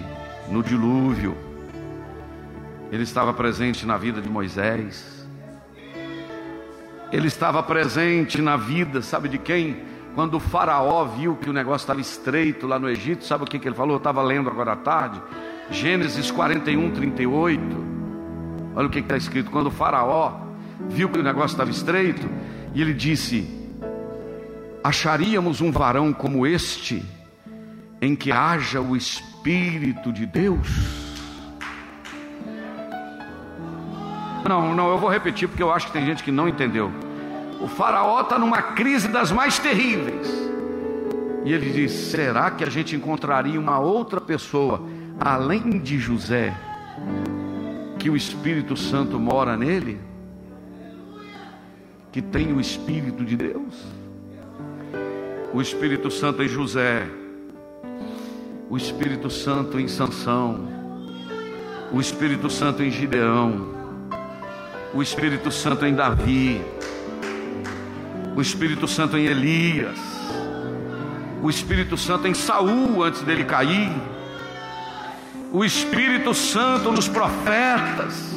no 0.50 0.64
dilúvio. 0.64 1.36
Ele 2.92 3.04
estava 3.04 3.34
presente 3.34 3.86
na 3.86 3.98
vida 3.98 4.22
de 4.22 4.30
Moisés. 4.30 5.28
Ele 7.12 7.28
estava 7.28 7.62
presente 7.62 8.42
na 8.42 8.56
vida, 8.56 9.02
sabe 9.02 9.28
de 9.28 9.38
quem? 9.38 9.84
Quando 10.16 10.36
o 10.36 10.39
faraó 10.39 11.04
viu 11.06 11.36
que 11.36 11.50
o 11.50 11.54
negócio 11.54 11.84
estava 11.84 12.00
estreito 12.00 12.68
lá 12.68 12.80
no 12.80 12.89
Egito, 12.89 13.26
sabe 13.26 13.44
o 13.44 13.48
que, 13.48 13.60
que 13.60 13.68
ele 13.68 13.76
falou? 13.76 13.96
Eu 13.96 13.98
estava 13.98 14.22
lendo 14.22 14.50
agora 14.50 14.74
à 14.74 14.76
tarde. 14.78 15.22
Gênesis 15.72 16.30
41, 16.30 16.91
38. 16.91 17.61
Olha 18.76 18.88
o 18.88 18.89
que 18.89 18.99
está 18.99 19.15
escrito. 19.15 19.49
Quando 19.49 19.67
o 19.67 19.72
faraó 19.72 20.34
viu 20.89 21.09
que 21.09 21.17
o 21.17 21.24
negócio 21.24 21.53
estava 21.53 21.72
estreito, 21.72 22.30
e 22.76 22.82
ele 22.82 22.93
disse: 22.93 23.47
acharíamos 24.84 25.61
um 25.61 25.72
varão 25.72 26.11
como 26.11 26.45
este, 26.45 27.03
em 28.01 28.15
que 28.15 28.32
haja 28.32 28.82
o 28.82 28.95
Espírito 28.97 30.11
de 30.11 30.26
Deus? 30.26 30.67
Não, 34.47 34.76
não, 34.76 34.89
eu 34.89 34.97
vou 34.97 35.09
repetir 35.09 35.47
porque 35.47 35.63
eu 35.63 35.72
acho 35.72 35.88
que 35.88 35.93
tem 35.93 36.05
gente 36.05 36.24
que 36.24 36.32
não 36.32 36.49
entendeu. 36.49 36.91
O 37.61 37.67
Faraó 37.67 38.22
está 38.22 38.38
numa 38.38 38.61
crise 38.61 39.07
das 39.07 39.32
mais 39.32 39.57
terríveis. 39.57 40.28
E 41.45 41.53
ele 41.53 41.72
diz: 41.72 41.91
será 41.91 42.51
que 42.51 42.63
a 42.63 42.69
gente 42.69 42.95
encontraria 42.95 43.59
uma 43.59 43.80
outra 43.80 44.19
pessoa, 44.19 44.84
além 45.22 45.80
de 45.80 45.99
José, 45.99 46.53
que 47.97 48.09
o 48.09 48.17
Espírito 48.17 48.76
Santo 48.76 49.19
mora 49.19 49.55
nele? 49.55 50.01
Que 52.11 52.22
tem 52.22 52.51
o 52.51 52.59
Espírito 52.59 53.24
de 53.24 53.38
Deus? 53.38 54.01
o 55.53 55.61
Espírito 55.61 56.09
Santo 56.09 56.41
em 56.41 56.47
José, 56.47 57.05
o 58.69 58.78
Espírito 58.78 59.30
Santo 59.30 59.80
em 59.80 59.88
Sansão, 59.88 60.67
o 61.91 61.99
Espírito 61.99 62.49
Santo 62.49 62.82
em 62.82 62.89
Gideão, 62.89 63.67
o 64.93 65.01
Espírito 65.01 65.51
Santo 65.51 65.86
em 65.86 65.93
Davi, 65.93 66.61
o 68.34 68.41
Espírito 68.41 68.88
Santo 68.88 69.17
em 69.17 69.26
Elias, 69.26 69.99
o 71.43 71.49
Espírito 71.49 71.97
Santo 71.97 72.28
em 72.28 72.34
Saul 72.34 73.03
antes 73.03 73.22
dele 73.22 73.43
cair, 73.43 73.91
o 75.52 75.64
Espírito 75.64 76.34
Santo 76.34 76.91
nos 76.91 77.08
profetas. 77.08 78.32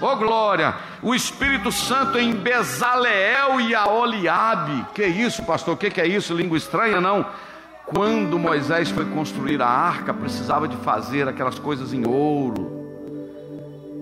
Oh 0.00 0.16
glória! 0.16 0.74
o 1.06 1.14
Espírito 1.14 1.70
Santo 1.70 2.18
em 2.18 2.34
Bezaleel 2.34 3.60
e 3.60 3.74
Aoliabe. 3.76 4.84
Que 4.92 5.06
isso, 5.06 5.44
pastor? 5.44 5.74
O 5.74 5.76
que, 5.76 5.88
que 5.88 6.00
é 6.00 6.06
isso? 6.06 6.34
Língua 6.34 6.58
estranha? 6.58 7.00
Não. 7.00 7.24
Quando 7.84 8.36
Moisés 8.38 8.90
foi 8.90 9.04
construir 9.04 9.62
a 9.62 9.68
arca, 9.68 10.12
precisava 10.12 10.66
de 10.66 10.76
fazer 10.78 11.28
aquelas 11.28 11.60
coisas 11.60 11.92
em 11.92 12.04
ouro, 12.04 12.88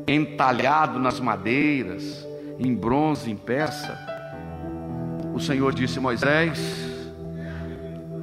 entalhado 0.09 0.99
nas 0.99 1.21
madeiras, 1.21 2.27
em 2.59 2.75
bronze, 2.75 3.31
em 3.31 3.37
peça. 3.37 3.99
O 5.35 5.41
Senhor 5.41 5.75
disse: 5.75 6.01
Moisés, 6.01 6.59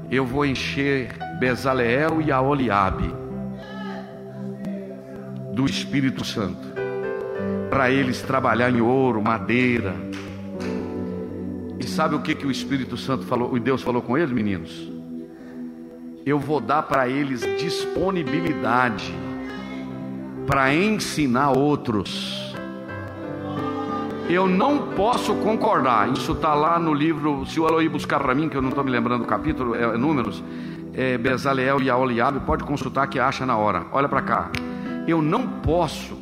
eu 0.10 0.26
vou 0.26 0.44
encher 0.44 1.16
Bezaleel 1.40 2.20
e 2.20 2.32
Aoliabe 2.32 3.21
do 5.54 5.66
Espírito 5.66 6.24
Santo 6.24 6.72
para 7.70 7.90
eles 7.90 8.22
trabalhar 8.22 8.70
em 8.70 8.82
ouro, 8.82 9.22
madeira. 9.22 9.96
E 11.80 11.88
sabe 11.88 12.16
o 12.16 12.20
que, 12.20 12.36
que 12.36 12.46
o 12.46 12.52
Espírito 12.52 12.98
Santo 12.98 13.26
falou, 13.26 13.54
o 13.54 13.60
Deus 13.60 13.82
falou 13.82 14.02
com 14.02 14.18
eles, 14.18 14.32
meninos? 14.32 14.92
Eu 16.26 16.38
vou 16.38 16.60
dar 16.60 16.84
para 16.84 17.08
eles 17.08 17.42
disponibilidade 17.58 19.12
para 20.46 20.74
ensinar 20.74 21.52
outros. 21.52 22.54
Eu 24.30 24.48
não 24.48 24.90
posso 24.90 25.34
concordar. 25.36 26.12
Isso 26.12 26.34
está 26.34 26.54
lá 26.54 26.78
no 26.78 26.94
livro. 26.94 27.46
Se 27.46 27.60
o 27.60 27.68
Eloy 27.68 27.90
buscar 27.90 28.20
para 28.20 28.36
mim, 28.36 28.50
que 28.50 28.56
eu 28.56 28.62
não 28.62 28.70
estou 28.70 28.84
me 28.84 28.92
lembrando 28.92 29.22
do 29.22 29.28
capítulo, 29.28 29.76
é, 29.76 29.84
é 29.84 29.98
números, 29.98 30.44
é, 30.94 31.18
Bezaleel 31.18 31.82
e 31.82 31.90
Aoliabe, 31.90 32.42
pode 32.42 32.64
consultar 32.64 33.08
que 33.08 33.18
acha 33.18 33.46
na 33.46 33.58
hora. 33.58 33.86
Olha 33.92 34.08
para 34.08 34.22
cá. 34.22 34.52
Eu 35.08 35.22
não 35.22 35.62
posso 35.62 36.16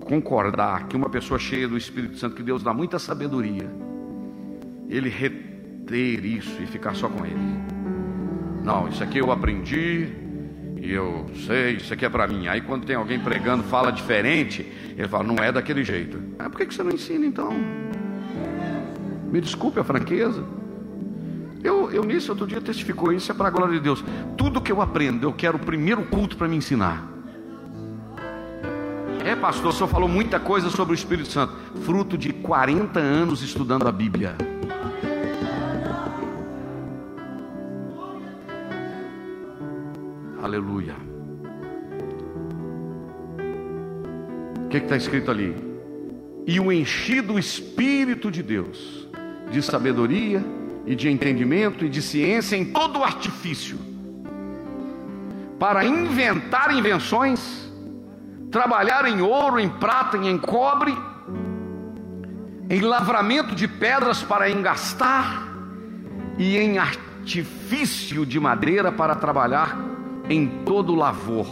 concordar 0.00 0.86
que 0.86 0.96
uma 0.96 1.08
pessoa 1.08 1.38
cheia 1.38 1.66
do 1.66 1.76
Espírito 1.76 2.18
Santo, 2.18 2.36
que 2.36 2.42
Deus 2.42 2.62
dá 2.62 2.74
muita 2.74 2.98
sabedoria, 2.98 3.70
ele 4.88 5.08
reter 5.08 6.24
isso 6.24 6.62
e 6.62 6.66
ficar 6.66 6.94
só 6.94 7.08
com 7.08 7.24
ele. 7.24 7.72
Não, 8.62 8.88
isso 8.88 9.02
aqui 9.02 9.18
eu 9.18 9.32
aprendi 9.32 10.08
e 10.80 10.92
eu 10.92 11.26
sei, 11.46 11.76
isso 11.76 11.94
aqui 11.94 12.04
é 12.04 12.08
para 12.08 12.26
mim. 12.28 12.48
Aí 12.48 12.60
quando 12.60 12.84
tem 12.84 12.96
alguém 12.96 13.18
pregando, 13.18 13.62
fala 13.64 13.90
diferente, 13.90 14.66
ele 14.96 15.08
fala, 15.08 15.24
não 15.24 15.36
é 15.42 15.50
daquele 15.50 15.82
jeito. 15.82 16.20
Ah, 16.38 16.50
por 16.50 16.58
que 16.58 16.72
você 16.72 16.82
não 16.82 16.92
ensina 16.92 17.24
então? 17.24 17.52
Me 19.30 19.40
desculpe 19.40 19.80
a 19.80 19.84
franqueza. 19.84 20.44
Eu, 21.64 21.90
eu 21.92 22.04
nisso 22.04 22.32
outro 22.32 22.46
dia 22.46 22.60
testificou 22.60 23.12
isso, 23.12 23.30
é 23.30 23.34
para 23.34 23.48
a 23.48 23.50
glória 23.50 23.74
de 23.74 23.80
Deus. 23.80 24.04
Tudo 24.36 24.60
que 24.60 24.70
eu 24.70 24.82
aprendo, 24.82 25.26
eu 25.26 25.32
quero 25.32 25.56
o 25.56 25.60
primeiro 25.60 26.02
culto 26.06 26.36
para 26.36 26.48
me 26.48 26.56
ensinar. 26.56 27.11
É, 29.24 29.36
pastor, 29.36 29.70
o 29.70 29.72
senhor 29.72 29.86
falou 29.88 30.08
muita 30.08 30.40
coisa 30.40 30.68
sobre 30.68 30.94
o 30.94 30.96
Espírito 30.96 31.30
Santo. 31.30 31.54
Fruto 31.84 32.18
de 32.18 32.32
40 32.32 32.98
anos 32.98 33.40
estudando 33.40 33.86
a 33.86 33.92
Bíblia. 33.92 34.34
Aleluia. 40.42 40.96
O 44.64 44.68
que 44.68 44.78
está 44.78 44.96
escrito 44.96 45.30
ali? 45.30 45.54
E 46.44 46.58
o 46.58 46.72
enchido 46.72 47.38
Espírito 47.38 48.28
de 48.28 48.42
Deus, 48.42 49.08
de 49.52 49.62
sabedoria 49.62 50.44
e 50.84 50.96
de 50.96 51.08
entendimento 51.08 51.84
e 51.84 51.88
de 51.88 52.02
ciência 52.02 52.56
em 52.56 52.64
todo 52.64 53.04
artifício, 53.04 53.78
para 55.60 55.84
inventar 55.84 56.76
invenções 56.76 57.61
trabalhar 58.52 59.06
em 59.06 59.22
ouro, 59.22 59.58
em 59.58 59.68
prata 59.68 60.18
e 60.18 60.28
em 60.28 60.36
cobre, 60.38 60.94
em 62.68 62.80
lavramento 62.80 63.54
de 63.54 63.66
pedras 63.66 64.22
para 64.22 64.50
engastar 64.50 65.48
e 66.38 66.58
em 66.58 66.78
artifício 66.78 68.24
de 68.26 68.38
madeira 68.38 68.92
para 68.92 69.14
trabalhar 69.14 69.76
em 70.28 70.46
todo 70.64 70.94
lavor. 70.94 71.46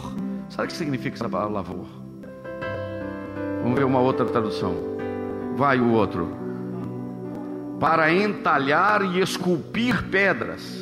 Sabe 0.49 0.65
o 0.65 0.67
que 0.67 0.73
significa 0.73 1.15
essa 1.15 1.27
palavra 1.27 1.53
lavor? 1.53 1.87
Vamos 3.63 3.77
ver 3.77 3.85
uma 3.85 3.99
outra 3.99 4.25
tradução. 4.25 4.75
Vai 5.55 5.79
o 5.79 5.91
outro. 5.91 6.37
Para 7.79 8.13
entalhar 8.13 9.03
e 9.03 9.19
esculpir 9.19 10.03
pedras 10.09 10.81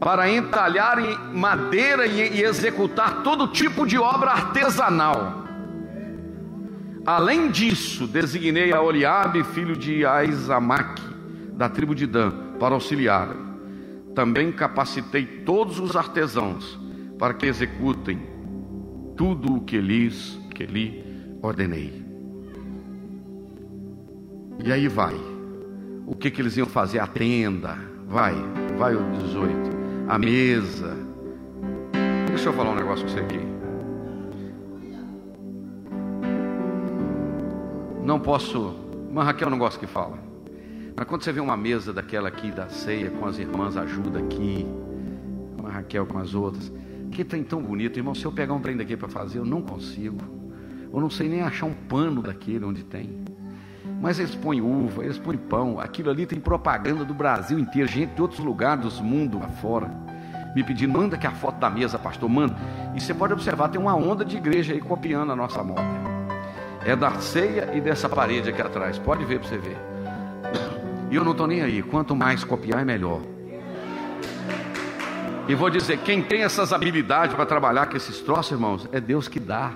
para 0.00 0.30
entalhar 0.30 0.96
madeira 1.34 2.06
e, 2.06 2.42
executar 2.42 3.22
todo 3.24 3.48
tipo 3.48 3.84
de 3.84 3.98
obra 3.98 4.30
artesanal. 4.30 5.47
Além 7.08 7.50
disso, 7.50 8.06
designei 8.06 8.70
a 8.70 8.82
Oliabe, 8.82 9.42
filho 9.42 9.74
de 9.74 10.04
Aizamaque, 10.04 11.00
da 11.54 11.66
tribo 11.66 11.94
de 11.94 12.06
Dan, 12.06 12.30
para 12.60 12.74
auxiliar. 12.74 13.34
Também 14.14 14.52
capacitei 14.52 15.24
todos 15.24 15.80
os 15.80 15.96
artesãos 15.96 16.78
para 17.18 17.32
que 17.32 17.46
executem 17.46 18.20
tudo 19.16 19.54
o 19.54 19.60
que 19.62 19.78
lhes 19.80 20.38
que 20.54 20.66
lhe 20.66 21.02
ordenei. 21.40 22.04
E 24.62 24.70
aí 24.70 24.86
vai. 24.86 25.14
O 26.06 26.14
que, 26.14 26.30
que 26.30 26.42
eles 26.42 26.58
iam 26.58 26.66
fazer? 26.66 26.98
A 26.98 27.06
tenda. 27.06 27.78
Vai, 28.06 28.34
vai 28.76 28.94
o 28.94 29.12
18. 29.12 29.54
A 30.08 30.18
mesa. 30.18 30.94
Deixa 32.28 32.50
eu 32.50 32.52
falar 32.52 32.72
um 32.72 32.76
negócio 32.76 33.06
com 33.06 33.12
você 33.12 33.20
aqui. 33.20 33.47
Não 38.08 38.18
posso. 38.18 38.74
Mas 39.12 39.26
Raquel 39.26 39.50
não 39.50 39.58
gosta 39.58 39.78
que 39.78 39.86
fala. 39.86 40.18
Mas 40.96 41.06
quando 41.06 41.22
você 41.22 41.30
vê 41.30 41.40
uma 41.40 41.58
mesa 41.58 41.92
daquela 41.92 42.28
aqui 42.28 42.50
da 42.50 42.66
ceia 42.70 43.10
com 43.10 43.26
as 43.26 43.38
irmãs, 43.38 43.76
ajuda 43.76 44.18
aqui. 44.18 44.66
Uma 45.58 45.68
Raquel 45.68 46.06
com 46.06 46.16
as 46.16 46.32
outras. 46.32 46.72
Que 47.10 47.22
trem 47.22 47.44
tão 47.44 47.62
bonito, 47.62 47.98
irmão. 47.98 48.14
Se 48.14 48.24
eu 48.24 48.32
pegar 48.32 48.54
um 48.54 48.60
trem 48.60 48.78
daqui 48.78 48.96
para 48.96 49.10
fazer, 49.10 49.40
eu 49.40 49.44
não 49.44 49.60
consigo. 49.60 50.16
Eu 50.90 50.98
não 50.98 51.10
sei 51.10 51.28
nem 51.28 51.42
achar 51.42 51.66
um 51.66 51.74
pano 51.74 52.22
daquele 52.22 52.64
onde 52.64 52.82
tem. 52.82 53.10
Mas 54.00 54.18
eles 54.18 54.34
põem 54.34 54.62
uva, 54.62 55.04
eles 55.04 55.18
põem 55.18 55.36
pão. 55.36 55.78
Aquilo 55.78 56.08
ali 56.08 56.24
tem 56.24 56.40
propaganda 56.40 57.04
do 57.04 57.12
Brasil 57.12 57.58
inteiro, 57.58 57.86
gente 57.86 58.14
de 58.14 58.22
outros 58.22 58.40
lugares 58.40 58.96
do 58.96 59.04
mundo 59.04 59.38
afora. 59.44 59.90
Me 60.56 60.64
pedindo, 60.64 60.94
manda 60.94 61.16
aqui 61.16 61.26
a 61.26 61.32
foto 61.32 61.58
da 61.58 61.68
mesa, 61.68 61.98
pastor, 61.98 62.26
manda. 62.26 62.56
E 62.94 63.00
você 63.02 63.12
pode 63.12 63.34
observar, 63.34 63.68
tem 63.68 63.78
uma 63.78 63.94
onda 63.94 64.24
de 64.24 64.38
igreja 64.38 64.72
aí 64.72 64.80
copiando 64.80 65.30
a 65.30 65.36
nossa 65.36 65.62
moda. 65.62 66.17
É 66.84 66.94
da 66.94 67.18
ceia 67.20 67.70
e 67.74 67.80
dessa 67.80 68.08
parede 68.08 68.50
aqui 68.50 68.62
atrás. 68.62 68.98
Pode 68.98 69.24
ver 69.24 69.40
para 69.40 69.48
você 69.48 69.58
ver. 69.58 69.76
E 71.10 71.16
eu 71.16 71.24
não 71.24 71.32
estou 71.32 71.46
nem 71.46 71.62
aí. 71.62 71.82
Quanto 71.82 72.14
mais 72.14 72.44
copiar, 72.44 72.80
é 72.80 72.84
melhor. 72.84 73.20
E 75.48 75.54
vou 75.54 75.70
dizer: 75.70 75.98
quem 75.98 76.22
tem 76.22 76.42
essas 76.42 76.72
habilidades 76.72 77.34
para 77.34 77.46
trabalhar 77.46 77.86
com 77.86 77.96
esses 77.96 78.20
troços, 78.20 78.52
irmãos, 78.52 78.88
é 78.92 79.00
Deus 79.00 79.26
que 79.28 79.40
dá. 79.40 79.72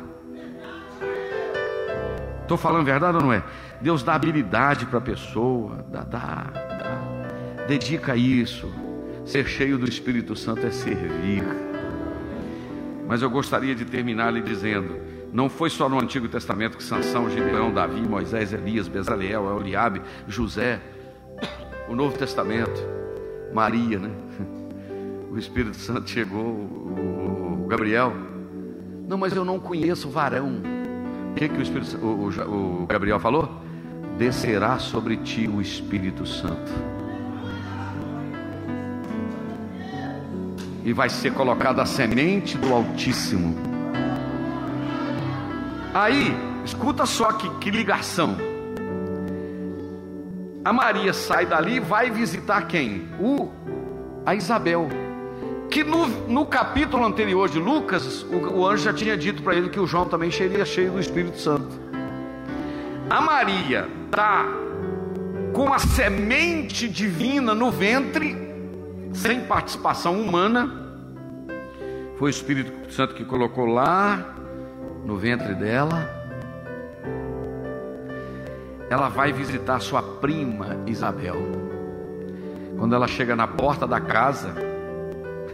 Estou 2.43 2.59
falando 2.59 2.85
verdade 2.85 3.17
ou 3.17 3.23
não 3.23 3.33
é? 3.33 3.43
Deus 3.81 4.03
dá 4.03 4.15
habilidade 4.15 4.85
para 4.85 4.99
a 4.99 5.03
pessoa, 5.03 5.85
dá, 5.89 6.03
dá, 6.03 6.19
dá. 6.53 7.65
Dedica 7.67 8.15
isso. 8.15 8.71
Ser 9.25 9.47
cheio 9.47 9.79
do 9.79 9.89
Espírito 9.89 10.37
Santo 10.37 10.67
é 10.67 10.71
servir. 10.71 11.45
Mas 13.09 13.23
eu 13.23 13.31
gostaria 13.31 13.75
de 13.75 13.85
terminar 13.87 14.31
lhe 14.31 14.43
dizendo: 14.43 14.97
não 15.33 15.49
foi 15.49 15.71
só 15.71 15.89
no 15.89 15.99
Antigo 15.99 16.29
Testamento 16.29 16.77
que 16.77 16.85
Sansão, 16.85 17.31
Gideão, 17.31 17.73
Davi, 17.73 18.03
Moisés, 18.03 18.53
Elias, 18.53 18.87
Bezaleel, 18.87 19.59
Eliabe, 19.61 20.03
José, 20.29 20.79
o 21.89 21.97
Novo 21.97 22.17
Testamento, 22.19 22.81
Maria, 23.53 23.99
né? 23.99 24.11
O 25.31 25.39
Espírito 25.39 25.79
Santo 25.79 26.11
chegou, 26.11 26.45
o 26.45 27.67
Gabriel. 27.67 28.13
Não, 29.09 29.17
mas 29.17 29.35
eu 29.35 29.47
não 29.47 29.59
conheço 29.59 30.11
varão. 30.11 30.61
O 31.31 31.35
que, 31.35 31.49
que 31.49 31.59
o, 31.59 31.63
Espírito, 31.63 31.97
o, 31.97 32.29
o, 32.29 32.83
o 32.83 32.87
Gabriel 32.87 33.19
falou? 33.19 33.51
Descerá 34.19 34.79
sobre 34.79 35.17
ti 35.17 35.49
o 35.49 35.59
Espírito 35.59 36.27
Santo. 36.27 36.71
E 40.85 40.93
vai 40.93 41.09
ser 41.09 41.33
colocada 41.33 41.81
a 41.81 41.87
semente 41.87 42.59
do 42.59 42.71
Altíssimo. 42.75 43.72
Aí, 45.95 46.35
escuta 46.65 47.07
só 47.07 47.33
que, 47.33 47.49
que 47.59 47.71
ligação. 47.71 48.37
A 50.65 50.73
Maria 50.73 51.13
sai 51.13 51.45
dali 51.47 51.77
e 51.77 51.81
vai 51.81 52.11
visitar 52.11 52.67
quem? 52.67 53.09
O, 53.21 53.51
a 54.25 54.35
Isabel 54.35 54.89
que 55.73 55.83
no, 55.83 56.07
no 56.07 56.45
capítulo 56.45 57.03
anterior 57.03 57.49
de 57.49 57.59
Lucas, 57.59 58.23
o, 58.25 58.59
o 58.59 58.69
anjo 58.69 58.85
já 58.85 58.93
tinha 58.93 59.17
dito 59.17 59.43
para 59.43 59.55
ele 59.55 59.71
que 59.71 59.81
o 59.81 59.87
João 59.87 60.05
também 60.05 60.31
seria 60.31 60.67
cheio 60.67 60.93
do 60.93 61.01
Espírito 61.01 61.39
Santo. 61.39 61.81
A 63.09 63.23
Maria 63.23 63.89
está 64.05 64.45
com 65.55 65.73
a 65.73 65.79
semente 65.79 66.87
divina 66.87 67.55
no 67.55 67.71
ventre, 67.71 68.37
sem 69.15 69.41
participação 69.41 70.21
humana. 70.21 70.71
Foi 72.19 72.29
o 72.29 72.31
Espírito 72.31 72.93
Santo 72.93 73.15
que 73.15 73.25
colocou 73.25 73.65
lá 73.65 74.42
no 75.05 75.17
ventre 75.17 75.55
dela. 75.55 76.09
Ela 78.89 79.09
vai 79.09 79.33
visitar 79.33 79.81
sua 79.81 80.03
prima 80.03 80.77
Isabel. 80.87 81.37
Quando 82.79 82.95
ela 82.95 83.07
chega 83.07 83.35
na 83.35 83.47
porta 83.47 83.87
da 83.87 84.01
casa, 84.01 84.55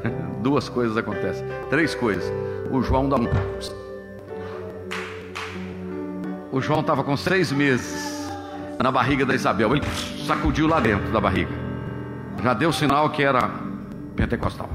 Duas 0.43 0.69
coisas 0.69 0.97
acontecem. 0.97 1.47
Três 1.71 1.95
coisas. 1.95 2.25
O 2.71 2.83
João 2.83 3.09
dá 3.09 3.17
um. 3.17 3.29
O 6.53 6.61
João 6.61 6.81
estava 6.81 7.05
com 7.05 7.17
seis 7.17 7.53
meses 7.53 8.31
na 8.83 8.91
barriga 8.91 9.25
da 9.25 9.35
Isabel. 9.35 9.75
Ele 9.77 9.85
sacudiu 10.27 10.67
lá 10.67 10.81
dentro 10.81 11.11
da 11.13 11.21
barriga. 11.21 11.53
Já 12.43 12.55
deu 12.55 12.73
sinal 12.73 13.11
que 13.11 13.23
era 13.23 13.51
pentecostal. 14.15 14.71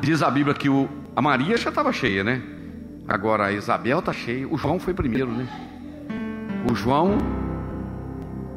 Diz 0.00 0.22
a 0.22 0.30
Bíblia 0.30 0.54
que 0.54 0.68
o, 0.68 0.88
a 1.14 1.20
Maria 1.20 1.56
já 1.56 1.68
estava 1.68 1.92
cheia, 1.92 2.24
né? 2.24 2.42
Agora 3.06 3.46
a 3.46 3.52
Isabel 3.52 3.98
está 3.98 4.12
cheia. 4.12 4.48
O 4.48 4.56
João 4.56 4.78
foi 4.78 4.94
primeiro, 4.94 5.30
né? 5.30 5.46
O 6.70 6.74
João, 6.74 7.18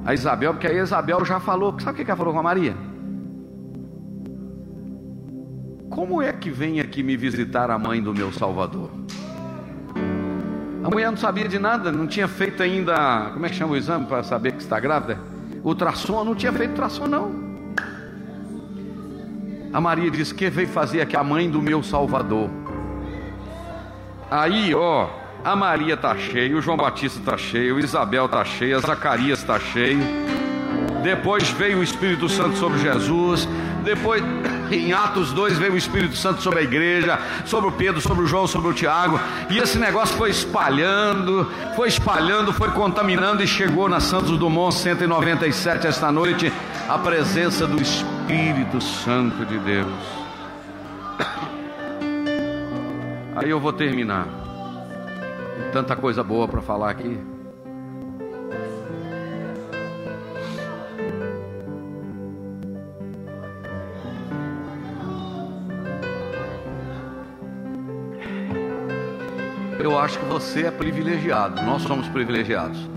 a 0.05 0.13
Isabel, 0.13 0.53
porque 0.53 0.67
a 0.67 0.73
Isabel 0.73 1.25
já 1.25 1.39
falou. 1.39 1.77
Sabe 1.79 2.01
o 2.01 2.05
que 2.05 2.09
ela 2.09 2.17
falou 2.17 2.33
com 2.33 2.39
a 2.39 2.43
Maria? 2.43 2.75
Como 5.89 6.21
é 6.21 6.31
que 6.31 6.49
vem 6.49 6.79
aqui 6.79 7.03
me 7.03 7.17
visitar 7.17 7.69
a 7.69 7.79
mãe 7.79 8.01
do 8.01 8.13
meu 8.13 8.31
Salvador? 8.31 8.89
A 10.83 10.89
mulher 10.89 11.09
não 11.09 11.17
sabia 11.17 11.47
de 11.47 11.57
nada, 11.57 11.91
não 11.91 12.05
tinha 12.05 12.27
feito 12.27 12.61
ainda, 12.61 13.31
como 13.33 13.45
é 13.45 13.49
que 13.49 13.55
chama 13.55 13.73
o 13.73 13.77
exame 13.77 14.05
para 14.05 14.21
saber 14.21 14.51
que 14.51 14.61
está 14.61 14.79
grávida? 14.79 15.19
Ultrassom, 15.63 16.23
não 16.23 16.35
tinha 16.35 16.53
feito 16.53 16.71
ultrassom 16.71 17.07
não. 17.07 17.44
A 19.75 19.81
Maria 19.81 20.09
disse: 20.09 20.33
Que 20.33 20.49
veio 20.49 20.69
fazer 20.69 21.01
aqui 21.01 21.17
a 21.17 21.23
mãe 21.23 21.49
do 21.49 21.61
meu 21.61 21.83
Salvador? 21.83 22.49
Aí, 24.31 24.73
ó, 24.73 25.09
a 25.43 25.53
Maria 25.53 25.95
está 25.95 26.15
cheia, 26.15 26.55
o 26.55 26.61
João 26.61 26.77
Batista 26.77 27.19
está 27.19 27.37
cheio, 27.37 27.77
Isabel 27.77 28.25
está 28.25 28.45
cheia, 28.45 28.79
Zacarias 28.79 29.39
está 29.39 29.59
cheio. 29.59 29.99
Depois 31.03 31.49
veio 31.49 31.79
o 31.79 31.83
Espírito 31.83 32.29
Santo 32.29 32.55
sobre 32.55 32.79
Jesus. 32.79 33.49
Depois 33.83 34.23
em 34.71 34.93
Atos 34.93 35.33
2 35.33 35.57
veio 35.57 35.73
o 35.73 35.77
Espírito 35.77 36.15
Santo 36.15 36.41
sobre 36.41 36.59
a 36.59 36.63
igreja, 36.63 37.19
sobre 37.43 37.67
o 37.67 37.71
Pedro, 37.73 37.99
sobre 37.99 38.23
o 38.23 38.27
João, 38.27 38.47
sobre 38.47 38.69
o 38.69 38.73
Tiago, 38.73 39.19
e 39.49 39.57
esse 39.57 39.77
negócio 39.77 40.15
foi 40.15 40.29
espalhando, 40.29 41.51
foi 41.75 41.89
espalhando, 41.89 42.53
foi 42.53 42.71
contaminando 42.71 43.43
e 43.43 43.47
chegou 43.47 43.89
na 43.89 43.99
Santos 43.99 44.37
Dumont 44.37 44.73
197 44.73 45.85
esta 45.85 46.13
noite 46.13 46.51
a 46.87 46.97
presença 46.97 47.67
do 47.67 47.81
Espírito 47.81 48.14
Santo 49.05 49.45
de 49.45 49.59
Deus. 49.59 49.93
Aí 53.35 53.49
eu 53.49 53.59
vou 53.59 53.71
terminar. 53.71 54.27
Tanta 55.71 55.95
coisa 55.95 56.23
boa 56.23 56.47
para 56.47 56.61
falar 56.61 56.89
aqui. 56.89 57.19
eu 69.77 69.99
acho 69.99 70.17
que 70.17 70.25
você 70.25 70.65
é 70.65 70.71
privilegiado, 70.71 71.61
nós 71.61 71.83
somos 71.83 72.07
privilegiados. 72.07 72.89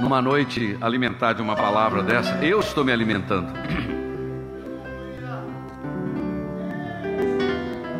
Numa 0.00 0.22
noite 0.22 0.76
alimentar 0.80 1.34
de 1.34 1.42
uma 1.42 1.54
palavra 1.54 2.02
dessa, 2.02 2.44
eu 2.44 2.60
estou 2.60 2.84
me 2.84 2.92
alimentando. 2.92 3.52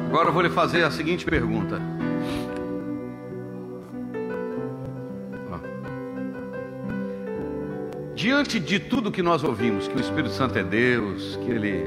Agora 0.06 0.28
eu 0.28 0.32
vou 0.32 0.42
lhe 0.42 0.50
fazer 0.50 0.82
a 0.82 0.90
seguinte 0.90 1.24
pergunta. 1.24 1.80
Diante 8.14 8.58
de 8.58 8.78
tudo 8.78 9.10
que 9.10 9.22
nós 9.22 9.44
ouvimos, 9.44 9.88
que 9.88 9.96
o 9.96 10.00
Espírito 10.00 10.30
Santo 10.30 10.58
é 10.58 10.62
Deus, 10.62 11.36
que 11.36 11.50
Ele. 11.50 11.84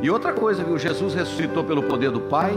E 0.00 0.10
outra 0.10 0.32
coisa, 0.32 0.64
viu? 0.64 0.78
Jesus 0.78 1.14
ressuscitou 1.14 1.64
pelo 1.64 1.82
poder 1.82 2.10
do 2.10 2.20
Pai 2.20 2.56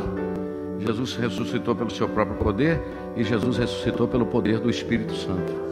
Jesus 0.79 1.15
ressuscitou 1.15 1.75
pelo 1.75 1.89
seu 1.89 2.07
próprio 2.07 2.37
poder 2.37 2.81
e 3.15 3.23
Jesus 3.23 3.57
ressuscitou 3.57 4.07
pelo 4.07 4.25
poder 4.25 4.59
do 4.59 4.69
Espírito 4.69 5.15
Santo. 5.15 5.64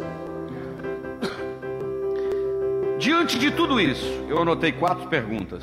Diante 3.03 3.37
de 3.37 3.51
tudo 3.51 3.81
isso, 3.81 4.07
eu 4.29 4.41
anotei 4.41 4.71
quatro 4.71 5.09
perguntas. 5.09 5.61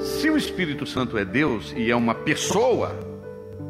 Se 0.00 0.30
o 0.30 0.38
Espírito 0.38 0.86
Santo 0.86 1.18
é 1.18 1.22
Deus 1.22 1.74
e 1.76 1.90
é 1.90 1.94
uma 1.94 2.14
pessoa, 2.14 2.98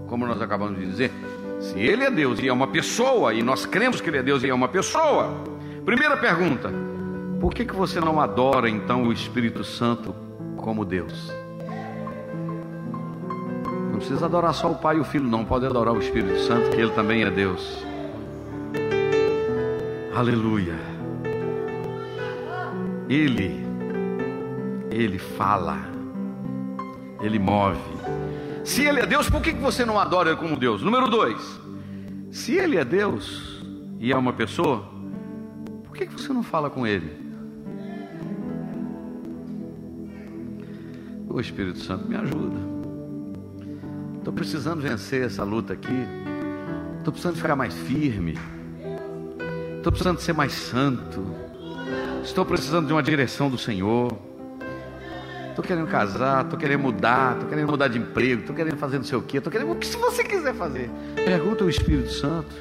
como 0.07 0.25
nós 0.25 0.41
acabamos 0.41 0.79
de 0.79 0.87
dizer, 0.87 1.11
se 1.59 1.81
ele 1.81 2.05
é 2.05 2.11
Deus 2.13 2.39
e 2.39 2.47
é 2.47 2.53
uma 2.53 2.69
pessoa, 2.69 3.35
e 3.35 3.43
nós 3.43 3.67
cremos 3.67 4.01
que 4.01 4.09
ele 4.09 4.19
é 4.19 4.23
Deus 4.23 4.45
e 4.45 4.51
é 4.51 4.55
uma 4.55 4.69
pessoa, 4.69 5.35
primeira 5.85 6.17
pergunta: 6.17 6.73
por 7.41 7.53
que, 7.53 7.65
que 7.65 7.75
você 7.75 7.99
não 7.99 8.21
adora 8.21 8.71
então 8.71 9.09
o 9.09 9.13
Espírito 9.13 9.65
Santo 9.65 10.15
como 10.57 10.85
Deus? 10.85 11.33
Não 13.91 13.97
precisa 13.97 14.27
adorar 14.27 14.55
só 14.55 14.71
o 14.71 14.77
Pai 14.77 14.99
e 14.99 15.01
o 15.01 15.05
Filho, 15.05 15.27
não. 15.27 15.45
Pode 15.45 15.67
adorar 15.67 15.93
o 15.93 15.99
Espírito 15.99 16.39
Santo, 16.39 16.71
que 16.71 16.81
Ele 16.81 16.93
também 16.93 17.25
é 17.25 17.31
Deus. 17.33 17.85
Aleluia. 20.15 20.96
Ele, 23.09 23.65
Ele 24.91 25.19
fala, 25.19 25.79
Ele 27.21 27.39
move. 27.39 27.79
Se 28.65 28.83
Ele 28.83 29.01
é 29.01 29.07
Deus, 29.07 29.31
por 29.31 29.41
que 29.41 29.53
você 29.53 29.85
não 29.85 29.99
adora 29.99 30.31
Ele 30.31 30.39
como 30.39 30.57
Deus? 30.57 30.83
Número 30.83 31.09
dois, 31.09 31.61
se 32.31 32.55
Ele 32.55 32.77
é 32.77 32.85
Deus 32.85 33.63
e 34.01 34.13
é 34.13 34.17
uma 34.17 34.33
pessoa, 34.33 34.91
por 35.85 35.97
que 35.97 36.07
você 36.07 36.33
não 36.33 36.43
fala 36.43 36.69
com 36.69 36.87
Ele? 36.87 37.25
O 41.29 41.41
Espírito 41.41 41.79
Santo 41.79 42.09
me 42.09 42.17
ajuda. 42.17 42.57
Estou 44.19 44.33
precisando 44.33 44.81
vencer 44.81 45.25
essa 45.25 45.45
luta 45.45 45.75
aqui. 45.75 46.07
Estou 46.99 47.13
precisando 47.13 47.37
ficar 47.37 47.55
mais 47.55 47.75
firme. 47.75 48.37
Estou 49.77 49.93
precisando 49.93 50.19
ser 50.19 50.33
mais 50.33 50.53
santo. 50.53 51.46
Estou 52.27 52.45
precisando 52.45 52.87
de 52.87 52.93
uma 52.93 53.03
direção 53.03 53.49
do 53.49 53.57
Senhor. 53.57 54.13
Estou 55.49 55.65
querendo 55.65 55.87
casar, 55.87 56.45
estou 56.45 56.59
querendo 56.59 56.81
mudar, 56.81 57.33
estou 57.33 57.49
querendo 57.49 57.71
mudar 57.71 57.89
de 57.89 57.99
emprego, 57.99 58.41
estou 58.41 58.55
querendo 58.55 58.77
fazer 58.77 58.99
não 58.99 59.05
sei 59.05 59.17
o 59.17 59.23
quê, 59.23 59.39
estou 59.39 59.51
querendo 59.51 59.73
o 59.73 59.77
que 59.77 59.87
se 59.87 59.97
você 59.97 60.23
quiser 60.23 60.55
fazer. 60.55 60.91
Pergunta 61.15 61.65
ao 61.65 61.71
Espírito 61.71 62.13
Santo. 62.13 62.55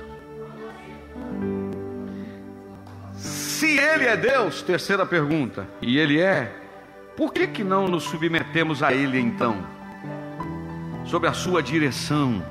Se 3.17 3.77
ele 3.77 4.05
é 4.05 4.15
Deus, 4.15 4.61
terceira 4.61 5.05
pergunta, 5.05 5.67
e 5.81 5.97
ele 5.97 6.21
é, 6.21 6.53
por 7.17 7.33
que 7.33 7.47
que 7.47 7.63
não 7.63 7.87
nos 7.87 8.03
submetemos 8.03 8.81
a 8.81 8.93
ele 8.93 9.19
então? 9.19 9.75
sob 11.05 11.27
a 11.27 11.33
sua 11.33 11.61
direção. 11.61 12.43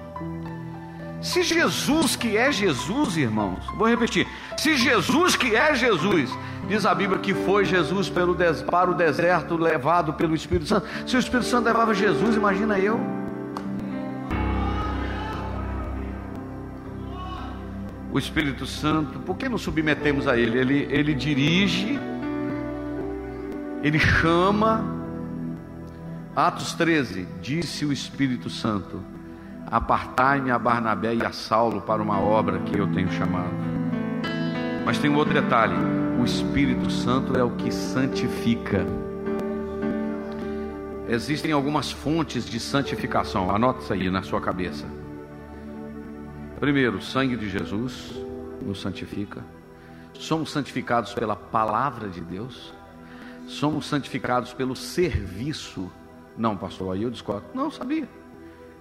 Se 1.24 1.42
Jesus, 1.42 2.16
que 2.16 2.36
é 2.36 2.52
Jesus, 2.52 3.16
irmãos, 3.16 3.64
vou 3.78 3.88
repetir: 3.88 4.28
se 4.58 4.76
Jesus, 4.76 5.34
que 5.34 5.56
é 5.56 5.74
Jesus, 5.74 6.30
diz 6.68 6.84
a 6.84 6.94
Bíblia 6.94 7.18
que 7.18 7.32
foi 7.32 7.64
Jesus 7.64 8.10
pelo 8.10 8.36
para 8.70 8.90
o 8.90 8.94
deserto 8.94 9.56
levado 9.56 10.12
pelo 10.12 10.34
Espírito 10.34 10.66
Santo. 10.66 10.86
Se 11.06 11.16
o 11.16 11.18
Espírito 11.18 11.46
Santo 11.46 11.64
levava 11.64 11.94
Jesus, 11.94 12.36
imagina 12.36 12.78
eu. 12.78 13.00
O 18.12 18.18
Espírito 18.18 18.66
Santo, 18.66 19.18
por 19.20 19.38
que 19.38 19.48
nos 19.48 19.62
submetemos 19.62 20.28
a 20.28 20.36
Ele? 20.36 20.58
Ele, 20.58 20.86
ele 20.90 21.14
dirige, 21.14 21.98
Ele 23.82 23.98
chama, 23.98 24.84
Atos 26.36 26.74
13, 26.74 27.26
disse 27.40 27.86
o 27.86 27.92
Espírito 27.94 28.50
Santo: 28.50 29.13
Apartai-me 29.70 30.50
a 30.50 30.58
Barnabé 30.58 31.14
e 31.14 31.24
a 31.24 31.32
Saulo 31.32 31.80
para 31.80 32.02
uma 32.02 32.20
obra 32.20 32.60
que 32.60 32.78
eu 32.78 32.86
tenho 32.92 33.10
chamado. 33.10 33.54
Mas 34.84 34.98
tem 34.98 35.10
um 35.10 35.16
outro 35.16 35.34
detalhe: 35.34 35.74
o 36.20 36.24
Espírito 36.24 36.90
Santo 36.90 37.36
é 37.36 37.42
o 37.42 37.50
que 37.50 37.72
santifica. 37.72 38.86
Existem 41.08 41.52
algumas 41.52 41.90
fontes 41.90 42.44
de 42.46 42.58
santificação, 42.58 43.50
anota 43.50 43.80
isso 43.80 43.92
aí 43.92 44.10
na 44.10 44.22
sua 44.22 44.40
cabeça. 44.40 44.86
Primeiro, 46.58 46.98
o 46.98 47.02
sangue 47.02 47.36
de 47.36 47.48
Jesus 47.48 48.14
nos 48.62 48.80
santifica. 48.80 49.42
Somos 50.14 50.50
santificados 50.50 51.12
pela 51.12 51.36
palavra 51.36 52.08
de 52.08 52.20
Deus. 52.20 52.72
Somos 53.46 53.86
santificados 53.86 54.54
pelo 54.54 54.74
serviço 54.74 55.90
não, 56.36 56.56
pastor, 56.56 56.94
aí 56.94 57.02
eu 57.02 57.10
discordo. 57.10 57.46
Não, 57.54 57.70
sabia. 57.70 58.08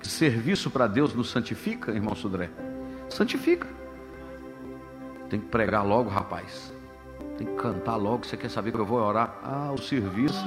Serviço 0.03 0.69
para 0.69 0.87
Deus 0.87 1.13
nos 1.13 1.31
santifica, 1.31 1.91
irmão 1.91 2.15
Sudré? 2.15 2.49
Santifica. 3.09 3.67
Tem 5.29 5.39
que 5.39 5.47
pregar 5.47 5.85
logo, 5.85 6.09
rapaz. 6.09 6.73
Tem 7.37 7.47
que 7.47 7.53
cantar 7.55 7.95
logo. 7.95 8.25
Você 8.25 8.37
quer 8.37 8.49
saber 8.49 8.71
que 8.71 8.79
eu 8.79 8.85
vou 8.85 8.99
orar? 8.99 9.35
Ah, 9.43 9.71
o 9.73 9.77
serviço 9.77 10.45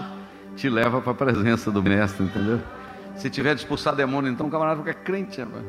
te 0.54 0.68
leva 0.68 1.00
para 1.00 1.12
a 1.12 1.14
presença 1.14 1.70
do 1.70 1.82
mestre, 1.82 2.24
entendeu? 2.24 2.60
Se 3.16 3.30
tiver 3.30 3.54
de 3.54 3.62
expulsar 3.62 3.94
demônio, 3.94 4.30
então 4.30 4.46
o 4.46 4.50
camarada 4.50 4.78
fica 4.82 4.94
crente, 4.94 5.40
rapaz. 5.40 5.64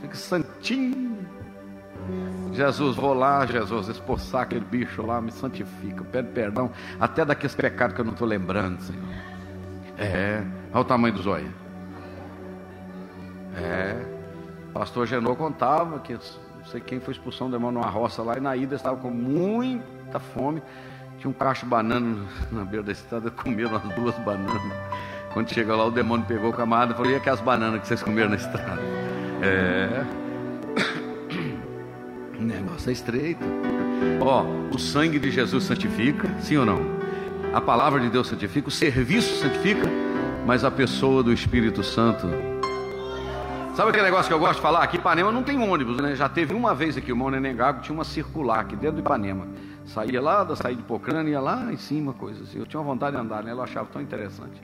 Fica 0.00 0.14
santinho. 0.14 1.18
Jesus, 2.52 2.96
vou 2.96 3.14
lá, 3.14 3.46
Jesus, 3.46 3.88
expulsar 3.88 4.42
aquele 4.42 4.64
bicho 4.64 5.02
lá, 5.02 5.20
me 5.20 5.30
santifica, 5.30 6.04
pede 6.04 6.28
perdão, 6.28 6.70
até 6.98 7.24
daqueles 7.24 7.54
pecados 7.54 7.94
que 7.94 8.00
eu 8.00 8.04
não 8.04 8.12
estou 8.12 8.26
lembrando, 8.26 8.80
Senhor. 8.82 9.02
É, 9.96 10.42
olha 10.72 10.80
o 10.80 10.84
tamanho 10.84 11.14
do 11.14 11.22
zóio. 11.22 11.52
É, 13.56 13.96
pastor 14.72 15.06
Genô 15.06 15.34
contava 15.34 15.98
que 16.00 16.12
não 16.12 16.64
sei 16.66 16.80
quem 16.80 17.00
foi 17.00 17.12
expulsão 17.12 17.48
do 17.48 17.52
demônio 17.52 17.80
numa 17.80 17.90
roça 17.90 18.22
lá 18.22 18.36
e 18.36 18.40
na 18.40 18.56
ida 18.56 18.76
estava 18.76 18.96
com 18.96 19.10
muita 19.10 20.18
fome. 20.18 20.62
Tinha 21.18 21.30
um 21.30 21.34
cacho 21.34 21.64
de 21.64 21.70
banana 21.70 22.26
na 22.50 22.64
beira 22.64 22.82
da 22.82 22.92
estrada, 22.92 23.30
comeram 23.30 23.76
as 23.76 23.82
duas 23.94 24.16
bananas. 24.18 24.62
Quando 25.32 25.50
chegou 25.50 25.76
lá, 25.76 25.84
o 25.84 25.90
demônio 25.90 26.26
pegou 26.26 26.50
o 26.50 26.52
camarada 26.52 26.92
e 26.92 26.96
falou: 26.96 27.12
E 27.12 27.14
aquelas 27.14 27.40
bananas 27.40 27.80
que 27.80 27.88
vocês 27.88 28.02
comeram 28.02 28.30
na 28.30 28.36
estrada? 28.36 28.80
É. 29.42 30.04
O 32.38 32.42
negócio 32.42 32.88
é 32.88 32.92
estreito. 32.94 33.44
Ó, 34.18 34.44
o 34.74 34.78
sangue 34.78 35.18
de 35.18 35.30
Jesus 35.30 35.64
santifica, 35.64 36.26
sim 36.40 36.56
ou 36.56 36.64
não? 36.64 36.80
A 37.52 37.60
palavra 37.60 38.00
de 38.00 38.08
Deus 38.08 38.28
santifica, 38.28 38.68
o 38.68 38.70
serviço 38.70 39.42
santifica, 39.42 39.86
mas 40.46 40.64
a 40.64 40.70
pessoa 40.70 41.22
do 41.22 41.34
Espírito 41.34 41.82
Santo. 41.82 42.26
Sabe 43.80 43.92
aquele 43.92 44.04
negócio 44.04 44.28
que 44.28 44.34
eu 44.34 44.38
gosto 44.38 44.56
de 44.56 44.60
falar? 44.60 44.82
Aqui 44.82 44.98
em 44.98 45.00
Ipanema 45.00 45.32
não 45.32 45.42
tem 45.42 45.58
ônibus, 45.58 45.96
né? 46.02 46.14
Já 46.14 46.28
teve 46.28 46.52
uma 46.52 46.74
vez 46.74 46.98
aqui, 46.98 47.10
o 47.10 47.16
Mão 47.16 47.30
Nenengago 47.30 47.80
tinha 47.80 47.94
uma 47.94 48.04
circular 48.04 48.60
aqui 48.60 48.76
dentro 48.76 48.96
do 48.96 49.00
Ipanema. 49.00 49.48
Saía 49.86 50.20
lá, 50.20 50.44
da 50.44 50.54
saída 50.54 50.82
de 50.82 50.86
Pocrana, 50.86 51.26
ia 51.30 51.40
lá 51.40 51.72
em 51.72 51.78
cima, 51.78 52.12
coisas 52.12 52.46
assim. 52.46 52.58
Eu 52.58 52.66
tinha 52.66 52.82
vontade 52.82 53.16
de 53.16 53.22
andar, 53.22 53.42
né? 53.42 53.52
Eu 53.52 53.62
achava 53.62 53.88
tão 53.90 54.02
interessante. 54.02 54.60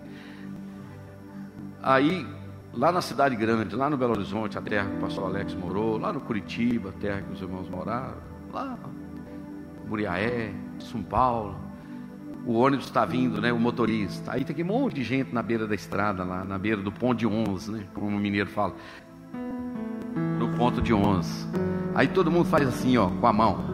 Aí, 1.83 2.27
lá 2.75 2.93
na 2.93 3.01
cidade 3.01 3.35
grande, 3.37 3.75
lá 3.75 3.89
no 3.89 3.97
Belo 3.97 4.13
Horizonte, 4.13 4.59
a 4.59 4.61
terra 4.61 4.87
que 4.87 4.97
o 4.97 5.01
pastor 5.01 5.25
Alex 5.25 5.55
morou, 5.55 5.97
lá 5.97 6.13
no 6.13 6.21
Curitiba, 6.21 6.91
a 6.91 7.01
terra 7.01 7.23
que 7.23 7.33
os 7.33 7.41
irmãos 7.41 7.71
moraram, 7.71 8.19
lá, 8.53 8.79
Muriaé, 9.89 10.53
São 10.79 11.03
Paulo, 11.03 11.57
o 12.45 12.53
ônibus 12.53 12.85
está 12.85 13.05
vindo, 13.05 13.41
né? 13.41 13.53
O 13.53 13.59
motorista. 13.59 14.33
Aí 14.33 14.45
tem 14.45 14.63
um 14.65 14.69
monte 14.69 14.95
de 14.95 15.03
gente 15.03 15.35
na 15.35 15.43
beira 15.43 15.67
da 15.67 15.75
estrada, 15.75 16.23
lá 16.23 16.45
na 16.45 16.57
beira 16.57 16.81
do 16.81 16.93
ponto 16.93 17.19
de 17.19 17.27
11, 17.27 17.73
né? 17.73 17.87
Como 17.93 18.07
o 18.07 18.11
mineiro 18.11 18.49
fala. 18.49 18.75
No 20.39 20.49
ponto 20.57 20.81
de 20.81 20.93
11. 20.93 21.47
Aí 21.95 22.09
todo 22.09 22.31
mundo 22.31 22.47
faz 22.47 22.69
assim, 22.69 22.97
ó, 22.99 23.09
com 23.09 23.27
a 23.27 23.33
mão. 23.33 23.65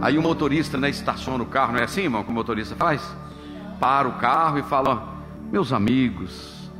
Aí 0.00 0.16
o 0.16 0.22
motorista, 0.22 0.78
né, 0.78 0.88
estaciona 0.90 1.42
o 1.42 1.46
carro, 1.46 1.72
não 1.72 1.80
é 1.80 1.84
assim, 1.84 2.02
irmão, 2.02 2.22
que 2.22 2.30
o 2.30 2.32
motorista 2.32 2.76
faz? 2.76 3.02
Para 3.80 4.08
o 4.08 4.12
carro 4.12 4.58
e 4.58 4.62
fala, 4.62 4.90
ó, 4.90 5.18
meus 5.50 5.72
amigos, 5.72 6.70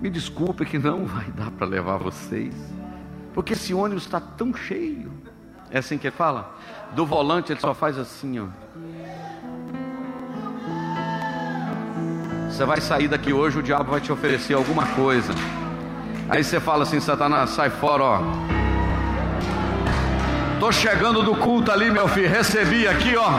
me 0.00 0.10
desculpe 0.10 0.66
que 0.66 0.78
não 0.78 1.06
vai 1.06 1.26
dar 1.30 1.50
para 1.50 1.66
levar 1.66 1.96
vocês, 1.96 2.54
porque 3.32 3.54
esse 3.54 3.72
ônibus 3.72 4.04
está 4.04 4.20
tão 4.20 4.52
cheio. 4.52 5.10
É 5.70 5.78
assim 5.78 5.96
que 5.96 6.06
ele 6.08 6.16
fala? 6.16 6.54
Do 6.94 7.06
volante 7.06 7.52
ele 7.52 7.60
só 7.60 7.72
faz 7.72 7.96
assim, 7.96 8.38
ó. 8.40 8.46
Você 12.50 12.66
vai 12.66 12.82
sair 12.82 13.08
daqui 13.08 13.32
hoje, 13.32 13.58
o 13.58 13.62
diabo 13.62 13.92
vai 13.92 14.00
te 14.00 14.12
oferecer 14.12 14.52
alguma 14.52 14.86
coisa. 14.88 15.32
Aí 16.32 16.42
você 16.42 16.58
fala 16.58 16.84
assim, 16.84 16.98
Satanás, 16.98 17.50
sai 17.50 17.68
fora, 17.68 18.02
ó. 18.04 18.22
Tô 20.58 20.72
chegando 20.72 21.22
do 21.22 21.34
culto 21.36 21.70
ali, 21.70 21.90
meu 21.90 22.08
filho. 22.08 22.26
Recebi 22.26 22.88
aqui, 22.88 23.14
ó. 23.18 23.30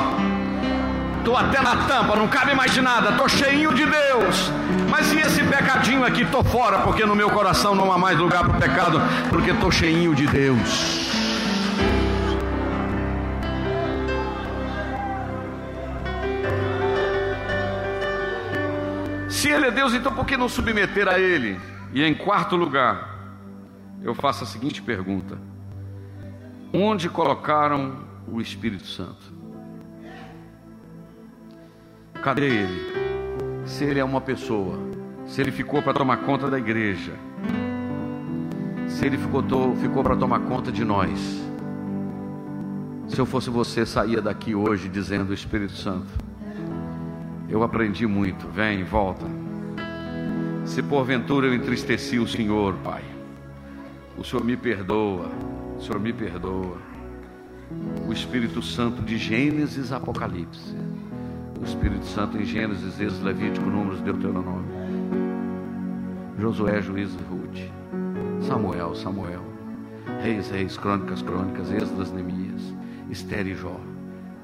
Tô 1.25 1.35
até 1.35 1.59
na 1.59 1.75
tampa, 1.87 2.15
não 2.15 2.27
cabe 2.27 2.53
mais 2.53 2.71
de 2.71 2.81
nada. 2.81 3.13
Tô 3.13 3.27
cheinho 3.27 3.73
de 3.73 3.83
Deus. 3.83 4.51
Mas 4.91 5.11
e 5.11 5.17
esse 5.17 5.43
pecadinho 5.43 6.05
aqui? 6.05 6.23
Tô 6.23 6.43
fora, 6.43 6.81
porque 6.81 7.03
no 7.03 7.15
meu 7.15 7.31
coração 7.31 7.73
não 7.73 7.91
há 7.91 7.97
mais 7.97 8.15
lugar 8.19 8.47
para 8.47 8.59
pecado, 8.59 9.01
porque 9.31 9.51
tô 9.55 9.71
cheinho 9.71 10.13
de 10.13 10.27
Deus. 10.27 11.01
Se 19.29 19.49
Ele 19.49 19.65
é 19.65 19.71
Deus, 19.71 19.95
então 19.95 20.13
por 20.13 20.27
que 20.27 20.37
não 20.37 20.47
submeter 20.47 21.07
a 21.07 21.17
Ele? 21.17 21.59
E 21.93 22.03
em 22.03 22.15
quarto 22.15 22.55
lugar, 22.55 23.37
eu 24.01 24.15
faço 24.15 24.43
a 24.43 24.47
seguinte 24.47 24.81
pergunta: 24.81 25.37
Onde 26.73 27.07
colocaram 27.07 27.99
o 28.27 28.41
Espírito 28.41 28.87
Santo? 28.87 29.31
Cadê 32.23 32.47
ele? 32.47 32.93
Se 33.65 33.83
ele 33.83 33.99
é 33.99 34.03
uma 34.03 34.19
pessoa, 34.19 34.79
se 35.27 35.39
ele 35.39 35.51
ficou 35.51 35.83
para 35.83 35.93
tomar 35.93 36.17
conta 36.17 36.49
da 36.49 36.57
igreja, 36.57 37.13
se 38.87 39.05
ele 39.05 39.17
ficou, 39.17 39.43
ficou 39.75 40.03
para 40.03 40.15
tomar 40.15 40.39
conta 40.39 40.71
de 40.71 40.83
nós. 40.83 41.43
Se 43.07 43.19
eu 43.19 43.25
fosse 43.25 43.51
você, 43.51 43.85
saía 43.85 44.19
daqui 44.19 44.55
hoje 44.55 44.89
dizendo: 44.89 45.31
Espírito 45.31 45.73
Santo, 45.73 46.07
eu 47.47 47.61
aprendi 47.61 48.07
muito, 48.07 48.47
vem, 48.47 48.83
volta. 48.83 49.42
Se 50.65 50.81
porventura 50.81 51.47
eu 51.47 51.53
entristeci 51.53 52.17
o 52.17 52.27
Senhor, 52.27 52.75
Pai, 52.83 53.03
o 54.17 54.23
Senhor 54.23 54.43
me 54.43 54.55
perdoa, 54.55 55.29
o 55.77 55.81
Senhor 55.81 55.99
me 55.99 56.13
perdoa. 56.13 56.77
O 58.07 58.13
Espírito 58.13 58.61
Santo 58.61 59.01
de 59.01 59.17
Gênesis, 59.17 59.91
Apocalipse. 59.91 60.75
O 61.59 61.63
Espírito 61.63 62.05
Santo 62.05 62.37
em 62.37 62.45
Gênesis, 62.45 62.99
Êxodo, 62.99 63.25
Levítico, 63.25 63.65
Números, 63.65 63.99
Deuteronômio. 64.01 64.65
Josué, 66.39 66.81
Juízo 66.81 67.17
e 67.19 67.23
Ruth. 67.23 67.71
Samuel, 68.47 68.95
Samuel. 68.95 69.43
Reis, 70.21 70.49
Reis, 70.49 70.77
Crônicas, 70.77 71.21
Crônicas, 71.21 71.71
Êxodas, 71.71 72.11
Neemias. 72.11 72.73
Esther 73.09 73.47
e 73.47 73.55
Jó. 73.55 73.79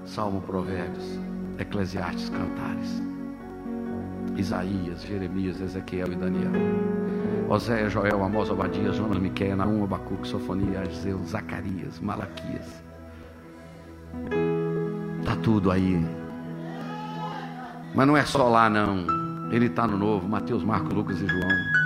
Salmo, 0.05 0.41
Provérbios. 0.41 1.19
Eclesiastes, 1.59 2.29
Cantares. 2.29 3.08
Isaías, 4.37 5.01
Jeremias, 5.03 5.59
Ezequiel 5.61 6.11
e 6.11 6.15
Daniel. 6.15 6.51
Oséia, 7.49 7.89
Joel, 7.89 8.23
Amós, 8.23 8.49
Obadias, 8.49 8.95
Jonas, 8.95 9.17
Miquel, 9.17 9.57
Naum, 9.57 9.83
Abacuque, 9.83 10.27
Sofonia, 10.27 10.81
Ageu, 10.81 11.19
Zacarias, 11.25 11.99
Malaquias. 11.99 12.83
Tá 15.25 15.35
tudo 15.41 15.71
aí. 15.71 15.99
Mas 17.95 18.07
não 18.07 18.15
é 18.15 18.23
só 18.23 18.47
lá 18.47 18.69
não. 18.69 19.05
Ele 19.51 19.65
está 19.65 19.87
no 19.87 19.97
novo, 19.97 20.27
Mateus, 20.27 20.63
Marcos, 20.63 20.93
Lucas 20.93 21.19
e 21.19 21.27
João. 21.27 21.79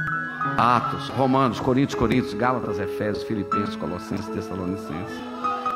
Atos, 0.57 1.07
Romanos, 1.09 1.61
Coríntios, 1.61 1.95
Coríntios, 1.95 2.33
Gálatas, 2.33 2.77
Efésios, 2.77 3.23
Filipenses, 3.23 3.77
Colossenses, 3.77 4.27
Tessalonicenses. 4.27 5.21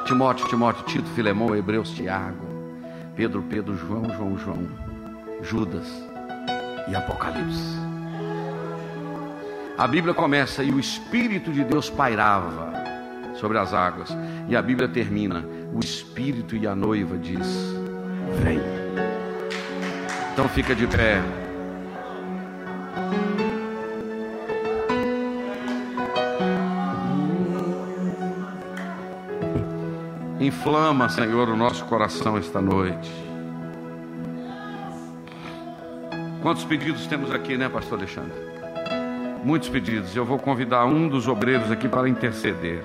Timóteo, 0.05 0.47
Timóteo, 0.49 0.84
Tito, 0.86 1.09
Filemão, 1.11 1.55
Hebreus, 1.55 1.91
Tiago. 1.91 2.45
Pedro, 3.15 3.41
Pedro, 3.43 3.76
João, 3.78 4.03
João, 4.13 4.38
João. 4.38 4.68
Judas 5.41 5.88
e 6.90 6.96
Apocalipse. 6.96 7.78
A 9.78 9.88
Bíblia 9.88 10.14
começa 10.14 10.64
e 10.64 10.72
o 10.72 10.80
Espírito 10.80 11.52
de 11.52 11.64
Deus 11.64 11.90
pairava 11.90 12.74
sobre 13.36 13.60
as 13.60 13.74
águas. 13.74 14.10
E 14.50 14.56
a 14.56 14.62
Bíblia 14.62 14.88
termina: 14.88 15.46
o 15.74 15.80
Espírito 15.80 16.56
e 16.56 16.66
a 16.66 16.76
noiva 16.76 17.18
diz: 17.18 17.48
Vem. 18.44 18.60
Então 20.34 20.48
fica 20.50 20.74
de 20.76 20.88
pé. 20.88 21.22
Inflama, 30.40 31.10
Senhor, 31.10 31.50
o 31.50 31.58
nosso 31.58 31.84
coração 31.86 32.38
esta 32.38 32.62
noite. 32.62 33.27
Quantos 36.48 36.64
pedidos 36.64 37.06
temos 37.08 37.30
aqui, 37.30 37.58
né, 37.58 37.68
Pastor 37.68 38.00
Alexandre? 38.00 38.32
Muitos 39.43 39.68
pedidos. 39.68 40.16
Eu 40.16 40.24
vou 40.24 40.39
convidar 40.39 40.86
um 40.86 41.10
dos 41.10 41.28
obreiros 41.28 41.70
aqui 41.70 41.89
para 41.89 42.08
interceder. 42.08 42.82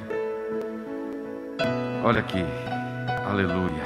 Olha 2.03 2.19
aqui. 2.19 2.45
Aleluia. 3.25 3.85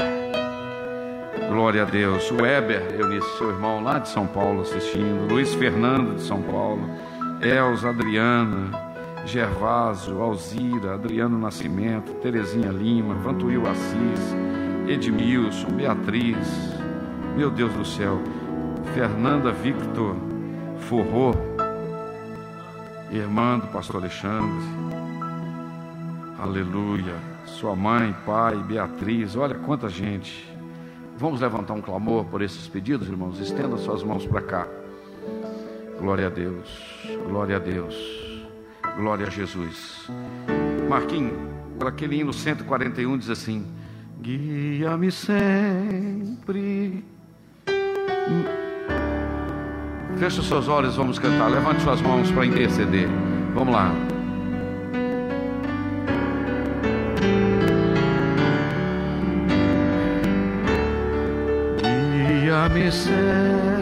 Glória 1.50 1.82
a 1.82 1.84
Deus. 1.84 2.30
O 2.30 2.36
Weber, 2.36 2.86
Eunice, 2.98 3.36
seu 3.36 3.50
irmão 3.50 3.82
lá 3.82 3.98
de 3.98 4.08
São 4.08 4.26
Paulo 4.26 4.62
assistindo. 4.62 5.30
Luiz 5.30 5.52
Fernando 5.52 6.14
de 6.14 6.22
São 6.22 6.40
Paulo. 6.40 6.88
Elza, 7.42 7.90
Adriana, 7.90 8.70
Gervásio, 9.26 10.22
Alzira, 10.22 10.94
Adriano 10.94 11.38
Nascimento, 11.38 12.14
Terezinha 12.22 12.70
Lima, 12.70 13.12
Vantuil 13.16 13.68
Assis, 13.68 14.34
Edmilson, 14.88 15.68
Beatriz. 15.72 16.72
Meu 17.36 17.50
Deus 17.50 17.74
do 17.74 17.84
céu. 17.84 18.18
Fernanda 18.94 19.52
Victor 19.52 20.16
Forró. 20.88 21.34
Irmã 23.10 23.58
do 23.58 23.66
pastor 23.68 23.96
Alexandre. 23.96 24.66
Aleluia 26.38 27.36
sua 27.46 27.74
mãe, 27.74 28.14
pai, 28.26 28.56
Beatriz, 28.62 29.36
olha 29.36 29.54
quanta 29.54 29.88
gente. 29.88 30.46
Vamos 31.16 31.40
levantar 31.40 31.72
um 31.72 31.80
clamor 31.80 32.26
por 32.26 32.42
esses 32.42 32.68
pedidos, 32.68 33.08
irmãos? 33.08 33.40
Estenda 33.40 33.78
suas 33.78 34.02
mãos 34.02 34.26
para 34.26 34.42
cá. 34.42 34.68
Glória 35.98 36.26
a 36.26 36.30
Deus, 36.30 36.68
glória 37.26 37.56
a 37.56 37.58
Deus, 37.58 37.96
glória 38.96 39.26
a 39.26 39.30
Jesus. 39.30 40.10
Marquinhos, 40.88 41.32
aquele 41.80 42.20
hino 42.20 42.32
141 42.32 43.16
diz 43.16 43.30
assim: 43.30 43.66
Guia-me 44.20 45.10
sempre. 45.10 47.02
Feche 50.18 50.40
os 50.40 50.48
seus 50.48 50.66
olhos, 50.66 50.96
vamos 50.96 51.18
cantar. 51.18 51.50
Levante 51.50 51.82
suas 51.82 52.00
mãos 52.00 52.30
para 52.30 52.46
interceder. 52.46 53.08
Vamos 53.54 53.74
lá. 53.74 53.92
Guia-me 61.82 62.90
sempre, 62.90 63.75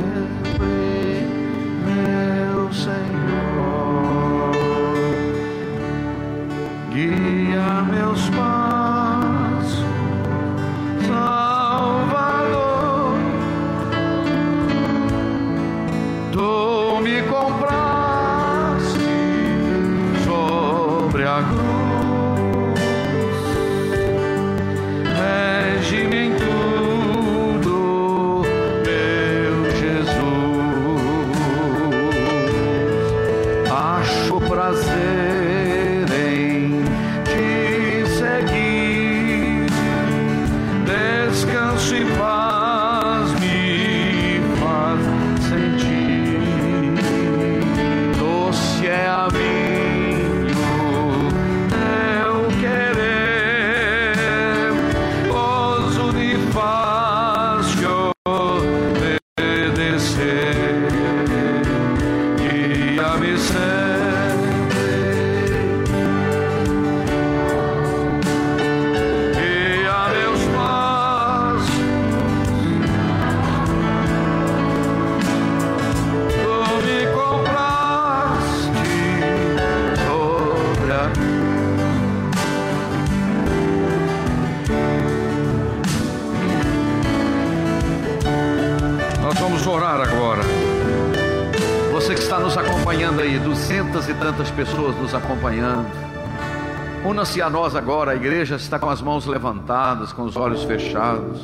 Una-se 97.35 97.43
a 97.43 97.51
nós 97.51 97.75
agora, 97.75 98.13
a 98.13 98.15
igreja 98.15 98.55
está 98.55 98.79
com 98.79 98.89
as 98.89 99.03
mãos 99.03 99.27
levantadas, 99.27 100.13
com 100.13 100.23
os 100.23 100.37
olhos 100.37 100.63
fechados. 100.63 101.41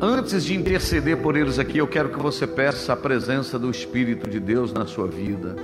Antes 0.00 0.44
de 0.44 0.54
interceder 0.54 1.16
por 1.16 1.36
eles 1.36 1.58
aqui, 1.58 1.78
eu 1.78 1.88
quero 1.88 2.10
que 2.10 2.18
você 2.20 2.46
peça 2.46 2.92
a 2.92 2.96
presença 2.96 3.58
do 3.58 3.68
Espírito 3.68 4.30
de 4.30 4.38
Deus 4.38 4.72
na 4.72 4.86
sua 4.86 5.08
vida. 5.08 5.56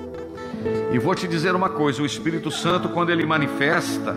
E 0.92 0.98
vou 0.98 1.14
te 1.14 1.28
dizer 1.28 1.54
uma 1.54 1.68
coisa: 1.68 2.02
o 2.02 2.06
Espírito 2.06 2.50
Santo, 2.50 2.88
quando 2.88 3.10
ele 3.10 3.24
manifesta, 3.24 4.16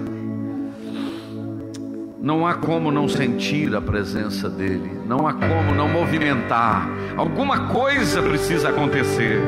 não 2.19 2.47
há 2.47 2.55
como 2.55 2.89
não 2.89 3.07
sentir 3.07 3.75
a 3.75 3.81
presença 3.81 4.49
dEle, 4.49 4.91
não 5.05 5.27
há 5.27 5.33
como 5.33 5.75
não 5.75 5.87
movimentar, 5.87 6.89
alguma 7.15 7.67
coisa 7.67 8.23
precisa 8.23 8.69
acontecer. 8.69 9.39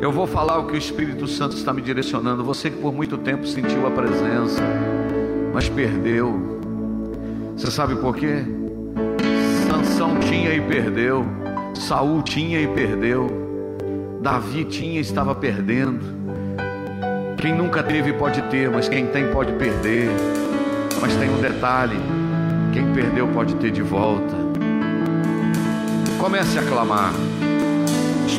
Eu 0.00 0.12
vou 0.12 0.28
falar 0.28 0.58
o 0.58 0.66
que 0.68 0.74
o 0.74 0.78
Espírito 0.78 1.26
Santo 1.26 1.56
está 1.56 1.72
me 1.72 1.82
direcionando. 1.82 2.44
Você 2.44 2.70
que 2.70 2.76
por 2.76 2.94
muito 2.94 3.18
tempo 3.18 3.44
sentiu 3.44 3.84
a 3.84 3.90
presença, 3.90 4.62
mas 5.52 5.68
perdeu. 5.68 6.60
Você 7.56 7.68
sabe 7.68 7.96
por 7.96 8.14
quê? 8.14 8.44
Sansão 9.66 10.20
tinha 10.20 10.54
e 10.54 10.60
perdeu. 10.60 11.26
Saul 11.74 12.22
tinha 12.22 12.60
e 12.60 12.68
perdeu. 12.68 13.28
Davi 14.22 14.64
tinha 14.64 14.98
e 14.98 15.02
estava 15.02 15.34
perdendo. 15.34 16.00
Quem 17.38 17.52
nunca 17.52 17.82
teve 17.82 18.12
pode 18.12 18.40
ter, 18.42 18.70
mas 18.70 18.88
quem 18.88 19.06
tem 19.08 19.32
pode 19.32 19.52
perder. 19.54 20.10
Mas 21.00 21.12
tem 21.16 21.28
um 21.28 21.40
detalhe: 21.40 21.96
quem 22.72 22.92
perdeu 22.92 23.26
pode 23.28 23.56
ter 23.56 23.72
de 23.72 23.82
volta. 23.82 24.36
Comece 26.20 26.56
a 26.56 26.62
clamar, 26.62 27.12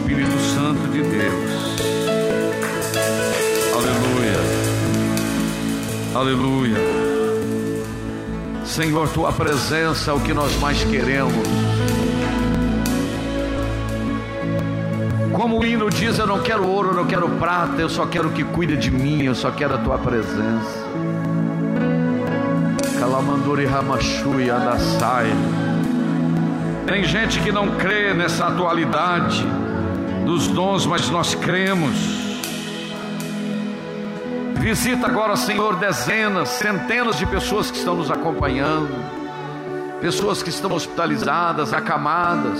Espírito 0.10 0.40
Santo 0.40 0.88
de 0.88 1.04
Deus. 1.04 1.78
Aleluia. 3.76 4.40
Aleluia. 6.16 6.78
Senhor, 8.66 9.08
tua 9.10 9.32
presença 9.32 10.10
é 10.10 10.14
o 10.16 10.20
que 10.20 10.34
nós 10.34 10.60
mais 10.60 10.84
queremos. 10.84 11.48
Como 15.32 15.60
o 15.60 15.66
hino 15.66 15.92
diz, 15.92 16.18
eu 16.18 16.26
não 16.26 16.40
quero 16.40 16.68
ouro, 16.68 16.90
eu 16.90 16.96
não 16.96 17.06
quero 17.06 17.30
prata, 17.38 17.80
eu 17.80 17.88
só 17.88 18.08
quero 18.08 18.32
que 18.32 18.44
cuide 18.44 18.78
de 18.78 18.90
mim, 18.90 19.22
eu 19.22 19.36
só 19.36 19.52
quero 19.52 19.76
a 19.76 19.78
tua 19.78 20.00
presença. 20.00 20.90
Calamanduri 23.00 23.68
Ramashui 23.68 24.50
Adasai. 24.50 25.28
Tem 26.88 27.04
gente 27.04 27.40
que 27.42 27.52
não 27.52 27.78
crê 27.78 28.12
nessa 28.16 28.48
atualidade 28.48 29.46
dos 30.30 30.48
dons, 30.48 30.86
mas 30.86 31.10
nós 31.10 31.34
cremos. 31.34 31.96
Visita 34.60 35.08
agora, 35.08 35.36
Senhor, 35.36 35.78
dezenas, 35.78 36.50
centenas 36.50 37.18
de 37.18 37.26
pessoas 37.26 37.72
que 37.72 37.78
estão 37.78 37.96
nos 37.96 38.12
acompanhando, 38.12 38.94
pessoas 40.00 40.44
que 40.44 40.50
estão 40.50 40.72
hospitalizadas, 40.72 41.74
acamadas 41.74 42.60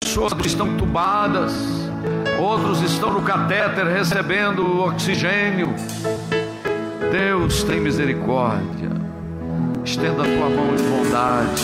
pessoas 0.00 0.34
estão 0.44 0.76
tubadas, 0.76 1.54
outros 2.38 2.82
estão 2.82 3.12
no 3.12 3.22
catéter 3.22 3.86
recebendo 3.86 4.82
oxigênio. 4.82 5.74
Deus 7.10 7.62
tem 7.62 7.80
misericórdia, 7.80 8.90
estenda 9.84 10.22
a 10.22 10.24
tua 10.24 10.50
mão 10.50 10.74
de 10.74 10.82
bondade, 10.82 11.62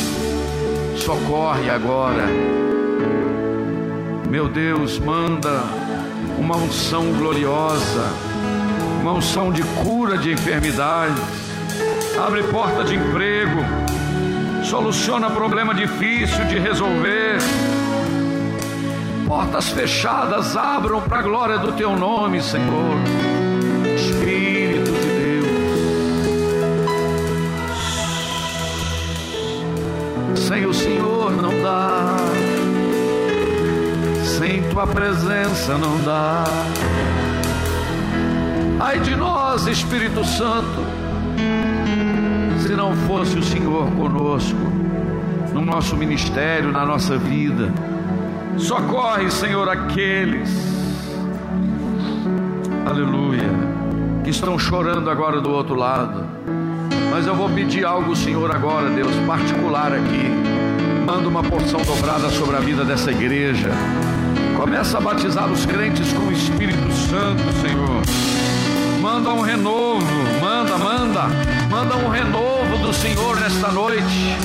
socorre 0.97 1.69
agora. 1.69 2.68
Meu 4.29 4.47
Deus, 4.47 4.99
manda 4.99 5.63
uma 6.39 6.55
unção 6.55 7.15
gloriosa, 7.15 8.13
uma 9.01 9.13
unção 9.13 9.51
de 9.51 9.63
cura 9.83 10.19
de 10.19 10.31
enfermidades, 10.31 11.19
abre 12.23 12.43
porta 12.43 12.85
de 12.85 12.95
emprego, 12.95 13.61
soluciona 14.65 15.31
problema 15.31 15.75
difícil 15.75 16.45
de 16.45 16.59
resolver. 16.59 17.39
Portas 19.27 19.71
fechadas 19.71 20.59
abram 20.59 21.01
para 21.01 21.21
a 21.21 21.23
glória 21.23 21.59
do 21.59 21.73
teu 21.73 21.97
nome, 21.97 22.43
Senhor. 22.43 23.38
Tua 34.71 34.87
presença 34.87 35.77
não 35.77 35.99
dá. 36.05 36.45
Ai 38.81 39.01
de 39.01 39.17
nós, 39.17 39.67
Espírito 39.67 40.25
Santo, 40.25 40.85
se 42.61 42.75
não 42.75 42.95
fosse 43.07 43.39
o 43.39 43.43
Senhor 43.43 43.91
conosco, 43.93 44.59
no 45.53 45.61
nosso 45.61 45.97
ministério, 45.97 46.71
na 46.71 46.87
nossa 46.87 47.17
vida 47.17 47.73
Socorre, 48.59 49.31
Senhor, 49.31 49.69
aqueles, 49.69 50.51
aleluia, 52.85 53.49
que 54.25 54.31
estão 54.31 54.59
chorando 54.59 55.09
agora 55.09 55.41
do 55.41 55.51
outro 55.51 55.77
lado. 55.77 56.27
Mas 57.11 57.27
eu 57.27 57.37
vou 57.37 57.49
pedir 57.49 57.85
algo, 57.85 58.17
Senhor, 58.17 58.51
agora, 58.51 58.91
Deus, 58.91 59.15
particular 59.27 59.93
aqui. 59.93 60.29
Manda 61.07 61.29
uma 61.29 61.43
porção 61.43 61.81
dobrada 61.83 62.29
sobre 62.31 62.57
a 62.57 62.61
vida 62.61 62.85
dessa 62.85 63.13
igreja. 63.13 63.71
Começa 64.59 64.99
a 64.99 65.01
batizar 65.01 65.51
os 65.51 65.65
crentes 65.65 66.13
com 66.13 66.25
o 66.25 66.33
Espírito 66.33 66.93
Santo, 66.93 67.43
Senhor. 67.63 68.03
Manda 69.01 69.31
um 69.31 69.41
renovo, 69.41 70.05
manda, 70.41 70.77
manda, 70.77 71.23
manda 71.71 71.97
um 71.97 72.09
renovo 72.09 72.79
do 72.79 72.93
Senhor 72.93 73.39
nesta 73.39 73.71
noite 73.71 74.37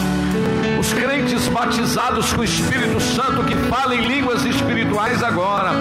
os 0.84 0.92
crentes 0.92 1.48
batizados 1.48 2.34
com 2.34 2.42
o 2.42 2.44
Espírito 2.44 3.00
Santo 3.00 3.44
que 3.46 3.56
falem 3.70 4.02
línguas 4.02 4.44
espirituais 4.44 5.24
agora, 5.24 5.72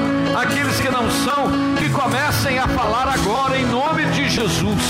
aqueles 0.41 0.80
que 0.80 0.89
não 0.89 1.11
são, 1.11 1.74
que 1.76 1.91
comecem 1.91 2.57
a 2.57 2.68
falar 2.68 3.09
agora 3.09 3.59
em 3.59 3.66
nome 3.66 4.05
de 4.07 4.28
Jesus. 4.28 4.83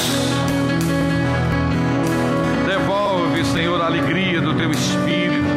Devolve, 2.66 3.42
Senhor, 3.46 3.80
a 3.80 3.86
alegria 3.86 4.42
do 4.42 4.52
teu 4.52 4.70
espírito, 4.70 5.48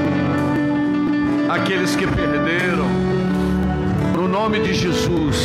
aqueles 1.49 1.93
que 1.93 2.07
perderam, 2.07 2.87
nome 4.35 4.59
de 4.59 4.73
Jesus, 4.73 5.37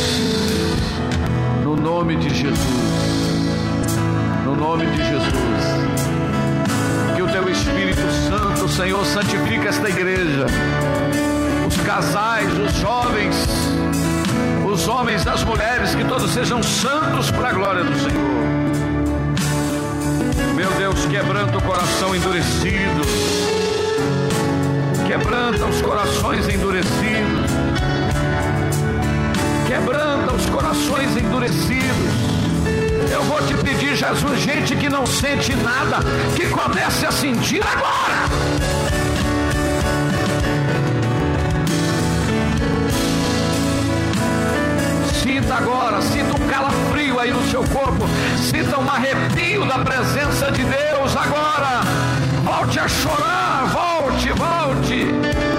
no 1.63 1.77
nome 1.77 2.17
de 2.17 2.29
Jesus, 2.29 2.57
no 4.43 4.53
nome 4.53 4.85
de 4.85 4.97
Jesus. 4.97 5.81
Teu 7.31 7.49
Espírito 7.49 8.01
Santo, 8.27 8.67
Senhor, 8.67 9.05
santifica 9.05 9.69
esta 9.69 9.87
igreja. 9.87 10.45
Os 11.65 11.77
casais, 11.77 12.51
os 12.59 12.73
jovens, 12.73 13.47
os 14.69 14.85
homens, 14.89 15.25
as 15.25 15.41
mulheres, 15.45 15.95
que 15.95 16.03
todos 16.03 16.29
sejam 16.31 16.61
santos 16.61 17.31
para 17.31 17.47
a 17.47 17.53
glória 17.53 17.85
do 17.85 17.97
Senhor. 17.97 18.41
Meu 20.53 20.69
Deus, 20.71 21.05
quebranta 21.05 21.57
o 21.57 21.61
coração 21.61 22.13
endurecido, 22.13 23.01
quebranta 25.07 25.65
os 25.65 25.81
corações 25.81 26.49
endurecidos, 26.49 27.30
quebranta 29.71 30.33
os 30.33 30.45
corações 30.47 31.15
endurecidos 31.15 32.41
eu 33.09 33.23
vou 33.23 33.41
te 33.45 33.53
pedir, 33.55 33.95
Jesus, 33.95 34.39
gente 34.39 34.75
que 34.75 34.89
não 34.89 35.05
sente 35.05 35.53
nada, 35.55 35.97
que 36.35 36.47
comece 36.47 37.05
a 37.05 37.11
sentir 37.11 37.61
agora. 37.61 38.29
Sinta 45.13 45.55
agora, 45.55 46.01
sinta 46.01 46.33
um 46.33 46.47
calafrio 46.47 47.19
aí 47.19 47.31
no 47.31 47.43
seu 47.49 47.63
corpo, 47.65 48.07
sinta 48.37 48.79
um 48.79 48.89
arrepio 48.89 49.65
da 49.65 49.79
presença 49.79 50.51
de 50.51 50.63
Deus 50.63 51.15
agora. 51.15 51.81
Volte 52.43 52.79
a 52.79 52.87
chorar, 52.87 53.65
volte, 53.67 54.29
volte. 54.31 55.50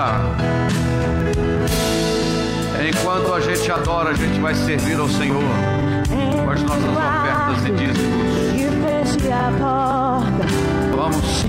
adorar. 0.00 0.20
Enquanto 2.88 3.34
a 3.34 3.40
gente 3.40 3.70
adora, 3.70 4.10
a 4.10 4.14
gente 4.14 4.40
vai 4.40 4.54
servir 4.54 4.98
ao 4.98 5.08
Senhor 5.08 5.42
com 6.44 6.50
as 6.50 6.62
nossas 6.62 6.84
ofertas 6.84 7.66
e 7.66 7.70
discos. 7.72 8.00
Vamos. 10.96 11.44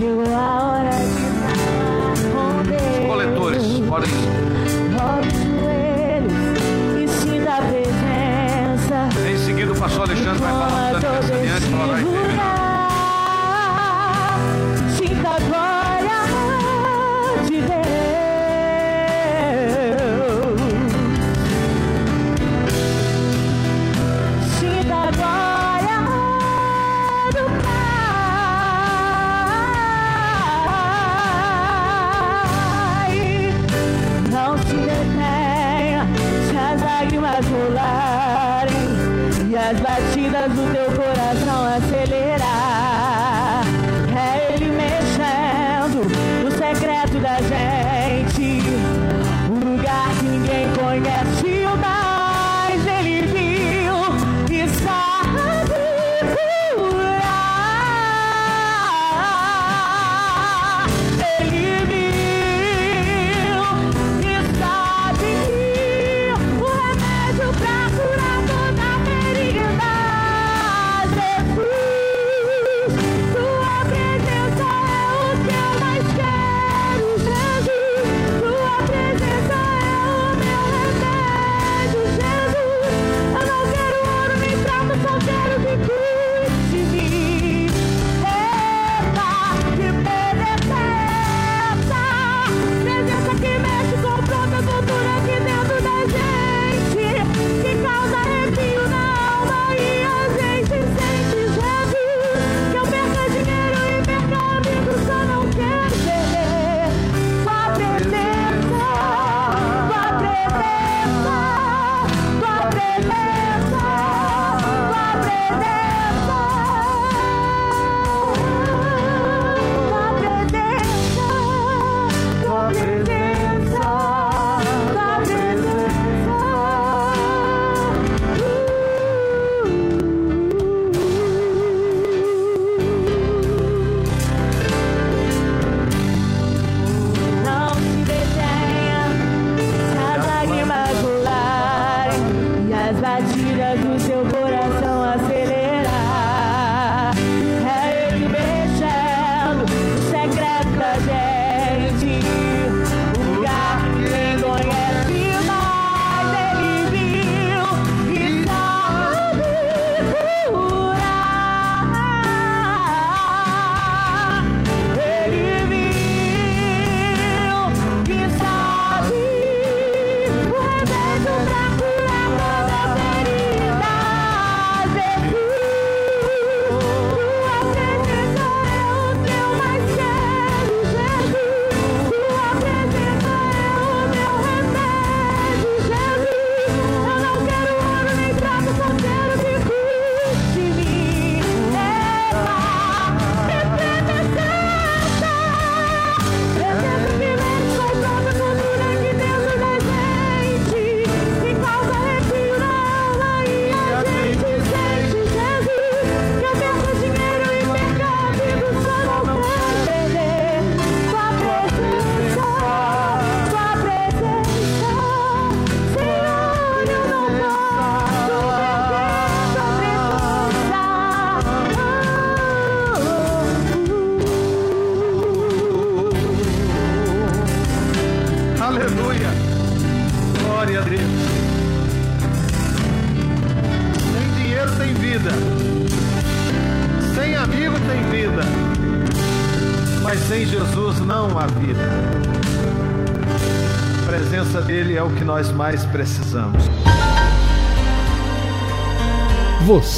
Os 2.91 3.07
coletores 3.07 3.63
podem. 3.87 4.09
Em 9.31 9.37
seguida, 9.37 9.71
o 9.71 9.75
pastor 9.75 10.03
Alexandre 10.03 10.39
vai 10.39 10.51
falar 10.51 10.67
um 10.67 11.01
santo 11.01 11.33
aniante 11.33 11.67
para 11.67 11.87
nós. 11.87 12.30